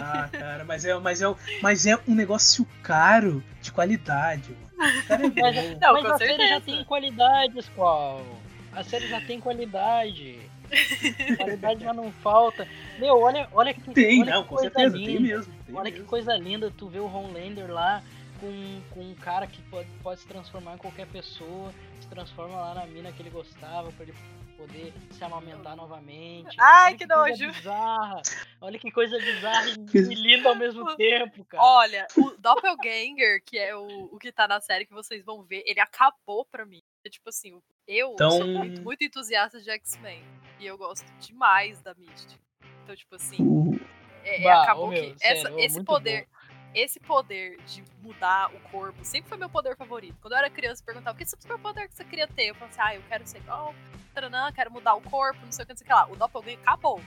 Ah, 0.00 0.28
cara, 0.32 0.64
mas 0.64 0.84
é, 0.84 0.98
mas, 0.98 1.22
é, 1.22 1.26
mas 1.62 1.86
é 1.86 1.96
um 2.08 2.14
negócio 2.14 2.66
caro 2.82 3.42
de 3.60 3.70
qualidade, 3.70 4.50
mano. 4.78 4.98
O 4.98 5.06
cara 5.06 5.26
é 5.26 5.28
bom. 5.30 5.78
Não, 5.80 5.92
Mas 5.92 6.04
a 6.06 6.18
série 6.18 6.32
já 6.32 6.38
certeza. 6.38 6.60
tem 6.62 6.84
qualidades, 6.84 7.68
qual? 7.76 8.24
A 8.72 8.82
série 8.82 9.06
já 9.06 9.20
tem 9.20 9.38
qualidade. 9.40 10.38
qualidade 11.36 11.84
já 11.84 11.92
não 11.92 12.10
falta. 12.22 12.66
Meu, 12.98 13.18
olha, 13.20 13.48
olha 13.52 13.74
que 13.74 13.80
Tem, 13.92 14.22
olha 14.22 14.34
não, 14.34 14.42
que 14.42 14.48
com 14.48 14.54
coisa 14.56 14.70
certeza, 14.70 14.96
linda. 14.96 15.10
tem 15.12 15.20
mesmo. 15.20 15.52
tem 15.66 15.74
Olha 15.76 15.90
que 15.90 15.96
mesmo. 15.98 16.08
coisa 16.08 16.36
linda 16.36 16.72
tu 16.76 16.88
vê 16.88 16.98
o 17.00 17.06
Homelander 17.06 17.70
lá 17.70 18.02
com, 18.40 18.82
com 18.90 19.00
um 19.00 19.14
cara 19.14 19.46
que 19.46 19.60
pode, 19.62 19.88
pode 20.02 20.20
se 20.20 20.26
transformar 20.26 20.74
em 20.74 20.78
qualquer 20.78 21.06
pessoa, 21.06 21.72
se 22.00 22.08
transforma 22.08 22.56
lá 22.56 22.74
na 22.74 22.86
mina 22.86 23.12
que 23.12 23.22
ele 23.22 23.30
gostava 23.30 23.92
pra 23.92 24.04
ele 24.04 24.14
poder 24.56 24.92
se 25.12 25.22
amamentar 25.24 25.74
novamente. 25.76 26.54
Ai, 26.58 26.88
Olha 26.90 26.98
que 26.98 27.06
coisa 27.06 27.28
nojo. 27.44 27.52
Bizarra. 27.52 28.22
Olha 28.60 28.78
que 28.78 28.90
coisa 28.90 29.18
bizarra 29.18 29.68
e, 29.70 29.86
Que- 29.86 30.00
linda 30.00 30.48
ao 30.50 30.54
mesmo 30.54 30.84
tempo, 30.96 31.44
cara. 31.46 31.62
Olha, 31.62 32.06
o 32.16 32.30
Doppelganger, 32.38 33.42
que 33.44 33.58
é 33.58 33.74
o, 33.74 34.04
o 34.12 34.18
que 34.18 34.30
tá 34.32 34.46
na 34.46 34.60
série 34.60 34.84
que 34.86 34.92
vocês 34.92 35.24
vão 35.24 35.42
ver, 35.42 35.62
ele 35.66 35.80
acabou 35.80 36.44
pra 36.44 36.66
mim. 36.66 36.82
É 37.04 37.08
tipo 37.08 37.28
assim, 37.30 37.58
eu 37.86 38.12
Então- 38.12 38.30
sou 38.32 38.46
muito, 38.46 38.82
muito 38.82 39.02
entusiasta 39.04 39.60
de 39.60 39.70
X-Men. 39.70 40.22
E 40.58 40.66
eu 40.66 40.76
gosto 40.76 41.06
demais 41.20 41.80
da 41.80 41.94
Misty. 41.94 42.38
Então, 42.84 42.94
tipo 42.94 43.14
assim, 43.14 43.80
é, 44.22 44.42
é, 44.42 44.44
Bah, 44.44 44.62
acabou 44.62 44.88
meu, 44.88 45.14
que 45.14 45.18
sério, 45.18 45.38
essa- 45.40 45.60
esse 45.60 45.82
poder. 45.84 46.28
Esse 46.74 47.00
poder 47.00 47.58
de 47.66 47.82
mudar 48.02 48.50
o 48.54 48.60
corpo 48.70 49.04
sempre 49.04 49.28
foi 49.28 49.36
meu 49.38 49.48
poder 49.48 49.76
favorito. 49.76 50.16
Quando 50.22 50.32
eu 50.34 50.38
era 50.38 50.50
criança, 50.50 50.80
eu 50.82 50.86
perguntava: 50.86 51.16
que 51.18 51.26
superpoder 51.26 51.88
que 51.88 51.94
você 51.96 52.04
queria 52.04 52.28
ter? 52.28 52.44
Eu 52.50 52.54
falava 52.54 52.70
assim: 52.72 52.80
ah, 52.82 52.94
eu 52.96 53.02
quero 53.08 53.26
ser 53.26 53.38
igual, 53.38 53.74
taranã, 54.14 54.52
quero 54.52 54.70
mudar 54.70 54.94
o 54.94 55.00
corpo, 55.00 55.40
não 55.44 55.50
sei 55.52 55.64
o 55.64 55.66
que, 55.66 55.72
não 55.72 55.78
sei 55.78 55.84
o 55.84 55.88
que 55.88 55.92
lá. 55.94 56.06
O 56.08 56.16
Doppelganger 56.16 56.58
acabou. 56.62 57.00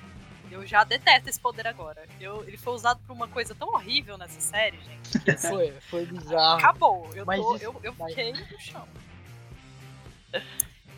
Eu 0.52 0.68
já 0.68 0.84
detesto 0.84 1.30
esse 1.30 1.40
poder 1.40 1.66
agora. 1.66 2.06
Eu, 2.20 2.44
ele 2.48 2.58
foi 2.58 2.74
usado 2.74 3.00
pra 3.06 3.14
uma 3.16 3.28
coisa 3.28 3.56
tão 3.56 3.70
horrível 3.70 4.18
nessa 4.18 4.40
série, 4.40 4.78
gente. 4.82 5.20
Que 5.20 5.32
assim, 5.32 5.48
Foi, 5.50 5.72
foi 5.90 6.06
bizarro. 6.06 6.60
acabou. 6.60 7.10
Eu, 7.16 7.26
tô, 7.26 7.56
isso- 7.56 7.64
eu, 7.64 7.80
eu 7.84 7.96
mas- 7.98 8.10
fiquei 8.14 8.34
no 8.34 8.60
chão. 8.60 8.88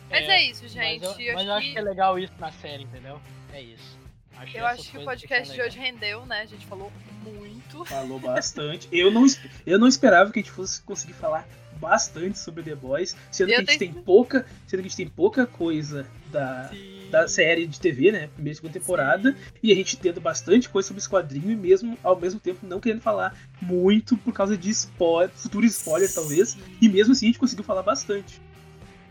Mas 0.08 0.28
é, 0.28 0.40
isso, 0.42 0.68
gente. 0.68 1.04
Mas, 1.04 1.18
eu, 1.18 1.34
mas 1.34 1.40
acho 1.42 1.48
eu 1.48 1.54
acho 1.54 1.66
que- 1.66 1.72
que 1.72 1.78
é 1.78 1.82
legal 1.82 2.16
isso 2.18 2.32
na 2.38 2.52
série, 2.52 2.84
entendeu? 2.84 3.20
É 3.52 3.60
isso. 3.60 3.98
Acho 4.38 4.56
Eu 4.56 4.66
acho 4.66 4.90
que 4.90 4.98
o 4.98 5.04
podcast 5.04 5.52
de 5.54 5.60
hoje 5.60 5.78
rendeu, 5.78 6.24
né? 6.26 6.42
A 6.42 6.46
gente 6.46 6.66
falou 6.66 6.92
muito. 7.22 7.84
Falou 7.84 8.18
bastante. 8.18 8.88
Eu 8.92 9.10
não, 9.10 9.24
eu 9.66 9.78
não 9.78 9.88
esperava 9.88 10.30
que 10.30 10.38
a 10.38 10.42
gente 10.42 10.52
fosse 10.52 10.82
conseguir 10.82 11.14
falar 11.14 11.46
bastante 11.80 12.38
sobre 12.38 12.62
The 12.62 12.74
Boys, 12.74 13.14
sendo 13.30 13.48
que 13.48 13.54
a 13.54 13.58
gente 13.60 13.78
tenho- 13.78 13.92
tem 13.94 14.02
pouca, 14.02 14.46
sendo 14.66 14.80
que 14.80 14.86
a 14.86 14.88
gente 14.88 14.96
tem 14.96 15.08
pouca 15.08 15.46
coisa 15.46 16.06
da, 16.32 16.70
da 17.10 17.28
série 17.28 17.66
de 17.66 17.78
TV, 17.78 18.10
né? 18.12 18.28
Primeira 18.28 18.52
e 18.52 18.56
segunda 18.56 18.72
temporada, 18.72 19.32
Sim. 19.32 19.38
e 19.62 19.72
a 19.72 19.74
gente 19.74 19.96
tendo 19.98 20.18
bastante 20.18 20.70
coisa 20.70 20.88
sobre 20.88 21.00
esse 21.00 21.08
quadrinho 21.08 21.50
e 21.50 21.56
mesmo 21.56 21.98
ao 22.02 22.18
mesmo 22.18 22.40
tempo 22.40 22.66
não 22.66 22.80
querendo 22.80 23.02
falar 23.02 23.36
muito 23.60 24.16
por 24.16 24.32
causa 24.32 24.56
de 24.56 24.70
spoiler, 24.70 25.30
futuro 25.34 25.66
spoiler 25.66 26.10
talvez, 26.12 26.50
Sim. 26.50 26.60
e 26.80 26.88
mesmo 26.88 27.12
assim 27.12 27.26
a 27.26 27.28
gente 27.28 27.38
conseguiu 27.38 27.64
falar 27.64 27.82
bastante. 27.82 28.40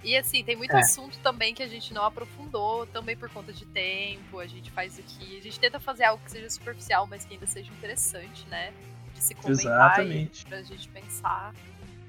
E 0.05 0.15
assim, 0.15 0.43
tem 0.43 0.55
muito 0.55 0.75
É. 0.75 0.79
assunto 0.79 1.17
também 1.19 1.53
que 1.53 1.63
a 1.63 1.67
gente 1.67 1.91
não 1.93 2.03
aprofundou, 2.03 2.85
também 2.87 3.17
por 3.17 3.27
conta 3.29 3.51
de 3.51 3.65
tempo. 3.65 4.39
A 4.39 4.45
gente 4.45 4.69
faz 4.71 4.99
aqui. 4.99 5.37
A 5.37 5.41
gente 5.41 5.59
tenta 5.59 5.79
fazer 5.79 6.03
algo 6.03 6.23
que 6.23 6.29
seja 6.29 6.47
superficial, 6.49 7.07
mas 7.07 7.25
que 7.25 7.33
ainda 7.33 7.47
seja 7.47 7.71
interessante, 7.71 8.45
né? 8.47 8.71
De 9.13 9.19
se 9.21 9.33
comentar 9.33 9.65
Exatamente. 9.99 10.43
e 10.43 10.45
pra 10.45 10.61
gente 10.61 10.87
pensar. 10.89 11.53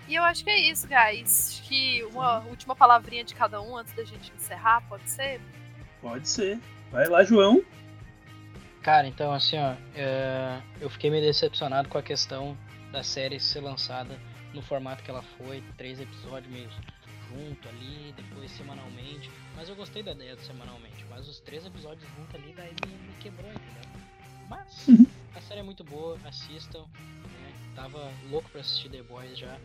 E 0.06 0.14
eu 0.14 0.22
acho 0.22 0.44
que 0.44 0.50
é 0.50 0.60
isso, 0.60 0.86
guys. 0.86 1.48
Acho 1.58 1.62
que 1.68 2.04
uma 2.12 2.40
última 2.40 2.76
palavrinha 2.76 3.24
de 3.24 3.34
cada 3.34 3.60
um 3.62 3.76
antes 3.76 3.92
da 3.94 4.04
gente 4.04 4.30
encerrar, 4.36 4.82
pode 4.88 5.08
ser? 5.08 5.40
Pode 6.02 6.28
ser. 6.28 6.60
Vai 6.92 7.08
lá, 7.08 7.24
João. 7.24 7.64
Cara, 8.82 9.08
então 9.08 9.32
assim, 9.32 9.56
ó, 9.58 9.74
é, 9.96 10.60
eu 10.80 10.88
fiquei 10.90 11.10
meio 11.10 11.24
decepcionado 11.24 11.88
com 11.88 11.98
a 11.98 12.02
questão 12.02 12.56
da 12.92 13.02
série 13.02 13.40
ser 13.40 13.60
lançada 13.60 14.16
no 14.54 14.62
formato 14.62 15.02
que 15.02 15.10
ela 15.10 15.22
foi, 15.22 15.62
três 15.76 15.98
episódios 15.98 16.52
meio 16.52 16.70
junto 17.28 17.68
ali, 17.68 18.12
depois 18.16 18.50
semanalmente. 18.52 19.30
Mas 19.54 19.68
eu 19.68 19.76
gostei 19.76 20.02
da 20.02 20.12
ideia 20.12 20.36
do 20.36 20.42
semanalmente. 20.42 21.04
Mas 21.10 21.28
os 21.28 21.40
três 21.40 21.64
episódios 21.64 22.08
junto 22.16 22.36
ali, 22.36 22.52
daí 22.56 22.74
me, 22.86 22.92
me 22.96 23.14
quebrou, 23.20 23.50
entendeu? 23.50 24.00
Mas 24.48 24.88
Uhum. 24.88 25.06
a 25.34 25.40
série 25.40 25.60
é 25.60 25.62
muito 25.62 25.82
boa, 25.84 26.18
assistam. 26.24 26.82
Né? 26.82 27.52
Tava 27.74 28.12
louco 28.30 28.48
pra 28.50 28.60
assistir 28.60 28.88
The 28.90 29.02
Boys 29.02 29.38
já. 29.38 29.58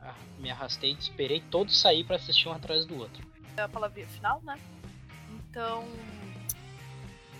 Ah, 0.00 0.14
me 0.38 0.50
arrastei, 0.50 0.92
esperei 0.92 1.40
todos 1.50 1.78
sair 1.80 2.04
pra 2.04 2.16
assistir 2.16 2.48
um 2.48 2.52
atrás 2.52 2.84
do 2.84 2.98
outro. 2.98 3.26
É 3.56 3.62
a 3.62 3.68
palavrinha 3.68 4.06
final, 4.08 4.40
né? 4.42 4.58
Então. 5.30 5.88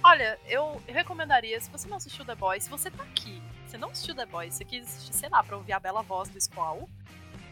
Olha, 0.03 0.39
eu 0.47 0.83
recomendaria, 0.87 1.59
se 1.61 1.71
você 1.71 1.89
não 1.89 1.97
assistiu 1.97 2.25
The 2.25 2.35
Boys, 2.35 2.65
se 2.65 2.71
você 2.71 2.91
tá 2.91 3.03
aqui, 3.03 3.43
você 3.67 3.79
não 3.79 3.89
assistiu 3.91 4.15
The 4.15 4.27
Boys, 4.27 4.55
você 4.55 4.65
quis 4.65 4.87
assistir, 4.87 5.15
sei 5.15 5.29
lá, 5.31 5.43
pra 5.43 5.57
ouvir 5.57 5.73
a 5.73 5.81
bela 5.81 6.03
voz 6.03 6.29
do 6.29 6.41
Squall. 6.41 6.89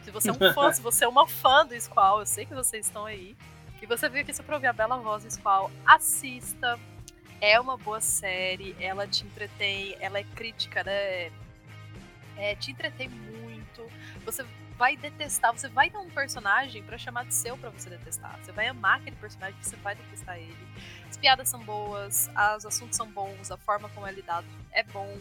Se 0.04 0.10
você 0.10 0.30
é 0.30 0.32
um 0.32 0.52
fã, 0.52 0.72
se 0.72 0.80
você 0.80 1.04
é 1.04 1.08
uma 1.08 1.26
fã 1.26 1.64
do 1.64 1.80
Squall, 1.80 2.20
eu 2.20 2.26
sei 2.26 2.44
que 2.44 2.54
vocês 2.54 2.86
estão 2.86 3.06
aí. 3.06 3.36
E 3.80 3.86
você 3.86 4.08
veio 4.08 4.22
aqui 4.22 4.32
só 4.32 4.42
pra 4.42 4.56
ouvir 4.56 4.68
a 4.68 4.72
bela 4.72 4.96
voz 4.96 5.24
do 5.24 5.30
Squall, 5.30 5.70
assista. 5.84 6.78
É 7.40 7.60
uma 7.60 7.76
boa 7.76 8.00
série, 8.00 8.76
ela 8.78 9.06
te 9.06 9.24
entretém, 9.24 9.96
ela 9.98 10.18
é 10.18 10.24
crítica, 10.24 10.84
né? 10.84 11.32
É, 12.36 12.54
te 12.54 12.70
entretém 12.70 13.08
muito. 13.08 13.84
Você 14.24 14.44
vai 14.72 14.96
detestar, 14.96 15.52
você 15.52 15.68
vai 15.68 15.90
dar 15.90 16.00
um 16.00 16.10
personagem 16.10 16.82
pra 16.82 16.98
chamar 16.98 17.24
de 17.24 17.34
seu 17.34 17.56
pra 17.56 17.70
você 17.70 17.90
detestar. 17.90 18.38
Você 18.42 18.52
vai 18.52 18.66
amar 18.66 18.98
aquele 18.98 19.16
personagem, 19.16 19.56
você 19.60 19.76
vai 19.76 19.94
detestar 19.94 20.36
ele. 20.36 20.56
As 21.08 21.16
piadas 21.16 21.48
são 21.48 21.60
boas, 21.60 22.30
os 22.56 22.66
assuntos 22.66 22.96
são 22.96 23.10
bons, 23.10 23.50
a 23.50 23.56
forma 23.56 23.88
como 23.90 24.06
é 24.06 24.12
lidado 24.12 24.46
é 24.72 24.82
bom. 24.82 25.18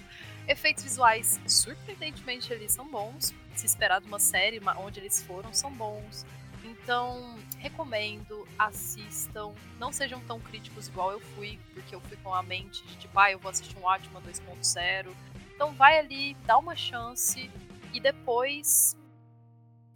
Efeitos 0.48 0.84
visuais, 0.84 1.40
surpreendentemente, 1.46 2.52
eles 2.52 2.72
são 2.72 2.90
bons. 2.90 3.34
Se 3.56 3.66
esperar 3.66 4.02
de 4.02 4.08
uma 4.08 4.20
série 4.20 4.60
onde 4.78 5.00
eles 5.00 5.22
foram, 5.22 5.54
são 5.54 5.72
bons. 5.72 6.26
Então, 6.64 7.38
recomendo, 7.58 8.48
assistam. 8.58 9.54
Não 9.80 9.92
sejam 9.92 10.20
tão 10.22 10.40
críticos 10.40 10.88
igual 10.88 11.12
eu 11.12 11.20
fui, 11.20 11.60
porque 11.74 11.94
eu 11.94 12.02
fui 12.02 12.18
com 12.18 12.34
a 12.34 12.42
mente 12.42 12.86
de 12.86 12.96
tipo, 12.98 13.20
ah, 13.20 13.32
eu 13.32 13.40
vou 13.40 13.50
assistir 13.50 13.78
um 13.78 13.88
Atma 13.88 14.22
2.0. 14.22 15.12
Então, 15.54 15.74
vai 15.74 16.00
ali, 16.00 16.36
dá 16.46 16.58
uma 16.58 16.76
chance 16.76 17.50
e 17.94 18.00
depois 18.00 18.98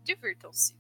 divirtam-se. 0.06 0.74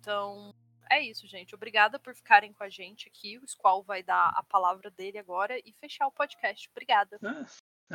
Então, 0.00 0.52
é 0.90 1.02
isso, 1.02 1.26
gente. 1.26 1.54
Obrigada 1.54 1.98
por 1.98 2.14
ficarem 2.14 2.52
com 2.52 2.64
a 2.64 2.68
gente 2.68 3.08
aqui. 3.08 3.38
O 3.38 3.46
Squall 3.46 3.82
vai 3.82 4.02
dar 4.02 4.30
a 4.36 4.42
palavra 4.42 4.90
dele 4.90 5.18
agora 5.18 5.58
e 5.58 5.72
fechar 5.72 6.06
o 6.06 6.12
podcast. 6.12 6.68
Obrigada. 6.70 7.18
Ah, 7.22 7.46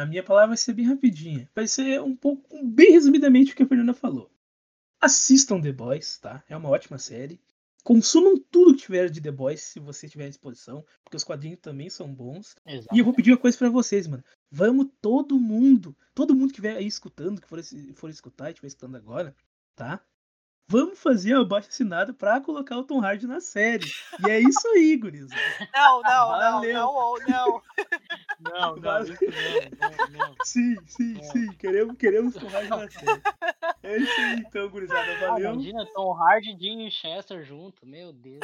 a 0.01 0.05
minha 0.05 0.23
palavra 0.23 0.49
vai 0.49 0.57
ser 0.57 0.73
bem 0.73 0.85
rapidinha. 0.85 1.49
Vai 1.53 1.67
ser 1.67 2.01
um 2.01 2.15
pouco, 2.15 2.63
bem 2.63 2.91
resumidamente 2.91 3.51
o 3.51 3.55
que 3.55 3.63
a 3.63 3.67
Fernanda 3.67 3.93
falou. 3.93 4.31
Assistam 5.01 5.61
The 5.61 5.71
Boys, 5.71 6.17
tá? 6.19 6.43
É 6.47 6.55
uma 6.55 6.69
ótima 6.69 6.97
série. 6.97 7.39
Consumam 7.83 8.37
tudo 8.37 8.75
que 8.75 8.83
tiver 8.83 9.09
de 9.09 9.21
The 9.21 9.31
Boys, 9.31 9.61
se 9.61 9.79
você 9.79 10.07
tiver 10.07 10.25
à 10.25 10.29
disposição, 10.29 10.85
porque 11.03 11.15
os 11.15 11.23
quadrinhos 11.23 11.59
também 11.61 11.89
são 11.89 12.13
bons. 12.13 12.55
Exato. 12.65 12.93
E 12.93 12.99
eu 12.99 13.05
vou 13.05 13.13
pedir 13.13 13.31
uma 13.31 13.37
coisa 13.37 13.57
pra 13.57 13.69
vocês, 13.69 14.05
mano. 14.05 14.23
Vamos 14.51 14.87
todo 15.01 15.39
mundo, 15.39 15.95
todo 16.13 16.35
mundo 16.35 16.47
que 16.47 16.59
estiver 16.59 16.75
aí 16.75 16.85
escutando, 16.85 17.39
que 17.39 17.47
for, 17.47 17.59
for 17.95 18.09
escutar 18.09 18.49
e 18.49 18.51
estiver 18.51 18.67
escutando 18.67 18.97
agora, 18.97 19.33
tá? 19.75 20.03
Vamos 20.71 20.99
fazer 20.99 21.33
uma 21.33 21.43
baixa 21.43 21.67
assinada 21.67 22.13
pra 22.13 22.39
colocar 22.39 22.77
o 22.77 22.83
Tom 22.83 23.01
Hardy 23.03 23.25
na 23.25 23.41
série. 23.41 23.89
E 24.25 24.29
é 24.29 24.39
isso 24.39 24.67
aí, 24.69 24.95
guris. 24.97 25.27
Não, 25.73 26.01
não, 26.03 26.27
Valeu. 26.27 26.73
não, 26.73 27.15
não. 27.27 27.61
Não, 28.39 28.75
não, 28.77 29.03
isso 29.03 29.13
não, 29.79 29.89
não, 29.89 30.27
não. 30.27 30.35
Sim, 30.45 30.75
sim, 30.85 31.19
É. 31.19 31.23
sim. 31.23 31.51
Queremos, 31.53 31.97
queremos 31.97 32.33
Tom 32.35 32.47
Hardy 32.47 32.69
na 32.69 32.89
série. 32.89 33.21
É 33.81 33.97
isso 33.97 34.21
aí, 34.21 34.35
então, 34.47 34.69
gurizada. 34.69 35.11
Ah, 35.11 35.27
Valeu. 35.29 35.53
imagina 35.55 35.85
Tom 35.93 36.13
Hardy, 36.13 36.55
Dean 36.55 36.87
e 36.87 36.91
Chester 36.91 37.43
junto, 37.43 37.85
meu 37.87 38.13
Deus. 38.13 38.39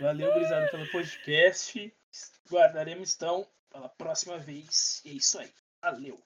Valeu, 0.00 0.32
gurizada, 0.32 0.68
pelo 0.70 0.86
podcast. 0.90 1.94
Guardaremos, 2.50 3.14
então, 3.14 3.46
para 3.70 3.86
a 3.86 3.88
próxima 3.88 4.38
vez. 4.38 5.00
E 5.04 5.10
é 5.10 5.12
isso 5.12 5.38
aí. 5.38 5.50
Valeu. 5.80 6.20